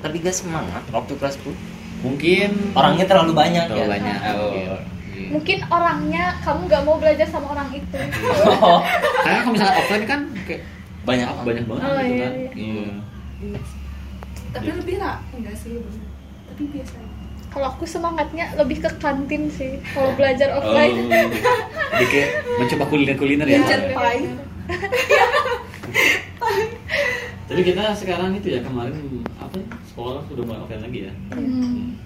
tapi 0.00 0.22
gak 0.22 0.36
semangat 0.36 0.80
waktu 0.94 1.12
kelas 1.18 1.36
10 1.44 1.52
mungkin 2.06 2.48
orangnya 2.78 3.04
terlalu 3.10 3.32
banyak 3.34 3.64
terlalu 3.66 3.82
ya 3.82 3.86
banyak 3.90 4.20
oh. 4.38 4.52
iya. 4.54 4.76
mungkin 5.34 5.58
orangnya 5.66 6.24
kamu 6.46 6.60
nggak 6.70 6.82
mau 6.86 6.96
belajar 6.96 7.26
sama 7.26 7.46
orang 7.58 7.68
itu 7.74 7.98
oh, 8.46 8.80
karena 9.26 9.38
kalau 9.42 9.52
misalnya 9.58 9.74
offline 9.82 10.06
kan 10.06 10.20
kayak 10.46 10.62
banyak 11.02 11.26
banyak 11.42 11.64
banget 11.66 11.82
Oh, 11.82 11.98
gitu 11.98 12.14
iya, 12.14 12.22
kan 12.22 12.32
iya. 12.38 12.50
iya 12.54 12.88
Iya. 13.38 13.60
Tapi 14.52 14.70
lebih 14.72 14.96
lah. 15.00 15.20
Enggak 15.34 15.56
sih 15.58 15.76
bener. 15.76 16.06
tapi 16.48 16.64
biasa 16.74 16.96
kalau 17.48 17.66
aku 17.72 17.84
semangatnya 17.88 18.52
lebih 18.60 18.84
ke 18.84 18.90
kantin 19.00 19.48
sih 19.48 19.80
kalau 19.96 20.12
belajar 20.14 20.52
oh. 20.52 20.60
offline. 20.60 21.08
Jadi 21.96 22.06
kayak 22.12 22.28
mencoba 22.60 22.84
kuliner 22.92 23.16
kuliner 23.16 23.46
ya? 23.48 23.58
Gadget 23.64 23.82
pie. 23.96 24.22
tapi 27.48 27.60
kita 27.64 27.96
sekarang 27.96 28.36
itu 28.36 28.52
ya 28.52 28.60
kemarin 28.60 29.24
apa 29.40 29.56
ya, 29.56 29.66
sekolah 29.88 30.20
sudah 30.28 30.42
mulai 30.44 30.60
offline 30.60 30.82
lagi 30.84 30.98
ya? 31.08 31.12
Hmm. 31.32 31.96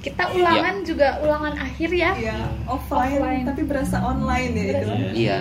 kita 0.00 0.32
ulangan 0.32 0.80
juga 0.86 1.20
ulangan 1.20 1.54
akhir 1.60 1.90
ya. 1.92 2.10
Iya, 2.16 2.38
offline, 2.64 3.20
Offline. 3.20 3.44
tapi 3.44 3.62
berasa 3.68 3.96
online 4.00 4.52
ya 4.56 4.64
itu. 4.64 4.88
Berasa. 4.88 5.12
iya. 5.12 5.38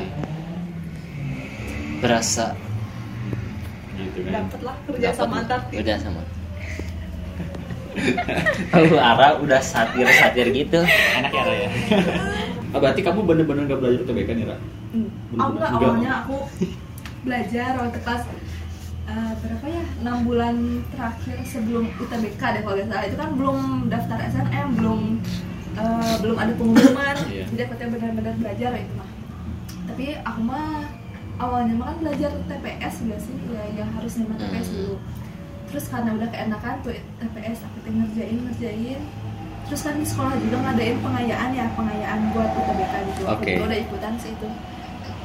berasa 1.99 2.45
gitu 4.01 4.19
kan 4.23 4.31
Dapet 4.39 4.59
lah 4.62 4.75
kerja 4.85 5.09
sama 5.12 5.35
antar 5.39 5.59
tim. 5.67 5.79
udah 5.79 5.97
sama 5.97 6.21
Lalu 8.71 8.95
Ara 8.97 9.27
udah 9.38 9.62
satir-satir 9.62 10.47
gitu 10.51 10.79
enak 11.13 11.31
ya 11.31 11.41
Ra, 11.41 11.55
ya 11.57 11.69
Ah, 12.69 12.79
berarti 12.81 13.01
kamu 13.01 13.19
bener-bener 13.23 13.65
gak 13.65 13.79
belajar 13.79 13.99
UTBK 14.01 14.29
nih 14.31 14.45
Ra? 14.45 14.57
Hmm. 14.89 15.09
Bener-bener 15.27 15.41
Aku 15.41 15.51
nggak 15.51 15.69
enggak. 15.69 15.81
awalnya 15.81 16.12
aku 16.19 16.35
belajar 17.19 17.71
waktu 17.75 17.99
kelas 17.99 18.23
eh, 19.05 19.31
berapa 19.35 19.65
ya 19.67 19.83
enam 19.99 20.17
bulan 20.21 20.55
terakhir 20.89 21.38
sebelum 21.43 21.83
UTBK 21.93 22.41
deh 22.41 22.62
kalau 22.62 22.75
nggak 22.75 22.88
salah 22.88 23.03
itu 23.03 23.17
kan 23.17 23.29
belum 23.33 23.57
daftar 23.88 24.17
SNM 24.23 24.67
belum 24.75 24.99
eh, 25.75 26.15
belum 26.19 26.38
ada 26.38 26.53
pengumuman 26.53 27.15
Iya. 27.27 27.43
jadi 27.49 27.62
aku 27.65 27.73
tuh 27.75 27.88
benar-benar 27.89 28.35
belajar 28.38 28.71
itu 28.75 28.93
mah 28.93 29.09
tapi 29.85 30.05
aku 30.15 30.39
mah 30.41 30.69
awalnya 31.39 31.73
mah 31.73 31.86
kan 31.88 31.97
belajar 31.99 32.32
TPS 32.45 32.95
nggak 33.02 33.19
sih 33.19 33.36
ya 33.47 33.63
yang 33.75 33.89
harus 33.91 34.12
nerima 34.13 34.36
TPS 34.36 34.67
Hmm. 34.67 34.75
dulu. 34.75 34.95
Terus 35.69 35.86
karena 35.88 36.10
udah 36.13 36.28
keenakan 36.28 36.75
tuh 36.82 36.91
TPS 37.17 37.60
aku 37.62 37.78
tuh 37.80 37.91
ngerjain 37.91 38.38
ngerjain. 38.41 39.02
Terus 39.65 39.82
kan 39.82 39.95
di 39.95 40.04
sekolah 40.04 40.34
juga 40.36 40.58
ngadain 40.60 40.97
pengayaan 40.99 41.49
ya 41.54 41.65
pengayaan 41.71 42.19
buat 42.34 42.49
UTBK 42.52 42.93
gitu. 43.08 43.21
Aku 43.23 43.34
Oke. 43.38 43.52
juga 43.54 43.65
udah 43.65 43.80
ikutan 43.80 44.13
sih 44.17 44.32
itu. 44.32 44.47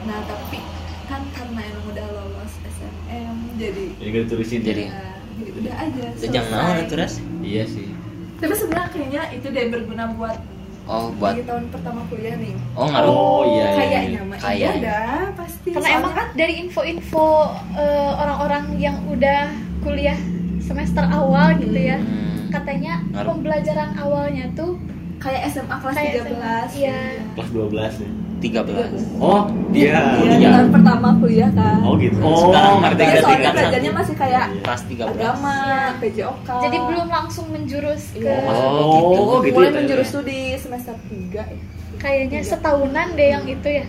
Nah 0.05 0.19
tapi 0.23 0.59
kan 1.05 1.23
karena 1.31 1.61
emang 1.63 1.85
udah 1.87 2.07
lolos 2.07 2.53
SNM 2.63 3.37
jadi 3.57 3.85
Jadi 3.95 4.09
gak 4.11 4.23
ditulisin 4.25 4.61
ya? 4.61 4.67
Jadi- 4.67 4.89
ya, 4.89 5.05
jadi 5.35 5.51
udah 5.55 5.75
aja 5.77 6.05
Itu 6.11 6.27
jangan 6.31 6.53
naon 6.55 6.77
itu 6.81 6.95
ras 6.95 7.15
Iya 7.43 7.65
sih. 7.67 7.89
Tapi 8.35 8.55
sebenarnya 8.55 8.89
kayaknya 8.91 9.23
itu 9.33 9.47
deh 9.49 9.65
berguna 9.69 10.05
buat 10.13 10.39
oh 10.87 11.09
buat 11.15 11.33
di 11.33 11.43
tahun 11.43 11.65
pertama 11.69 12.01
kuliah 12.07 12.37
nih 12.37 12.55
oh 12.73 12.85
ngaruh 12.85 13.11
Oh, 13.11 13.41
iya, 13.47 13.65
iya, 13.65 13.69
kayaknya 13.75 14.21
mah 14.23 14.37
iya 14.37 14.45
Kayaknya. 14.45 14.83
dah 14.83 15.23
pasti 15.35 15.69
karena 15.69 15.81
Soalnya 15.81 15.99
emang 15.99 16.15
kan 16.15 16.27
dari 16.35 16.55
info-info 16.59 17.27
eh, 17.75 18.13
orang-orang 18.15 18.65
yang 18.77 18.97
udah 19.07 19.43
kuliah 19.81 20.19
semester 20.59 21.05
awal 21.05 21.57
gitu 21.57 21.75
ya 21.75 21.97
Hmm. 21.97 22.51
katanya 22.51 23.03
Ngaruh. 23.07 23.29
pembelajaran 23.31 23.91
awalnya 23.97 24.47
tuh 24.53 24.77
kayak 25.17 25.49
SMA 25.49 25.73
kelas 25.75 25.95
Kayak 25.95 26.15
13 26.29 26.79
iya. 26.79 27.01
Kelas 27.35 27.49
12 27.51 27.73
nih 27.99 28.11
13 28.45 29.19
Oh 29.19 29.49
iya 29.73 30.21
Iya, 30.21 30.33
Iya. 30.37 30.49
tahun 30.53 30.71
pertama 30.71 31.09
kuliah 31.17 31.51
kan. 31.51 31.81
Oh 31.81 31.97
gitu. 31.97 32.21
Sekarang 32.21 32.77
ngerti 32.79 33.01
Iya, 33.01 33.09
Tiga, 33.09 33.21
soalnya 33.21 33.41
tiga, 33.41 33.51
belajarnya 33.57 33.93
masih 33.93 34.15
kayak 34.15 34.45
kelas 34.61 34.83
13 34.85 35.09
agama, 35.09 35.55
Iya. 35.57 35.83
PJOK 35.99 36.49
jadi 36.61 36.77
belum 36.79 37.09
langsung 37.09 37.47
menjurus 37.49 38.03
ke 38.13 38.21
Iya. 38.21 38.37
Oh, 38.45 38.93
gitu. 38.93 39.21
Oh 39.25 39.39
gitu 39.41 39.57
mulai 39.57 39.67
ya, 39.67 39.75
menjurus 39.81 40.07
ya. 40.07 40.13
tuh 40.13 40.23
di 40.23 40.39
semester 40.55 40.95
3 41.09 41.43
ya. 41.43 41.59
Kayaknya 41.97 42.39
setahunan 42.45 43.07
deh 43.15 43.29
yang 43.33 43.45
itu 43.45 43.69
ya. 43.71 43.85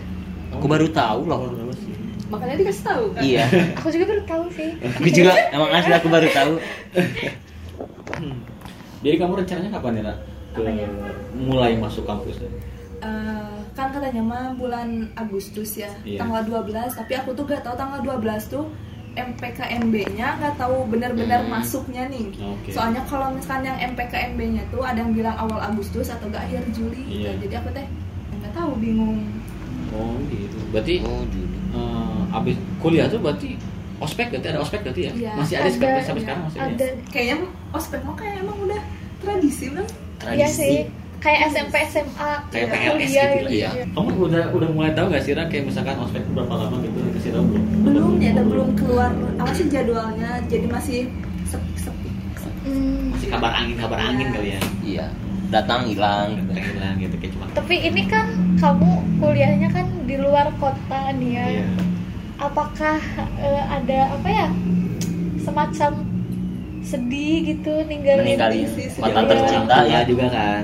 Aku 0.56 0.64
baru 0.64 0.88
tahu 0.88 1.20
loh. 1.28 1.38
Makanya 2.26 2.58
dikasih 2.58 2.82
tahu. 2.82 3.04
Kan 3.12 3.22
iya. 3.22 3.44
Aku 3.78 3.88
juga 3.92 4.04
baru 4.08 4.22
tahu 4.24 4.44
sih. 4.50 4.70
Aku 4.80 5.06
juga 5.06 5.32
emang 5.52 5.70
asli 5.70 5.92
aku 5.92 6.08
baru 6.08 6.28
tahu. 6.32 6.52
Jadi 9.04 9.16
kamu 9.16 9.32
rencananya 9.38 9.70
kapan 9.70 10.02
Ra? 10.02 10.14
Ke 10.56 10.60
mulai 11.36 11.76
masuk 11.76 12.02
kampus 12.02 12.40
ya? 12.40 12.48
Eh, 13.06 13.54
kan 13.72 13.86
katanya 13.88 14.18
mah 14.20 14.46
bulan 14.52 14.88
Agustus 15.14 15.76
ya 15.76 15.92
Iya. 16.02 16.18
tanggal 16.18 16.42
12 16.42 16.90
tapi 16.92 17.12
aku 17.14 17.30
tuh 17.32 17.44
gak 17.44 17.62
tahu 17.62 17.74
tanggal 17.74 18.00
12 18.00 18.42
tuh 18.46 18.66
MPKMB-nya 19.16 20.28
nggak 20.36 20.54
tahu 20.56 20.84
benar-benar 20.86 21.40
Hmm. 21.40 21.52
masuknya 21.52 22.04
nih 22.06 22.28
Oke. 22.36 22.68
soalnya 22.68 23.00
kalau 23.04 23.30
misalkan 23.30 23.64
yang 23.64 23.78
MPKMB-nya 23.86 24.62
tuh 24.68 24.80
ada 24.80 24.98
yang 24.98 25.12
bilang 25.12 25.36
awal 25.36 25.56
Agustus 25.58 26.08
atau 26.08 26.26
gak 26.26 26.44
akhir 26.44 26.66
Juli 26.70 27.00
gitu. 27.06 27.24
Iya. 27.24 27.32
jadi 27.40 27.54
aku 27.60 27.68
teh 27.72 27.86
nggak 28.34 28.52
tahu 28.52 28.70
bingung 28.76 29.22
Oh 29.88 30.18
gitu 30.26 30.58
Berarti 30.68 30.94
oh 31.00 31.22
Juli 31.26 31.56
eh, 31.70 32.20
abis 32.34 32.56
kuliah 32.78 33.06
tuh 33.06 33.18
berarti 33.18 33.54
ospek 33.96 34.28
berarti 34.28 34.46
ada 34.46 34.60
ospek 34.60 34.80
berarti 34.82 35.02
ya? 35.02 35.12
Iya. 35.14 35.32
Masih 35.36 35.54
ada, 35.56 35.70
sekarang 35.70 35.96
sampai 35.98 36.12
iya, 36.12 36.24
sekarang 36.24 36.42
masih 36.44 36.58
ada 36.58 36.68
ada. 36.68 36.86
kayaknya 37.08 37.36
ospek 37.70 38.00
mah 38.02 38.14
kayak 38.14 38.34
emang 38.40 38.58
udah 38.60 38.80
tradisi 39.16 39.64
kan 39.68 39.86
iya 40.28 40.48
tradisi 40.48 40.52
sih 40.52 40.78
kayak 41.18 41.40
SMP 41.48 41.74
SMA 41.86 42.32
Kayak 42.48 42.66
PLS 42.70 42.86
kuliah 42.86 43.28
gitu, 43.32 43.48
iya. 43.50 43.70
Kamu 43.88 44.08
udah 44.22 44.44
udah 44.50 44.68
mulai 44.70 44.92
tahu 44.92 45.06
gak 45.08 45.22
sih 45.22 45.32
Ra 45.32 45.44
kayak 45.44 45.64
misalkan 45.66 45.96
ospek 45.96 46.22
berapa 46.30 46.54
lama 46.54 46.76
gitu 46.78 46.98
kasih 47.12 47.30
tahu 47.32 47.44
belum? 47.46 47.64
belum 47.82 48.10
ya 48.16 48.30
ada 48.30 48.42
belum 48.42 48.68
keluar 48.74 49.10
apa 49.36 49.52
sih 49.52 49.66
jadwalnya 49.66 50.30
jadi 50.44 50.66
masih 50.66 51.00
sepi 51.44 51.72
sepi 51.76 52.08
Hmm, 52.62 53.14
Masih 53.14 53.28
kabar 53.28 53.54
angin 53.54 53.76
kabar 53.76 53.98
angin 54.00 54.26
kali 54.28 54.50
ya. 54.50 54.60
iya 54.84 55.06
datang 55.46 55.86
hilang 55.86 56.34
gitu. 56.36 56.50
Hilang 56.52 56.94
gitu 56.98 57.14
kayak 57.16 57.32
cuma. 57.32 57.44
tapi 57.52 57.76
ini 57.80 58.02
kan 58.04 58.26
kamu 58.56 58.90
kuliahnya 59.16 59.68
kan 59.70 59.86
di 60.02 60.16
luar 60.16 60.50
kota 60.56 61.00
nih 61.12 61.30
ya 61.32 61.46
Iya. 61.52 61.66
apakah 62.36 62.98
eh, 63.38 63.62
ada 63.64 63.98
apa 64.12 64.28
ya 64.28 64.46
semacam 65.38 65.90
sedih 66.82 67.34
gitu 67.48 67.72
ninggalin 67.84 68.34
sih, 68.68 68.86
sih. 68.88 68.94
kota 68.96 69.14
Iya. 69.16 69.28
tercinta 69.28 69.76
ya 69.84 70.00
juga 70.02 70.26
kan. 70.28 70.62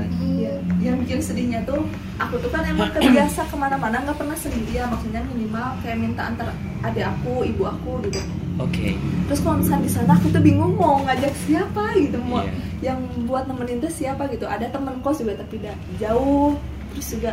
Hmm, 0.83 0.89
yang 0.89 0.97
bikin 0.99 1.23
sedihnya 1.23 1.61
tuh 1.63 1.87
aku 2.17 2.35
tuh 2.37 2.51
kan 2.51 2.67
emang 2.67 2.91
terbiasa 2.91 3.47
ke 3.47 3.55
mana-mana 3.55 4.03
nggak 4.03 4.19
pernah 4.19 4.35
sendiri 4.35 4.75
ya 4.75 4.85
maksudnya 4.85 5.23
minimal 5.25 5.79
kayak 5.79 5.95
minta 5.97 6.23
antar 6.25 6.51
adik 6.83 7.07
aku 7.09 7.47
ibu 7.47 7.63
aku 7.65 8.03
gitu 8.05 8.19
Oke. 8.59 8.99
terus 9.25 9.41
kalau 9.41 9.57
misalnya 9.57 9.87
di 9.87 9.93
sana 9.93 10.13
aku 10.13 10.27
tuh 10.29 10.39
bingung 10.39 10.75
mau 10.75 10.99
ngajak 11.01 11.31
siapa 11.41 11.95
gitu 11.97 12.19
mau 12.21 12.43
Iya. 12.43 12.53
yang 12.85 12.99
buat 13.25 13.47
nemenin 13.47 13.79
tuh 13.79 13.89
siapa 13.89 14.27
gitu 14.27 14.43
ada 14.45 14.67
temen 14.67 14.99
kos 14.99 15.19
juga 15.19 15.39
tapi 15.39 15.57
udah 15.57 15.73
jauh 15.97 16.59
terus 16.91 17.07
juga 17.09 17.31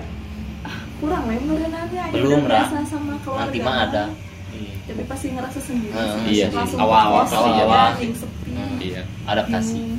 ah, 0.61 0.77
kurang 0.99 1.25
lah 1.25 1.35
merenangnya 1.35 2.03
ya 2.05 2.13
Belum, 2.13 2.45
biasa 2.45 2.85
sama 2.85 3.17
keluarga 3.19 3.43
nanti 3.43 3.59
mah 3.59 3.77
ada 3.83 4.03
Iya. 4.49 4.73
tapi 4.87 5.03
pasti 5.05 5.27
ngerasa 5.29 5.59
sendiri 5.59 5.89
Hmm, 5.91 6.25
sih. 6.25 6.31
iya. 6.35 6.45
Awal-awal 6.51 7.21
kos, 7.23 7.31
pasti 7.31 7.49
awal. 7.59 7.89
yang 7.97 8.15
sepi 8.15 8.49
Hmm. 8.49 8.77
Iya. 8.79 9.01
adaptasi 9.25 9.73
bingung. 9.75 9.98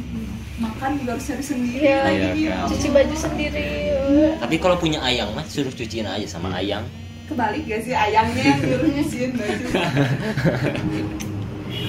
Makan 0.61 0.90
juga 0.94 1.11
harus 1.16 1.25
cari 1.25 1.42
sendiri 1.42 1.83
Iya. 1.83 1.99
lagi 2.03 2.14
Iya, 2.14 2.31
gitu. 2.31 2.53
kan. 2.53 2.68
cuci 2.68 2.88
baju 2.90 3.16
sendiri. 3.16 3.68
Tapi 4.37 4.55
kalau 4.57 4.77
punya 4.77 4.99
ayang 5.01 5.29
mah 5.33 5.44
suruh 5.44 5.70
cuciin 5.70 6.05
aja 6.05 6.27
sama 6.29 6.53
ayang. 6.55 6.85
Kebalik 7.27 7.64
gak 7.64 7.81
sih 7.81 7.92
ayangnya? 7.92 8.42
Yang 8.44 8.61
dulu 8.68 8.87
nyuciin 8.90 9.31
baju 9.33 9.64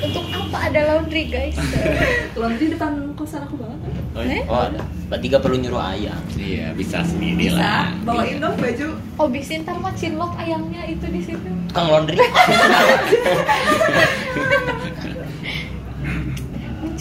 untuk 0.02 0.26
apa 0.34 0.58
ada 0.66 0.80
laundry 0.88 1.28
guys? 1.28 1.54
Laundry 2.34 2.74
depan 2.74 3.14
kosan 3.14 3.46
aku 3.46 3.54
banget. 3.54 3.78
Oh, 4.12 4.24
iya. 4.26 4.34
Eh? 4.34 4.44
oh 4.50 4.60
ada. 4.66 4.82
Berarti 5.08 5.26
gak 5.30 5.42
perlu 5.46 5.58
nyuruh 5.58 5.84
ayang. 5.84 6.22
Iya, 6.34 6.74
bisa 6.74 7.06
sendiri 7.06 7.50
bisa. 7.50 7.56
lah. 7.56 7.86
bawain 8.02 8.42
dong 8.42 8.58
baju. 8.58 8.88
Oh 9.16 9.28
bisa 9.30 9.54
ntar 9.62 9.78
mah 9.78 9.94
cinlok 9.94 10.34
ayamnya 10.38 10.82
itu 10.88 11.06
di 11.06 11.22
situ. 11.22 11.50
Kang 11.70 11.88
laundry 11.88 12.18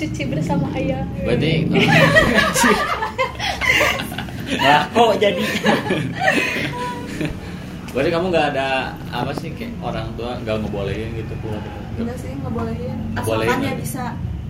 mencuci 0.00 0.22
bersama 0.32 0.64
ayam 0.72 1.04
Berarti 1.20 1.52
nah 4.64 4.82
kok 4.90 5.14
jadi 5.20 5.44
berarti 7.92 8.10
kamu 8.10 8.26
nggak 8.32 8.46
ada 8.50 8.68
apa 9.12 9.30
sih 9.36 9.52
kayak 9.54 9.76
orang 9.78 10.10
tua 10.18 10.40
nggak 10.42 10.56
ngebolehin 10.58 11.10
gitu 11.20 11.34
enggak 12.00 12.16
sih 12.18 12.32
nggak 12.32 12.50
bolehin 12.50 12.98
Ngebolehin, 13.14 13.46
asalkan 13.46 13.60
ya 13.62 13.70
kan? 13.70 13.76
bisa 13.78 14.04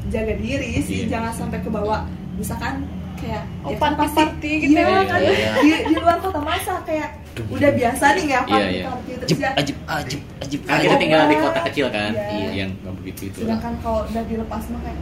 jaga 0.08 0.34
diri 0.38 0.70
sih 0.80 1.04
Iya. 1.04 1.18
jangan 1.18 1.32
sampai 1.36 1.58
ke 1.60 1.68
bawah 1.68 2.00
misalkan 2.38 2.86
kayak 3.18 3.44
Oh, 3.60 3.68
ya 3.68 3.76
kan 3.76 3.92
pasti 3.92 4.16
party-party 4.24 4.52
gitu 4.62 4.72
iya, 4.72 4.84
ya. 4.88 5.02
kan 5.04 5.18
Iya, 5.20 5.32
iya. 5.36 5.50
di, 5.60 5.70
di 5.84 5.94
luar 5.98 6.16
kota 6.16 6.40
masa 6.40 6.74
kayak 6.86 7.10
udah 7.44 7.70
biasa 7.76 8.04
nih 8.16 8.22
nggak 8.24 8.40
Iya, 8.40 8.48
party 8.48 8.72
iya. 8.72 8.84
party 8.88 9.10
terus 9.12 9.28
ajib 9.28 9.36
ya 9.36 9.50
ajib 9.60 9.76
ajib 9.84 10.20
ajib 10.40 10.60
kan 10.64 10.78
kita 10.80 10.96
tinggal 10.96 11.22
di 11.28 11.36
kota 11.36 11.60
kecil 11.68 11.86
kan 11.92 12.10
Iya. 12.16 12.48
yang 12.56 12.70
nggak 12.80 12.94
begitu 13.04 13.20
itu 13.28 13.38
sedangkan 13.44 13.72
kalau 13.84 14.00
udah 14.06 14.22
dilepas 14.24 14.62
mah 14.72 14.80
kayak 14.80 14.98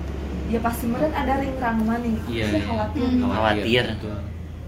ya 0.48 0.58
pasti 0.58 0.84
meren 0.86 1.12
ada 1.12 1.32
ring 1.36 1.56
rangma 1.56 1.94
nih 1.98 2.16
Iya, 2.26 2.44
saya 2.46 2.56
iya. 2.56 2.66
khawatir 2.66 3.04
Hmm. 3.04 3.28
Khawatir. 3.28 3.84
Betul. 3.94 4.18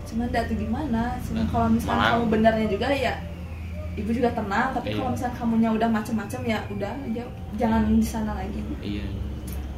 cuman 0.02 0.26
datu 0.28 0.52
gimana 0.54 1.02
cuman 1.20 1.36
Nah, 1.36 1.46
kalau 1.48 1.68
misalnya 1.70 2.08
kamu 2.10 2.24
benernya 2.28 2.66
juga 2.68 2.86
ya 2.90 3.14
ibu 3.92 4.10
juga 4.10 4.30
tenang 4.30 4.68
tapi 4.72 4.86
Iya. 4.88 4.96
kalau 4.96 5.10
misalnya 5.10 5.34
kamunya 5.36 5.70
udah 5.70 5.88
macem-macem 5.88 6.40
ya 6.44 6.58
udah 6.68 6.92
aja 7.04 7.22
jangan 7.56 7.80
di 7.88 8.04
sana 8.04 8.32
lagi 8.34 8.60
iya 8.80 9.06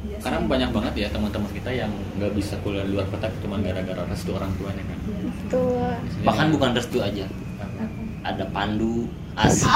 Iya 0.03 0.17
karena 0.19 0.35
sih. 0.37 0.49
banyak 0.49 0.69
banget 0.69 0.93
ya 0.97 1.07
teman-teman 1.09 1.47
kita 1.49 1.71
yang 1.71 1.87
nggak 2.13 2.31
bisa 2.33 2.59
kuliah 2.59 2.83
di 2.83 2.91
luar 2.91 3.07
kota 3.07 3.31
cuma 3.39 3.55
gara-gara 3.57 4.03
restu 4.03 4.31
orang 4.31 4.51
tuanya 4.53 4.83
kan 4.83 4.97
Iya. 5.05 5.31
Tuh. 5.47 5.95
bahkan 6.21 6.47
bukan 6.49 6.69
restu 6.71 6.97
aja 6.99 7.23
Apa? 7.55 7.83
Ada 8.23 8.45
pandu 8.49 9.05
sih 9.45 9.65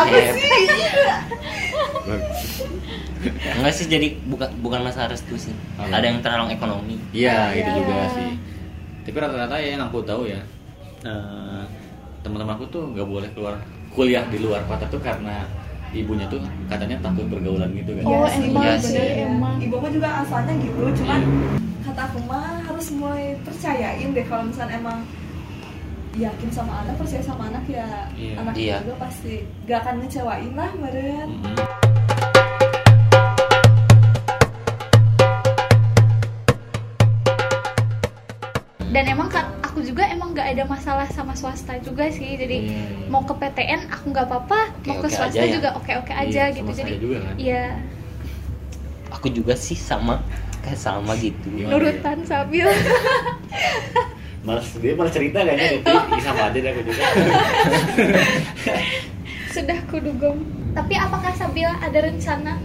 enggak 3.58 3.74
sih 3.74 3.86
jadi 3.86 4.08
bukan 4.24 4.48
bukan 4.62 4.80
masalah 4.82 5.12
restu 5.12 5.36
sih 5.38 5.52
Apa? 5.76 5.92
ada 5.92 6.06
yang 6.06 6.22
terhalang 6.22 6.48
ekonomi 6.48 6.96
Iya, 7.12 7.52
itu 7.54 7.66
Iya. 7.66 7.76
juga 7.76 7.94
sih. 8.14 8.30
Tapi 9.02 9.16
rata-rata 9.18 9.56
ya 9.58 9.68
yang 9.74 9.82
aku 9.84 10.04
tahu 10.04 10.28
ya, 10.28 10.38
eh, 11.02 11.62
teman-teman 12.20 12.54
aku 12.54 12.64
tuh 12.68 12.84
nggak 12.88 13.04
boleh 13.04 13.28
keluar 13.32 13.56
kuliah 13.90 14.22
di 14.28 14.38
luar 14.38 14.62
kota 14.66 14.86
tuh 14.86 15.00
karena 15.00 15.42
ibunya 15.90 16.28
tuh 16.28 16.38
katanya 16.68 17.00
takut 17.02 17.26
pergaulan 17.26 17.72
gitu 17.74 17.96
kan. 17.96 18.04
Oh, 18.06 18.28
sih, 18.28 18.46
emang 18.46 18.62
Iya 18.62 18.74
sih, 18.78 18.94
sih. 18.94 19.08
emang. 19.24 19.56
ibu 19.58 19.76
mah 19.76 19.90
juga 19.90 20.08
asalnya 20.22 20.54
gitu 20.60 20.82
cuman 20.94 21.20
kata 21.82 22.02
aku 22.06 22.18
mah 22.22 22.62
harus 22.62 22.86
mulai 22.94 23.34
percayain 23.42 24.08
deh 24.12 24.24
kalau 24.24 24.44
misalnya 24.46 24.76
emang 24.78 24.98
yakin 26.20 26.50
sama 26.50 26.82
anak 26.82 26.98
percaya 26.98 27.22
sama 27.22 27.46
anak 27.46 27.64
ya 27.68 27.86
Iya. 28.12 28.34
anak 28.36 28.54
Iya. 28.56 28.78
juga 28.82 28.96
pasti 29.00 29.34
gak 29.64 29.80
akan 29.82 29.96
ngecewain 30.02 30.54
lah 30.54 30.72
meren 30.76 31.28
Mm-mm. 31.30 31.56
Dan 38.88 39.04
emang 39.06 39.28
kan 39.28 39.52
aku 39.62 39.84
juga 39.84 40.08
emang 40.08 40.32
nggak 40.32 40.48
ada 40.48 40.64
masalah 40.66 41.06
sama 41.12 41.36
swasta 41.36 41.76
juga 41.78 42.08
sih. 42.10 42.34
Jadi 42.34 42.72
Iya. 42.72 43.12
mau 43.12 43.22
ke 43.22 43.36
PTN 43.36 43.92
aku 43.92 44.10
nggak 44.10 44.26
apa-apa, 44.26 44.60
mau 44.88 44.96
ke 44.98 45.08
swasta 45.08 45.36
aja 45.36 45.44
ya. 45.44 45.54
juga 45.54 45.70
oke-oke 45.76 46.10
aja 46.10 46.44
Iya, 46.48 46.56
gitu. 46.56 46.66
sama 46.66 46.74
Jadi 46.74 46.88
saya 46.88 47.00
juga 47.00 47.18
kan. 47.20 47.36
iya 47.38 47.64
aku 49.08 49.28
juga 49.30 49.54
sih 49.56 49.76
sama 49.76 50.22
kayak 50.62 50.78
sama 50.78 51.16
gitu 51.16 51.48
nurutan 51.50 52.22
sambil 52.24 52.68
Malas 54.48 54.72
dia 54.74 54.96
malah 54.96 55.12
cerita 55.12 55.44
kayaknya 55.46 55.68
itu 55.76 55.92
Ih, 55.92 56.22
sama 56.24 56.42
aja 56.48 56.58
deh 56.58 56.72
aku 56.72 56.82
juga. 56.82 57.04
sudah 59.52 59.80
kudugem. 59.88 60.38
Tapi 60.72 60.94
apakah 60.96 61.32
Sabila 61.34 61.76
ada 61.78 62.00
rencana 62.00 62.56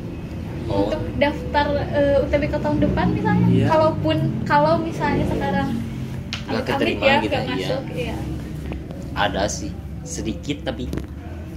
Oh. 0.62 0.86
untuk 0.86 1.02
daftar 1.18 1.66
eh, 1.90 2.22
UTBK 2.22 2.54
tahun 2.56 2.78
depan 2.80 3.06
misalnya? 3.10 3.48
Iya. 3.50 3.66
Kalaupun 3.66 4.16
kalau 4.46 4.78
misalnya 4.78 5.26
sekarang 5.26 5.68
Nggak 6.42 6.62
keterima 6.64 7.02
ya 7.02 7.14
gitu, 7.18 7.28
nggak 7.28 7.44
iya. 7.44 7.54
masuk, 7.66 7.82
iya. 7.92 8.16
ada 9.12 9.42
sih 9.46 9.70
sedikit 10.02 10.62
tapi 10.62 10.86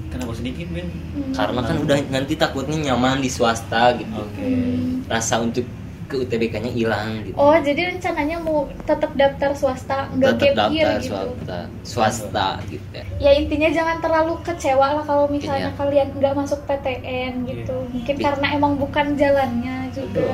Kenapa 0.09 0.32
sedikit 0.34 0.67
Ben? 0.71 0.88
Hmm. 1.11 1.34
karena 1.36 1.59
kan 1.61 1.76
udah 1.78 1.97
nanti 2.07 2.34
takutnya 2.34 2.78
nyaman 2.82 3.19
di 3.19 3.28
swasta 3.28 3.93
gitu 3.93 4.09
Oke. 4.15 4.41
Hmm. 4.41 5.03
rasa 5.05 5.43
untuk 5.43 5.67
ke 6.06 6.16
UTBK-nya 6.20 6.70
hilang 6.70 7.08
gitu 7.22 7.34
Oh, 7.36 7.56
jadi 7.56 7.89
rencananya 7.89 8.38
mau 8.38 8.58
tetap 8.82 9.12
daftar 9.12 9.51
swasta, 9.51 10.06
nggak 10.12 10.32
tetap 10.36 10.53
gap 10.56 10.70
year 10.70 10.86
daftar 10.88 10.99
gitu. 10.99 11.10
swasta 11.10 11.60
swasta 11.82 12.47
gitu 12.68 12.88
ya 12.91 13.03
Ya 13.18 13.32
intinya 13.34 13.70
jangan 13.70 13.97
terlalu 13.99 14.34
kecewa 14.41 14.88
lah 14.93 15.03
kalau 15.03 15.26
misalnya 15.26 15.68
Iya. 15.68 15.76
kalian 15.76 16.08
nggak 16.14 16.34
masuk 16.36 16.60
PTN 16.64 17.34
gitu. 17.43 17.76
Mungkin 17.89 18.16
Iya. 18.16 18.24
karena 18.24 18.47
emang 18.51 18.74
bukan 18.76 19.06
jalannya 19.16 19.76
juga. 19.89 20.30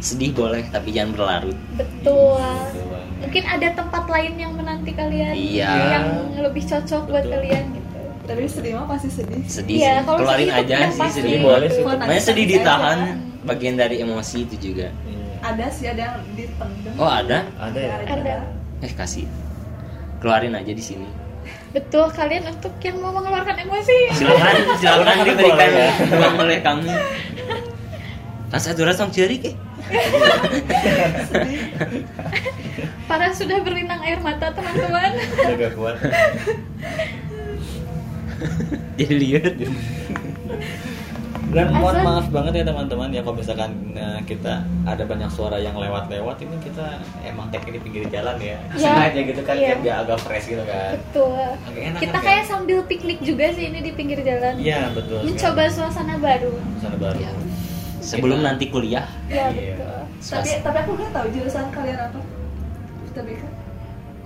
sedih 0.00 0.32
boleh 0.32 0.64
tapi 0.66 0.90
jangan 0.90 1.12
berlarut 1.12 1.58
Betul. 1.74 2.40
Betul 2.40 2.84
banget. 2.88 3.16
Mungkin 3.20 3.42
ada 3.44 3.68
tempat 3.74 4.04
lain 4.06 4.32
yang 4.34 4.52
menanti 4.54 4.92
kalian 4.92 5.34
Iya. 5.34 5.72
yang 5.92 6.06
lebih 6.40 6.64
cocok 6.64 7.02
buat 7.06 7.20
Betul. 7.20 7.34
kalian 7.36 7.64
gitu. 7.70 7.88
tapi 8.22 8.46
sedih 8.46 8.72
mah 8.76 8.86
pasti 8.88 9.08
sedih 9.10 9.42
sedih 9.44 9.76
Iya, 9.76 9.92
sih. 9.92 10.02
kalau 10.06 10.18
keluarin 10.20 10.40
sedih 10.40 10.54
itu 10.54 10.62
aja 10.62 10.76
sih 10.86 10.96
pasti 10.96 11.18
sedih 11.18 11.34
gitu. 11.34 11.44
boleh 11.44 11.68
sih 11.68 11.82
Kalau 11.82 11.98
makanya 11.98 12.22
sedih 12.22 12.46
nangis-nangis 12.46 12.62
ditahan 12.62 12.98
aja. 13.02 13.14
Bagian 13.42 13.74
dari 13.74 13.98
emosi 13.98 14.44
itu 14.44 14.56
juga 14.62 14.92
Iya. 15.02 15.24
ada 15.42 15.66
sih 15.68 15.86
ada 15.86 16.02
yang 16.06 16.16
dipendem 16.34 16.92
oh 16.94 17.08
ada 17.08 17.48
Ada 17.56 17.78
ya? 17.78 17.94
Ada. 18.06 18.34
eh 18.80 18.92
kasih 18.92 19.24
keluarin 20.18 20.52
aja 20.52 20.70
di 20.70 20.80
sini 20.80 21.08
Betul 21.70 22.10
kalian 22.10 22.44
untuk 22.48 22.74
yang 22.78 22.98
mau 22.98 23.10
mengeluarkan 23.10 23.56
emosi. 23.60 23.96
silakan 24.12 24.54
silakan 24.76 25.16
diberikan 25.24 25.70
ya. 25.70 25.88
ruang 26.10 26.36
oleh 26.38 26.60
kami 26.60 26.92
rasa 28.48 28.72
tuh 28.72 28.84
rasa 28.84 29.08
cerik 29.08 29.46
eh 29.46 29.56
Para 33.06 33.26
sudah 33.32 33.58
berlinang 33.58 33.98
air 34.00 34.20
mata 34.20 34.54
teman-teman. 34.54 35.18
Udah 35.50 35.70
kuat. 35.74 35.96
jadi 38.94 39.10
lihat 39.12 39.54
Dan 41.50 41.66
mohon 41.72 41.96
maaf 42.00 42.26
banget 42.30 42.52
ya 42.56 42.64
teman-teman 42.64 43.10
ya 43.10 43.20
kalau 43.20 43.34
misalkan 43.34 43.70
eh, 43.92 44.22
kita 44.22 44.52
ada 44.84 45.02
banyak 45.02 45.26
suara 45.28 45.58
yang 45.58 45.74
lewat-lewat 45.74 46.38
ini 46.38 46.56
kita 46.60 46.86
emang 47.20 47.50
take 47.50 47.66
di 47.68 47.78
pinggir 47.78 48.06
jalan 48.06 48.38
ya. 48.38 48.54
Iya. 48.70 48.78
Sengaja 48.78 49.20
gitu 49.20 49.42
kan 49.42 49.54
Iya. 49.54 49.74
biar 49.76 49.96
agak 50.00 50.18
fresh 50.20 50.46
gitu 50.48 50.62
kan. 50.62 50.94
Betul. 50.96 51.34
Agak 51.60 51.82
enak 51.84 51.98
Kita 51.98 52.14
kan, 52.14 52.22
kayak 52.24 52.44
sambil 52.46 52.78
piknik 52.84 53.18
juga 53.20 53.50
sih 53.50 53.66
ini 53.66 53.78
di 53.80 53.90
pinggir 53.90 54.20
jalan. 54.20 54.54
Iya 54.56 54.94
betul. 54.94 55.20
Mencoba 55.22 55.62
suasana 55.66 56.14
baru. 56.16 56.54
sana 56.78 56.96
baru. 56.96 57.18
Iya. 57.18 57.32
sebelum 58.00 58.38
Kita- 58.38 58.46
nanti 58.48 58.64
kuliah 58.66 59.04
Ya 59.28 59.52
Iya. 59.52 59.76
betul. 59.76 60.00
tapi 60.22 60.48
tapi 60.62 60.76
aku 60.78 60.90
nggak 60.96 61.12
tahu 61.12 61.26
jurusan 61.30 61.68
kalian 61.68 61.98
apa 62.00 62.18
UTBK 63.02 63.42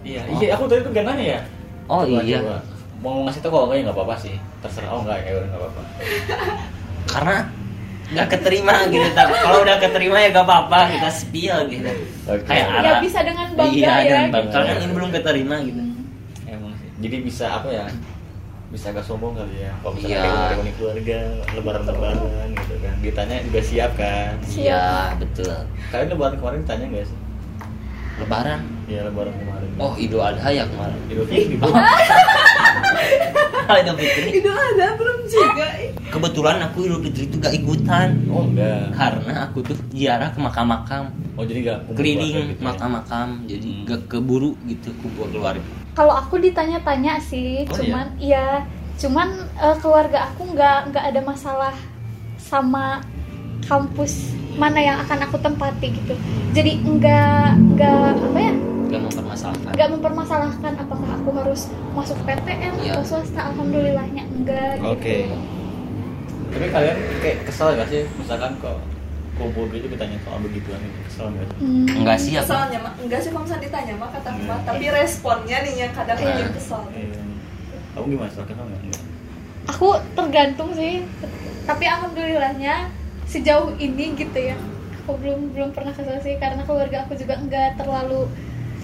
Iya, 0.04 0.20
iya 0.30 0.48
aku 0.52 0.68
tadi 0.68 0.80
tuh 0.80 0.92
gak 0.92 1.04
nanya 1.04 1.24
ya. 1.34 1.40
Oh, 1.86 2.04
Coba, 2.04 2.20
iya. 2.22 2.38
coba. 2.38 2.56
Mau 3.00 3.24
ngasih 3.24 3.40
tau 3.40 3.50
kalau 3.50 3.64
enggak 3.66 3.76
ya 3.76 3.82
nggak 3.82 3.96
apa-apa 3.96 4.14
sih. 4.16 4.34
Terserah. 4.60 4.88
Oh 4.88 5.00
enggak 5.00 5.18
ya 5.22 5.32
udah 5.34 5.48
nggak 5.48 5.60
apa-apa. 5.60 5.82
karena 7.06 7.36
nggak 8.04 8.28
keterima 8.30 8.74
gitu 8.86 9.08
kalau 9.16 9.58
udah 9.60 9.76
keterima 9.80 10.16
ya 10.18 10.28
gak 10.30 10.44
apa-apa 10.44 10.78
kita 10.88 11.10
spill 11.10 11.58
gitu 11.66 11.88
Oke. 12.26 12.44
kayak 12.44 12.66
Ya 12.68 12.78
Arab 12.78 12.96
bisa 13.00 13.18
dengan 13.20 13.46
bangga 13.50 13.72
iya 13.74 13.92
ya. 13.96 14.04
dan 14.04 14.22
gitu. 14.22 14.34
bangga 14.34 14.52
Kalau 14.52 14.64
kan 14.64 14.76
ini 14.76 14.92
belum 14.92 15.10
keterima 15.10 15.56
gitu 15.62 15.82
Emang 16.44 16.72
sih. 16.76 16.88
Jadi 17.00 17.16
bisa 17.20 17.46
apa 17.50 17.68
ya? 17.68 17.86
Bisa 18.68 18.90
agak 18.90 19.04
sombong 19.04 19.34
kali 19.34 19.56
ya. 19.58 19.72
Kalau 19.78 19.92
misalnya 19.94 20.12
Iya. 20.12 20.22
kayak 20.22 20.50
reuni 20.50 20.72
keluarga, 20.74 21.18
lebaran-lebaran 21.54 22.16
gitu 22.52 22.74
kan. 22.76 22.94
Ditanya 23.00 23.36
juga 23.40 23.60
siap 23.62 23.92
kan. 23.94 24.32
Siap. 24.42 24.58
iya 24.58 24.82
betul 25.16 25.54
Kalian 25.88 26.08
lebaran 26.10 26.34
kemarin 26.36 26.58
ditanya 26.60 26.86
nggak 26.90 27.06
sih? 27.06 27.18
Lebaran 28.16 28.60
Iya 28.84 29.08
lebaran 29.08 29.32
kemarin. 29.34 29.68
oh 29.76 29.92
idul 29.96 30.20
adha 30.20 30.48
ya 30.48 30.64
kemarin 30.66 30.98
Idul 31.06 31.24
Fitri. 31.26 31.56
Idul 33.64 33.96
fitri 33.96 34.28
itu 34.38 34.50
ada 34.50 34.86
belum 34.94 35.18
juga 35.24 35.66
kebetulan 36.06 36.56
aku 36.62 36.78
idul 36.84 37.00
fitri 37.00 37.24
itu 37.26 37.36
gak 37.38 37.54
ikutan 37.54 38.08
Oh 38.28 38.44
enggak. 38.44 38.92
karena 38.92 39.34
aku 39.44 39.64
tuh 39.64 39.76
ziarah 39.90 40.30
ke 40.30 40.38
makam-makam 40.38 41.10
Oh 41.34 41.42
jadi 41.42 41.58
enggak 41.64 41.78
kumpul 41.82 41.96
keliling 41.98 42.34
gitu 42.46 42.60
ya? 42.60 42.66
makam-makam 42.66 43.26
jadi 43.44 43.66
Hmm. 43.66 43.84
gak 43.84 44.00
keburu 44.06 44.50
gitu 44.64 44.88
kumpul 45.00 45.26
keluarga 45.28 45.64
Kalau 45.94 46.10
aku 46.12 46.38
ditanya-tanya 46.38 47.18
sih, 47.18 47.62
Oh, 47.64 47.72
cuman 47.72 48.18
iya, 48.18 48.66
cuman 48.94 49.30
eh, 49.56 49.76
keluarga 49.78 50.26
aku 50.26 50.42
nggak 50.48 50.90
nggak 50.90 51.04
ada 51.10 51.20
masalah 51.20 51.74
sama 52.36 52.98
kampus 53.64 54.12
mana 54.54 54.78
yang 54.78 54.96
akan 54.98 55.18
aku 55.22 55.36
tempati 55.36 55.88
gitu. 55.90 56.14
Jadi 56.52 56.78
nggak 56.80 57.48
nggak 57.72 57.94
apa 58.22 58.40
ya? 58.40 58.54
gak 58.86 59.02
mempermasalahkan 59.02 59.70
nggak 59.74 59.90
mempermasalahkan 59.90 60.72
apakah 60.78 61.08
aku 61.12 61.30
harus 61.34 61.60
masuk 61.90 62.14
PTN 62.22 62.78
Iya. 62.78 62.94
atau 62.94 63.02
swasta 63.04 63.40
alhamdulillahnya 63.44 64.22
enggak 64.30 64.78
Oke. 64.78 65.26
gitu 65.26 65.34
Tapi 66.46 66.66
kalian 66.70 66.94
kayak 67.18 67.38
kesel 67.42 67.74
gak 67.74 67.90
sih 67.90 68.06
misalkan 68.14 68.54
kok 68.56 68.78
kumpul 69.34 69.66
gitu 69.68 69.90
ditanya 69.90 70.14
soal 70.22 70.38
begituan 70.38 70.78
itu 70.78 71.00
kesel 71.04 71.26
gak 71.28 71.42
sih? 71.42 71.56
Hmm, 71.58 71.86
enggak 71.90 72.16
sih 72.16 72.30
kesalnya 72.38 72.78
mah 72.80 72.92
enggak 72.96 73.18
sih 73.18 73.28
kalau 73.28 73.42
misalnya 73.42 73.64
ditanya 73.66 73.94
mah 73.98 74.10
kata 74.12 74.28
mah 74.30 74.38
Hmm. 74.54 74.62
tapi 74.64 74.84
responnya 74.86 75.56
nih 75.58 75.74
yang 75.74 75.92
kadang 75.92 76.16
Iya. 76.16 76.26
bikin 76.30 76.48
kesal 76.54 76.82
Iya. 76.88 77.20
Kamu 77.90 78.04
gimana? 78.06 78.28
Kesel 78.30 78.44
kesel 78.46 78.62
nggak? 78.62 78.80
Enggak. 78.80 79.02
aku 79.66 79.86
tergantung 80.14 80.70
sih 80.72 80.94
tapi 81.64 81.84
alhamdulillahnya 81.84 82.74
sejauh 83.34 83.74
ini 83.82 84.14
gitu 84.14 84.38
ya 84.38 84.54
aku 85.02 85.18
belum 85.18 85.50
belum 85.52 85.68
pernah 85.74 85.90
kesel 85.90 86.22
sih 86.22 86.38
karena 86.38 86.62
keluarga 86.62 87.02
aku 87.04 87.18
juga 87.18 87.34
enggak 87.42 87.74
terlalu 87.74 88.30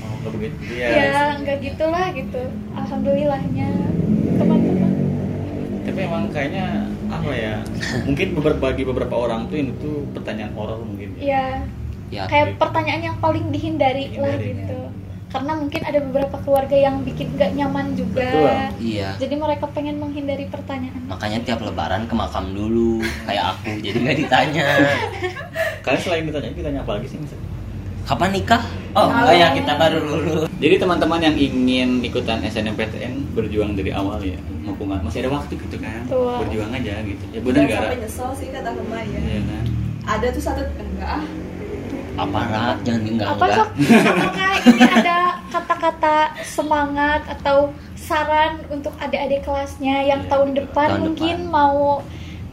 Oh 0.01 0.16
nggak 0.24 0.32
begitu. 0.32 0.57
Iya. 0.74 0.88
ya 0.96 1.20
enggak 1.36 1.59
gitulah 1.61 2.07
gitu 2.16 2.42
alhamdulillahnya 2.72 3.68
teman-teman 4.40 4.92
Tapi 5.80 5.98
emang 6.07 6.24
kayaknya 6.30 6.86
apa 7.09 7.32
ya? 7.34 7.55
Mungkin 8.07 8.28
beberapa 8.36 8.61
bagi 8.70 8.84
beberapa 8.84 9.16
orang 9.16 9.48
tuh 9.48 9.57
ini 9.59 9.72
tuh 9.80 10.07
pertanyaan 10.12 10.53
horor 10.57 10.80
mungkin. 10.84 11.16
ya 11.20 11.64
ya 12.11 12.26
kayak 12.26 12.59
pertanyaan 12.59 13.03
yang 13.12 13.16
paling 13.22 13.55
dihindari 13.55 14.11
lah 14.18 14.34
gitu 14.34 14.90
karena 15.30 15.52
mungkin 15.54 15.80
ada 15.80 15.98
beberapa 16.00 16.36
keluarga 16.42 16.74
yang 16.74 17.00
bikin 17.00 17.30
nggak 17.32 17.54
nyaman 17.54 17.94
juga 17.94 18.26
Betul. 18.26 18.50
iya 18.82 19.14
jadi 19.16 19.34
mereka 19.36 19.70
pengen 19.70 19.96
menghindari 19.96 20.44
pertanyaan 20.44 21.06
makanya 21.06 21.38
tiap 21.40 21.60
lebaran 21.60 22.04
ke 22.04 22.14
makam 22.14 22.50
dulu 22.50 22.98
kayak 23.24 23.54
aku 23.54 23.78
jadi 23.78 23.96
nggak 23.96 24.18
ditanya 24.18 24.68
Kalian 25.80 26.02
selain 26.02 26.24
ditanya, 26.24 26.50
ditanya 26.52 26.80
apa 26.82 26.92
lagi 26.92 27.08
sih 27.08 27.16
misalnya? 27.16 27.46
kapan 28.02 28.30
nikah 28.32 28.62
Oh, 28.90 29.06
oh 29.06 29.30
ya 29.30 29.54
kita 29.54 29.78
baru 29.78 30.02
lulus. 30.02 30.50
Jadi 30.58 30.74
teman-teman 30.76 31.22
yang 31.22 31.36
ingin 31.38 32.02
ikutan 32.02 32.42
SNMPTN 32.42 33.38
berjuang 33.38 33.78
dari 33.78 33.94
awal 33.94 34.18
ya, 34.18 34.34
mumpung 34.60 34.90
nggak- 34.90 35.06
masih 35.06 35.22
ada 35.22 35.30
waktu 35.30 35.54
gitu 35.54 35.78
kan, 35.78 36.02
Betul. 36.04 36.42
berjuang 36.42 36.74
aja 36.74 36.98
gitu. 37.00 37.22
Ya 37.30 37.38
benar 37.38 37.64
gara. 37.64 37.86
sampai 37.86 37.98
nyesel 38.02 38.30
sih 38.34 38.48
kata 38.50 38.70
Hema 38.74 38.98
ya 39.00 39.20
Iya 39.20 39.40
kan. 39.46 39.64
ada 40.10 40.26
tuh 40.28 40.42
satu 40.42 40.60
enggak 40.74 41.06
ah 41.08 41.22
Aparat 42.20 42.76
jangan 42.82 43.02
enggak 43.02 43.28
apa 43.28 43.42
enggak. 43.42 43.56
sok 43.56 43.68
apakah 44.12 44.50
ini 44.62 44.82
ada 44.84 45.18
kata-kata 45.48 46.16
semangat 46.44 47.22
atau 47.30 47.58
saran 47.96 48.60
untuk 48.68 48.92
adik-adik 48.96 49.40
kelasnya 49.40 50.04
yang 50.04 50.20
Iya, 50.20 50.28
tahun 50.28 50.50
depan 50.54 50.88
Tahun 50.90 51.00
mungkin 51.02 51.36
depan. 51.40 51.50
mau 51.50 52.04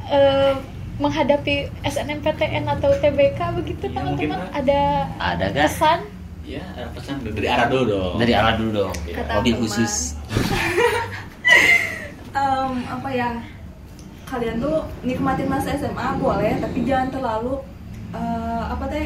eh, 0.07 0.53
menghadapi 0.97 1.55
SNMPTN 1.83 2.63
atau 2.69 2.89
TBK 2.95 3.39
begitu 3.53 3.83
Iya, 3.83 3.93
teman-teman 3.93 4.39
ada 4.51 4.81
Ada 5.19 5.45
gak? 5.47 5.65
pesan 5.67 5.99
Ya, 6.41 6.63
ada 6.71 6.87
pesan 6.89 7.27
dari 7.27 7.43
arah 7.45 7.67
dulu 7.67 7.83
dong. 7.85 8.13
Dari 8.17 8.31
arah 8.31 8.55
dulu 8.55 8.71
dong. 8.73 8.93
Mobil 9.35 9.51
teman. 9.51 9.59
khusus. 9.59 9.93
Em, 12.29 12.71
apa 12.85 13.09
ya 13.09 13.29
kalian 14.23 14.55
tuh 14.57 14.85
nikmatin 15.01 15.47
masa 15.47 15.73
SMA 15.73 16.07
boleh 16.15 16.55
tapi 16.57 16.83
jangan 16.83 17.09
terlalu 17.09 17.57
eh, 18.11 18.63
apa 18.63 18.85
teh 18.85 19.05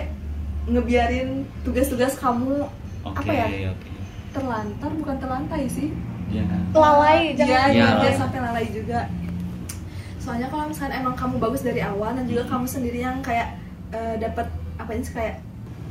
ngebiarin 0.66 1.30
tugas-tugas 1.64 2.14
kamu 2.16 2.70
Oke, 3.02 3.26
apa 3.26 3.32
ya 3.34 3.72
oke. 3.72 3.90
terlantar 4.32 4.92
bukan 4.94 5.16
terlantai 5.18 5.66
sih 5.66 5.90
Iya 6.32 6.44
kan. 6.48 6.62
lalai 6.72 7.20
Iya, 7.28 7.38
jangan 7.44 7.70
jangan 7.70 7.96
lalai. 7.98 8.16
sampai 8.16 8.40
lalai 8.40 8.66
juga. 8.72 9.00
Soalnya 10.16 10.48
kalau 10.48 10.70
misalnya 10.70 10.96
emang 10.96 11.12
kamu 11.12 11.36
bagus 11.38 11.60
dari 11.60 11.82
awal 11.82 12.14
dan 12.14 12.24
juga 12.24 12.48
kamu 12.48 12.64
sendiri 12.64 13.02
yang 13.02 13.20
kayak 13.20 13.58
eh, 13.92 14.16
dapat 14.16 14.48
apa 14.78 14.90
ini 14.94 15.04
sih, 15.04 15.12
kayak 15.12 15.36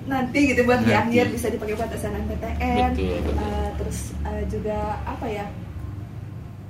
nanti 0.08 0.38
gitu 0.48 0.64
buat 0.64 0.80
di 0.80 0.96
akhir 0.96 1.28
bisa 1.28 1.52
dipakai 1.52 1.76
buat 1.76 1.92
SNMPTN. 1.92 2.96
Betul, 2.96 3.20
betul. 3.20 3.34
Eh, 3.36 3.68
terus 3.76 3.98
eh, 4.24 4.42
juga 4.48 4.78
apa 5.04 5.26
ya? 5.26 5.44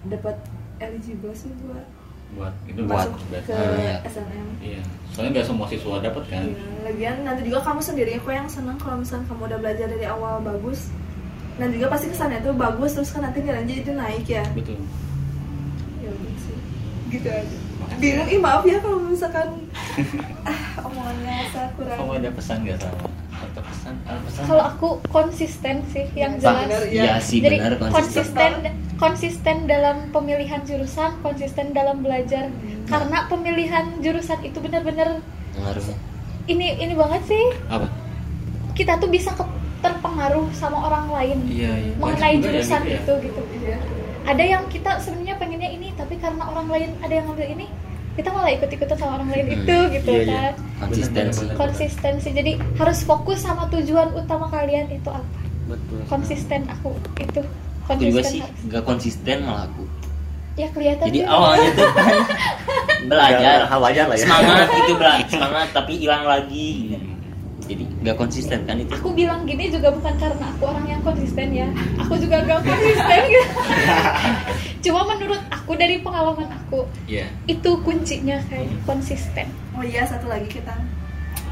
dapat 0.02 0.32
eligible 0.80 1.30
sih 1.30 1.52
buat 1.60 1.84
Buat 2.32 2.54
itu 2.64 2.80
Buat. 2.82 3.06
masuk 3.06 3.12
buat- 3.26 3.44
ke 3.44 3.52
Eh, 3.52 3.76
iya. 3.76 3.96
SNM. 4.04 4.46
Iya. 4.60 4.82
Soalnya 5.10 5.30
nggak 5.32 5.46
semua 5.46 5.66
siswa 5.66 5.98
dapat 5.98 6.24
kan. 6.26 6.42
Iya, 6.44 6.54
lagian 6.84 7.16
nanti 7.22 7.40
juga 7.42 7.58
kamu 7.60 7.80
sendiri 7.80 8.12
kok 8.16 8.30
yang 8.32 8.46
senang 8.46 8.76
kalau 8.76 8.96
misalnya 8.96 9.26
kamu 9.26 9.42
udah 9.44 9.58
belajar 9.58 9.86
dari 9.86 10.06
awal 10.06 10.38
bagus 10.40 10.88
dan 11.56 11.68
juga 11.68 11.86
pasti 11.88 12.06
kesannya 12.06 12.40
tuh 12.40 12.54
bagus 12.54 12.90
terus 12.92 13.10
kan 13.10 13.22
nanti 13.22 13.38
nilainya 13.38 13.74
itu 13.76 13.92
naik 13.92 14.24
ya 14.24 14.40
Betul. 14.50 14.80
ya 15.98 16.08
udah 16.08 16.32
sih 16.38 16.56
gitu 17.10 17.28
aja 17.28 17.56
bingung 17.98 18.28
ih 18.28 18.38
maaf 18.38 18.62
ya 18.62 18.78
kalau 18.78 18.96
misalkan 19.02 19.48
ah 20.48 20.56
omongannya 20.80 21.36
saya 21.50 21.68
kurang 21.74 21.98
Kamu 21.98 22.12
ada 22.16 22.30
pesan 22.30 22.56
nggak 22.62 22.78
sama? 22.78 23.06
Atau 23.42 23.62
pesan? 23.62 23.94
Ada 24.02 24.20
pesan? 24.22 24.42
kalau 24.46 24.64
aku 24.64 24.88
konsisten 25.06 25.76
sih 25.86 26.06
yang 26.14 26.32
jelas 26.38 26.64
benar, 26.64 26.82
Iya 26.86 27.14
sih 27.18 27.38
jadi 27.40 27.56
benar 27.58 27.74
konsisten. 27.76 28.24
konsisten 28.24 28.52
konsisten 29.00 29.64
dalam 29.64 30.12
pemilihan 30.12 30.60
jurusan 30.62 31.16
konsisten 31.18 31.72
dalam 31.72 32.00
belajar 32.00 32.52
karena 32.84 33.24
pemilihan 33.26 33.96
jurusan 33.98 34.38
itu 34.40 34.60
benar-benar 34.60 35.24
ini 36.46 36.76
ini 36.76 36.92
banget 36.92 37.22
sih 37.26 37.44
Apa? 37.66 37.88
kita 38.72 38.96
tuh 38.96 39.08
bisa 39.08 39.32
ke- 39.32 39.48
terpengaruh 39.80 40.44
sama 40.52 40.78
orang 40.82 41.08
lain 41.10 41.38
Iya, 41.46 41.72
iya. 41.74 41.92
mengenai 41.96 42.20
Banyak 42.30 42.38
juga 42.38 42.52
jurusan 42.52 42.82
ya. 42.82 42.98
itu 42.98 43.12
gitu 43.22 43.40
Iya. 43.58 43.76
ada 44.22 44.44
yang 44.44 44.62
kita 44.66 44.90
sebenarnya 44.98 45.36
pengennya 45.36 45.70
ini 45.70 45.88
tapi 45.94 46.14
karena 46.14 46.44
orang 46.44 46.68
lain 46.68 46.90
ada 47.00 47.10
yang 47.10 47.24
ngambil 47.26 47.48
ini 47.50 47.66
kita 48.10 48.28
malah 48.28 48.52
ikut-ikutan 48.52 48.96
sama 48.96 49.12
orang 49.16 49.30
lain 49.30 49.46
Hmm. 49.46 49.56
itu 49.56 49.76
gitu 49.94 50.12
Iya, 50.12 50.20
iya. 50.20 50.28
kan 50.28 50.52
Konsistensi. 50.82 51.44
Konsistensi 51.54 52.28
jadi 52.30 52.52
harus 52.74 53.00
fokus 53.00 53.40
sama 53.40 53.64
tujuan 53.70 54.12
utama 54.12 54.48
kalian 54.48 54.88
itu 54.88 55.08
apa 55.08 55.24
Betul. 55.66 56.00
konsisten 56.04 56.60
aku 56.66 56.92
itu 57.16 57.40
Aku 57.90 58.02
juga 58.04 58.22
sih 58.22 58.40
nggak 58.64 58.82
konsisten 58.82 59.36
malah 59.42 59.66
aku. 59.66 59.84
ya 60.54 60.66
kelihatan 60.68 61.04
Jadi 61.06 61.20
sih. 61.20 61.26
awalnya 61.26 61.70
tuh 61.72 61.88
kan 61.90 62.14
belajar 63.10 63.58
hal 63.64 63.80
wajar 63.80 64.04
lah 64.06 64.14
ya. 64.14 64.22
semangat 64.22 64.68
itu 64.76 64.92
belajar 64.94 65.26
semangat 65.26 65.68
tapi 65.72 65.92
hilang 65.96 66.24
lagi. 66.24 66.68
Jadi 67.62 67.84
nggak 68.00 68.16
konsisten 68.16 68.58
kan 68.64 68.76
itu. 68.76 68.90
aku 68.90 69.10
bilang 69.10 69.42
gini 69.44 69.68
juga 69.68 69.88
bukan 69.88 70.14
karena 70.16 70.46
aku 70.48 70.62
orang 70.66 70.86
yang 70.88 71.00
konsisten 71.00 71.48
ya 71.50 71.68
aku 71.96 72.14
juga 72.16 72.42
gak 72.42 72.60
konsisten 72.60 73.20
gitu 73.28 73.54
cuma 74.84 75.06
menurut 75.06 75.38
aku 75.48 75.72
dari 75.74 76.00
pengalaman 76.00 76.50
aku 76.50 76.82
Iya. 77.06 77.30
itu 77.46 77.70
kuncinya 77.80 78.42
kayak 78.44 78.74
konsisten 78.82 79.46
oh 79.70 79.82
iya 79.82 80.02
satu 80.02 80.26
lagi 80.26 80.50
kita 80.50 80.74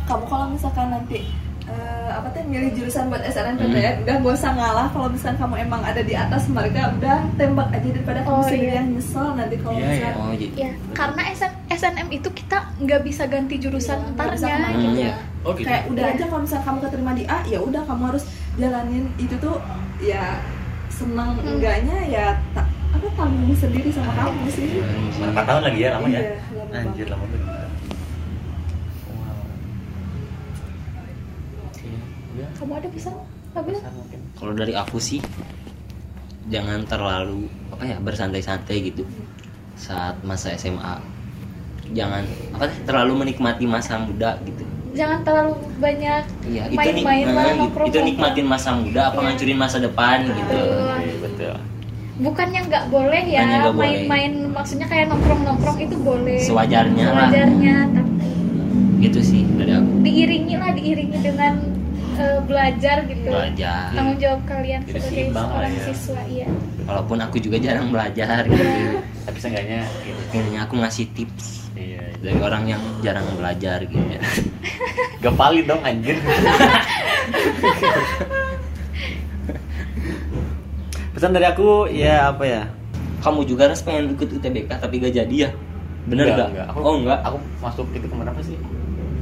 kamu 0.04 0.24
kalau 0.24 0.46
misalkan 0.48 0.90
nanti 0.90 1.22
eh, 1.68 2.10
apa 2.10 2.28
tuh 2.30 2.42
milih 2.42 2.70
jurusan 2.72 3.06
buat 3.06 3.20
SNMPTN 3.22 4.02
udah 4.02 4.14
gak 4.18 4.34
usah 4.34 4.50
ngalah 4.50 4.86
kalau 4.88 5.06
misalkan 5.06 5.36
kamu 5.38 5.54
emang 5.62 5.82
ada 5.82 6.00
di 6.00 6.14
atas 6.14 6.48
mereka 6.48 6.92
udah 6.92 7.16
tembak 7.34 7.68
aja 7.70 7.88
daripada 7.90 8.20
kamu 8.20 8.32
Oh, 8.32 8.42
sendiri 8.42 8.64
iya. 8.66 8.76
yang 8.76 8.88
nyesel 8.90 9.28
nanti 9.34 9.56
kalau 9.56 9.74
Iya, 9.74 9.86
misalkan 9.86 10.16
Oh 10.18 10.32
jadi. 10.32 10.46
ya 10.56 10.70
karena 10.92 11.22
SN, 11.30 11.52
SNM 11.70 12.08
itu 12.10 12.28
kita 12.30 12.58
nggak 12.78 13.00
bisa 13.02 13.22
ganti 13.24 13.54
jurusan 13.56 13.98
bisa 13.98 14.08
entarnya 14.08 14.56
Hmm, 14.58 14.72
aja. 14.72 14.88
iya. 14.90 15.12
Oh 15.40 15.52
gitu. 15.52 15.64
kayak 15.64 15.84
udah 15.86 16.02
Iya. 16.02 16.14
aja 16.14 16.24
kalau 16.26 16.42
misalnya 16.42 16.64
kamu 16.64 16.78
keterima 16.82 17.12
di 17.12 17.24
A 17.26 17.38
ya 17.44 17.58
udah 17.60 17.82
kamu 17.82 18.02
harus 18.06 18.24
jalanin 18.54 19.04
itu 19.16 19.34
tuh 19.36 19.56
ya 19.98 20.24
senang 20.90 21.36
Hmm. 21.36 21.46
enggaknya 21.50 21.96
ya 22.06 22.26
tak 22.52 22.64
apa 22.88 23.06
tanggung 23.14 23.52
sendiri 23.54 23.90
sama 23.90 24.10
kamu 24.16 24.48
sih 24.48 24.80
Mana 25.14 25.30
empat 25.30 25.44
tahun 25.46 25.62
lagi 25.62 25.78
ya 25.78 25.90
lama 25.92 26.06
ya? 26.08 26.18
Iya, 26.18 26.32
lama 26.56 26.72
Anjir 26.74 26.88
banget. 26.98 27.12
lama 27.12 27.24
bener. 27.28 27.68
Wow. 29.06 29.38
Oke, 31.68 31.88
udah. 32.32 32.47
Kamu 32.58 32.72
ada 32.74 32.88
pesan 32.88 33.14
mungkin. 33.54 34.20
Kalau 34.34 34.52
dari 34.52 34.72
aku 34.72 34.98
sih 34.98 35.18
jangan 36.46 36.84
terlalu 36.84 37.46
apa 37.68 37.82
ya 37.84 37.96
bersantai-santai 37.98 38.76
gitu 38.84 39.02
saat 39.74 40.18
masa 40.22 40.54
SMA. 40.54 40.98
Jangan 41.88 42.22
apa 42.52 42.68
sih 42.68 42.82
terlalu 42.84 43.12
menikmati 43.18 43.64
masa 43.64 43.96
muda 43.96 44.36
gitu. 44.42 44.64
jangan 44.90 45.20
terlalu 45.22 45.52
banyak 45.78 46.22
Iya, 46.44 46.64
itu 46.66 46.74
nik- 46.90 47.06
main-main 47.06 47.26
lah 47.28 47.44
nah, 47.54 47.86
itu 47.86 47.98
nikmatin 48.00 48.42
masa 48.44 48.74
muda 48.74 49.00
apa 49.06 49.20
Iya. 49.20 49.24
ngancurin 49.28 49.58
masa 49.60 49.76
depan 49.78 50.26
gitu. 50.26 50.42
Betul. 50.48 50.90
Oke, 50.90 51.12
betul. 51.22 51.54
bukannya 52.18 52.60
nggak 52.66 52.84
boleh 52.88 53.22
ya 53.22 53.40
main-main 53.70 54.32
maksudnya 54.50 54.86
kayak 54.86 55.06
nongkrong-nongkrong 55.06 55.78
itu 55.78 55.94
boleh 55.94 56.40
Sewajarnya 56.40 57.06
lah. 57.06 57.30
sewajarnya 57.30 57.76
tapi 57.94 58.26
Gitu 58.98 59.20
sih 59.22 59.40
dari 59.54 59.70
aku. 59.70 59.90
diiringi 60.02 60.54
lah 60.56 60.70
diiringi 60.72 61.18
dengan 61.20 61.54
eh, 62.18 62.40
belajar 62.42 62.96
gitu 63.04 63.26
Belajar. 63.26 63.88
tanggung 63.90 64.18
jawab 64.18 64.40
kalian 64.44 64.80
Jadi 64.82 64.98
sebagai 64.98 65.24
seorang 65.32 65.72
ya. 65.72 65.82
siswa 65.84 66.20
iya 66.26 66.48
Walaupun 66.84 67.18
aku 67.20 67.36
juga 67.38 67.56
jarang 67.58 67.88
belajar 67.88 68.42
gitu. 68.44 68.64
Tapi 69.22 69.38
seenggaknya 69.38 69.84
gitu. 70.02 70.20
Aku 70.58 70.74
ngasih 70.76 71.06
tips 71.12 71.68
Iya. 71.72 72.00
dari 72.18 72.40
orang 72.40 72.64
yang 72.66 72.82
jarang 73.00 73.28
belajar 73.32 73.84
gitu. 73.84 74.00
Gak 75.22 75.34
valid 75.34 75.64
dong 75.64 75.78
anjir. 75.80 76.16
Pesan 81.10 81.34
dari 81.34 81.46
aku 81.46 81.86
ya 81.88 82.30
apa 82.30 82.44
ya? 82.44 82.62
Kamu 83.18 83.42
juga 83.42 83.66
harus 83.66 83.82
pengen 83.82 84.14
ikut 84.14 84.30
UTBK 84.30 84.70
tapi 84.78 84.94
gak 84.96 85.12
jadi 85.12 85.36
ya? 85.44 85.50
Bener 86.06 86.30
Enggak, 86.30 86.48
gak? 86.54 86.66
Aku, 86.70 86.78
Oh 86.80 86.94
enggak. 86.96 87.18
Aku 87.20 87.36
masuk 87.60 87.86
itu 87.92 88.06
ke 88.06 88.14
mana 88.14 88.30
apa 88.30 88.40
sih? 88.40 88.56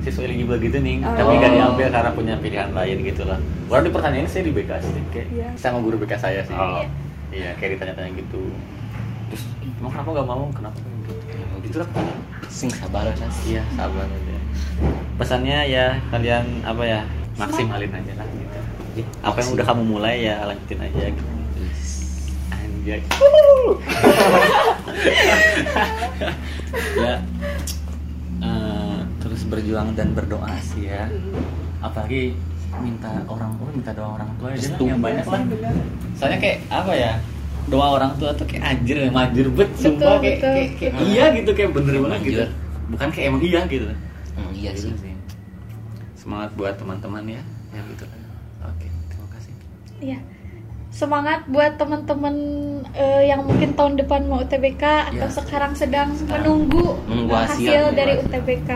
Siswa 0.07 0.23
eligible 0.23 0.63
gitu 0.63 0.79
nih, 0.79 1.03
Oh. 1.03 1.11
tapi 1.19 1.35
gak 1.37 1.51
diambil 1.51 1.91
karena 1.91 2.11
punya 2.15 2.35
pilihan 2.39 2.71
lain 2.71 2.97
gitu 3.03 3.27
lah. 3.27 3.43
Orang 3.67 3.83
di 3.83 3.91
pertanyaan 3.91 4.31
saya 4.31 4.47
di 4.47 4.55
BK 4.55 4.71
sih, 4.79 5.03
kayak 5.11 5.27
Iya. 5.35 5.49
sama 5.59 5.83
guru 5.83 5.99
BK 5.99 6.15
saya 6.15 6.47
sih. 6.47 6.55
Oh. 6.55 6.87
Iya, 7.35 7.59
kayak 7.59 7.75
ditanya-tanya 7.75 8.15
gitu. 8.15 8.55
Terus, 9.27 9.43
emang 9.83 9.91
kenapa 9.91 10.15
gak 10.15 10.29
mau? 10.31 10.47
Kenapa 10.55 10.79
gitu? 10.79 11.11
Gitu 11.67 11.77
lah. 11.83 11.89
Sing 12.47 12.71
sabar 12.71 13.11
kan. 13.11 13.31
Iya, 13.43 13.67
sabar 13.75 14.07
aja. 14.07 14.37
Pesannya 15.19 15.59
ya 15.67 15.99
kalian 16.15 16.63
apa 16.63 16.87
ya 16.87 17.01
maksimalin 17.35 17.91
aja 17.91 18.13
lah 18.15 18.27
gitu. 18.31 18.59
Apa 19.27 19.43
yang 19.43 19.51
udah 19.59 19.67
kamu 19.67 19.83
mulai 19.91 20.23
ya 20.23 20.47
lanjutin 20.47 20.87
aja 20.87 21.11
gitu. 21.11 21.27
Anjay. 22.55 23.03
ya 26.97 27.15
terus 29.37 29.53
berjuang 29.53 29.93
dan 29.93 30.17
berdoa 30.17 30.49
sih 30.65 30.89
ya. 30.89 31.13
Apalagi 31.79 32.33
minta 32.81 33.21
orang 33.29 33.53
tua, 33.55 33.69
minta 33.69 33.93
doa 33.93 34.17
orang 34.17 34.31
tua 34.41 34.49
Restu. 34.57 34.89
yang 34.89 34.97
banyak 34.99 35.23
lah. 35.23 35.45
benar 35.45 35.75
Soalnya 36.17 36.39
kayak 36.41 36.59
apa 36.73 36.93
ya? 36.97 37.13
Doa 37.67 37.87
orang 37.93 38.17
tua 38.17 38.33
tuh 38.33 38.49
kayak 38.49 38.65
anjir, 38.65 38.97
manjir 39.13 39.53
bet, 39.53 39.69
Betul, 39.69 39.83
sumpah 39.93 40.17
kayak, 40.17 40.39
betul, 40.41 40.51
kayak, 40.51 40.71
kayak 40.73 40.93
betul. 40.95 41.07
iya 41.07 41.25
gitu 41.35 41.51
kayak 41.53 41.71
bener 41.71 41.95
banget 42.01 42.21
gitu. 42.25 42.45
Bukan 42.89 43.09
kayak 43.13 43.27
emang 43.29 43.43
iya 43.45 43.61
gitu. 43.67 43.85
Emang 44.33 44.55
iya 44.57 44.71
Gitu 44.73 44.89
sih. 44.89 45.13
Semangat 46.17 46.51
buat 46.57 46.75
teman-teman 46.75 47.23
ya. 47.29 47.43
Ya 47.71 47.81
gitu. 47.85 48.05
Oke, 48.65 48.87
terima 49.07 49.29
kasih. 49.31 49.53
Iya. 50.01 50.19
Semangat 50.89 51.45
buat 51.47 51.77
teman-teman 51.77 52.35
eh, 52.95 53.29
yang 53.29 53.45
mungkin 53.45 53.77
tahun 53.77 54.01
depan 54.01 54.25
mau 54.25 54.41
UTBK 54.41 54.81
atau 55.13 55.29
Ya. 55.29 55.35
sekarang 55.35 55.77
sedang 55.77 56.09
Sekarang 56.15 56.41
menunggu, 56.41 56.97
menunggu 57.05 57.37
hasil, 57.37 57.69
hasil. 57.85 57.85
dari 57.93 58.13
UTBK. 58.17 58.71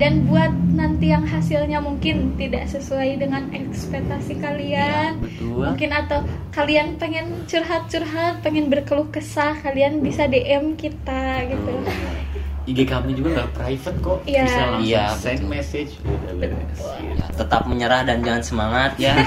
Dan 0.00 0.24
buat 0.24 0.48
nanti 0.72 1.12
yang 1.12 1.28
hasilnya 1.28 1.76
mungkin 1.78 2.32
tidak 2.40 2.64
sesuai 2.66 3.20
dengan 3.20 3.52
ekspektasi 3.52 4.40
kalian. 4.40 5.20
Betul. 5.20 5.68
Mungkin 5.68 5.90
atau 5.92 6.24
kalian 6.50 6.96
pengen 6.96 7.44
curhat-curhat 7.44 8.40
pengen 8.40 8.72
berkeluh 8.72 9.06
kesah 9.12 9.52
kalian 9.60 10.00
bisa 10.00 10.24
DM 10.24 10.74
kita 10.80 11.44
gitu. 11.44 11.72
IG 12.70 12.86
kami 12.86 13.12
juga 13.12 13.42
nggak 13.42 13.50
private 13.58 13.98
kok. 14.00 14.18
Iya. 14.24 14.44
bisa 14.46 14.62
langsung 14.70 14.86
Iya, 14.86 15.04
send 15.18 15.40
betul. 15.42 15.50
message. 15.50 15.92
Udah 16.06 16.34
beres 16.38 16.80
Ya, 17.18 17.26
tetap 17.34 17.62
menyerah 17.66 18.00
dan 18.06 18.18
jangan 18.22 18.42
semangat 18.46 18.90
ya. 18.96 19.14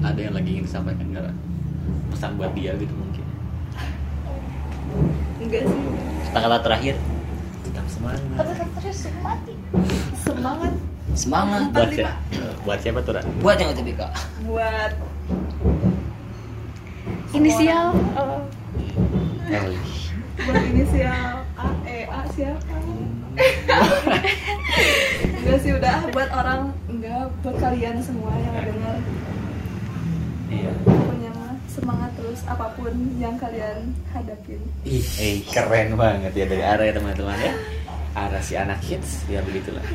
Ada 0.00 0.16
yang 0.16 0.34
lagi 0.34 0.48
ingin 0.58 0.64
disampaikan 0.64 1.06
nggak? 1.12 1.28
Pesan 2.10 2.40
buat 2.40 2.50
dia 2.56 2.72
gitu 2.74 2.90
mungkin. 2.96 3.24
Enggak 5.38 5.62
sih. 5.68 5.80
Kata-kata 6.32 6.58
terakhir 6.64 6.94
tetap 7.80 7.96
semangat. 7.96 8.44
Terus 8.76 9.08
mati 9.24 9.54
semangat. 10.20 10.72
Semangat. 11.16 11.62
Buat 11.72 11.90
siapa? 11.96 12.12
Buat 12.60 12.78
siapa 12.84 12.98
tuh 13.00 13.12
Ran? 13.16 13.24
buat 13.40 13.56
yang 13.56 13.72
UTBK 13.72 14.02
buat 14.44 14.92
inisial 17.32 17.96
oh, 18.20 18.44
buat 20.44 20.62
inisial 20.68 21.40
A 21.56 21.68
E 21.88 22.04
A 22.04 22.20
siapa? 22.36 22.76
Enggak 25.40 25.58
sih 25.64 25.72
udah. 25.72 26.04
Buat 26.12 26.30
orang 26.36 26.76
enggak. 26.90 27.32
Buat 27.40 27.56
kalian 27.56 27.96
semua 28.04 28.36
yang 28.36 28.56
dengar. 28.60 28.96
Iya 30.52 30.99
semangat 31.70 32.10
terus 32.18 32.42
apa 32.50 32.66
pun 32.74 32.90
yang 33.22 33.38
kalian 33.38 33.94
hadapin 34.10 34.58
Ih, 34.82 35.06
eh, 35.22 35.38
keren 35.46 35.94
banget 35.94 36.34
ya 36.34 36.44
dari 36.50 36.64
arah 36.66 36.84
ya 36.84 36.94
teman-teman 36.98 37.38
ya. 37.38 37.54
Arah 38.10 38.42
si 38.42 38.58
anak 38.58 38.82
hits 38.82 39.22
ya 39.30 39.38
begitulah. 39.46 39.86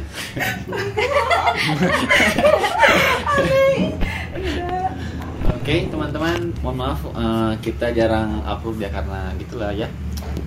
Oke 5.52 5.90
teman-teman, 5.92 6.56
mohon 6.64 6.78
maaf 6.80 7.02
eh, 7.12 7.54
kita 7.60 7.92
jarang 7.92 8.40
upload 8.48 8.80
ya 8.80 8.88
karena 8.88 9.36
gitulah 9.36 9.76
ya. 9.76 9.92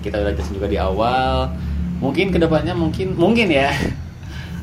Kita 0.01 0.17
udah 0.17 0.33
jelasin 0.33 0.57
juga 0.57 0.67
di 0.71 0.81
awal. 0.81 1.53
Mungkin 2.01 2.33
ke 2.33 2.39
depannya 2.41 2.73
mungkin 2.73 3.13
mungkin 3.13 3.51
ya 3.53 3.69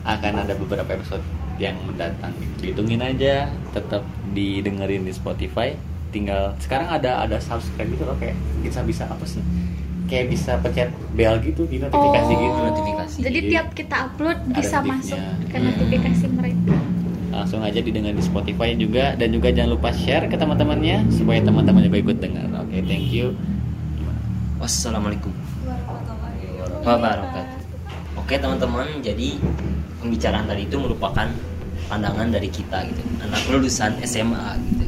akan 0.06 0.42
ada 0.42 0.56
beberapa 0.58 0.98
episode 0.98 1.22
yang 1.62 1.76
mendatang. 1.86 2.32
Hitungin 2.58 3.00
aja, 3.04 3.48
tetap 3.70 4.02
didengerin 4.34 5.04
di 5.06 5.12
Spotify. 5.12 5.76
Tinggal 6.08 6.54
sekarang 6.58 6.88
ada 6.88 7.20
ada 7.20 7.36
subscribe 7.36 7.88
gitu 7.88 8.02
loh 8.02 8.16
kayak 8.16 8.32
bisa 8.60 8.80
bisa 8.80 9.04
apa 9.04 9.22
sih? 9.22 9.42
Kayak 10.06 10.26
bisa 10.30 10.54
pencet 10.56 10.88
bell 11.12 11.36
gitu 11.40 11.64
di 11.64 11.76
notifikasi 11.76 12.30
Oh. 12.30 12.38
gitu. 12.38 12.58
notifikasi 12.62 13.16
jadi 13.18 13.38
tiap 13.48 13.66
kita 13.72 13.96
upload 14.06 14.38
Ada 14.44 14.54
bisa 14.54 14.76
masuk 14.80 15.18
ke 15.44 15.56
Hmm. 15.56 15.66
notifikasi 15.66 16.24
mereka 16.30 16.74
langsung 17.28 17.60
aja 17.60 17.78
didengar 17.78 18.10
di 18.10 18.22
Spotify 18.22 18.72
juga 18.72 19.12
dan 19.12 19.28
juga 19.28 19.50
jangan 19.50 19.70
lupa 19.72 19.90
share 19.90 20.24
ke 20.24 20.34
teman-temannya 20.34 21.10
supaya 21.10 21.38
teman-teman 21.38 21.82
juga 21.82 21.98
ikut 22.00 22.18
dengar. 22.18 22.46
Oke, 22.56 22.80
thank 22.82 23.10
you. 23.10 23.34
wassalamualaikum 24.56 25.30
warahmatullahi 25.60 26.80
wabarakatuh 26.80 27.58
oke 28.16 28.34
teman-teman 28.34 28.86
jadi 29.00 29.28
pembicaraan 29.98 30.46
tadi 30.46 30.64
itu 30.64 30.76
merupakan 30.76 31.28
pandangan 31.86 32.28
dari 32.30 32.48
kita 32.48 32.88
gitu 32.88 33.02
anak 33.20 33.42
lulusan 33.48 34.00
SMA 34.00 34.48
gitu 34.66 34.85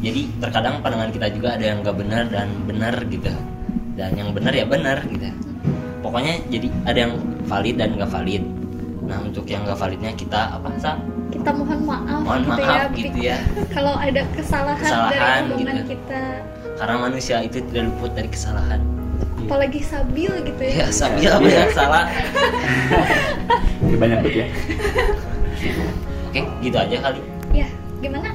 jadi 0.00 0.20
terkadang 0.40 0.80
pandangan 0.80 1.12
kita 1.12 1.26
juga 1.28 1.48
ada 1.60 1.64
yang 1.64 1.78
nggak 1.84 1.96
benar 1.96 2.24
dan 2.32 2.48
benar 2.64 2.94
gitu. 3.12 3.32
Dan 4.00 4.10
yang 4.16 4.32
benar 4.32 4.52
ya 4.56 4.64
benar 4.64 4.98
gitu. 5.04 5.28
Pokoknya 6.00 6.40
jadi 6.48 6.68
ada 6.88 6.98
yang 7.04 7.12
valid 7.44 7.76
dan 7.76 7.88
nggak 8.00 8.08
valid. 8.08 8.42
Nah 9.04 9.18
untuk 9.20 9.44
yang 9.44 9.60
nggak 9.68 9.76
validnya 9.76 10.12
kita 10.16 10.56
apa 10.56 10.68
sah 10.80 10.96
kita 11.30 11.50
mohon 11.54 11.80
maaf 11.86 12.20
mohon 12.26 12.42
gitu 12.42 12.62
maaf 12.64 12.68
ya, 12.68 12.84
gitu 12.96 13.18
ya. 13.20 13.36
Kalau 13.76 13.94
ada 13.94 14.22
kesalahan, 14.32 14.80
Kesalahan 14.88 15.42
dari 15.52 15.60
gitu. 15.60 15.82
kita. 15.96 16.22
Karena 16.80 16.96
manusia 16.96 17.36
itu 17.44 17.58
tidak 17.68 17.82
luput 17.92 18.10
dari 18.16 18.28
kesalahan. 18.32 18.80
Apalagi 19.44 19.80
sabil 19.84 20.32
gitu 20.48 20.62
ya. 20.64 20.74
Ya 20.80 20.86
sabila 20.88 21.36
banyak 21.44 21.70
salah? 21.76 22.04
Ini 23.84 23.96
banyak 24.00 24.18
ya. 24.32 24.46
oke 26.30 26.40
gitu 26.64 26.76
aja 26.80 26.96
kali. 27.04 27.20
Ya 27.52 27.68
gimana? 28.00 28.32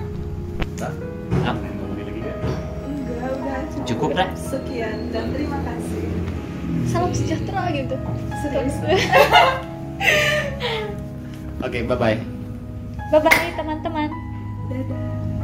Apa? 0.78 1.15
Cukup, 3.86 4.18
Ra? 4.18 4.26
sekian 4.34 5.14
dan 5.14 5.30
terima 5.30 5.62
kasih 5.62 6.10
salam 6.90 7.14
sejahtera 7.14 7.70
gitu 7.70 7.96
Serius. 8.42 8.76
Oke, 11.66 11.82
bye 11.86 11.98
bye. 11.98 12.18
bye 13.14 13.22
bye 13.22 13.50
teman-teman 13.54 14.10
dadah 14.70 15.35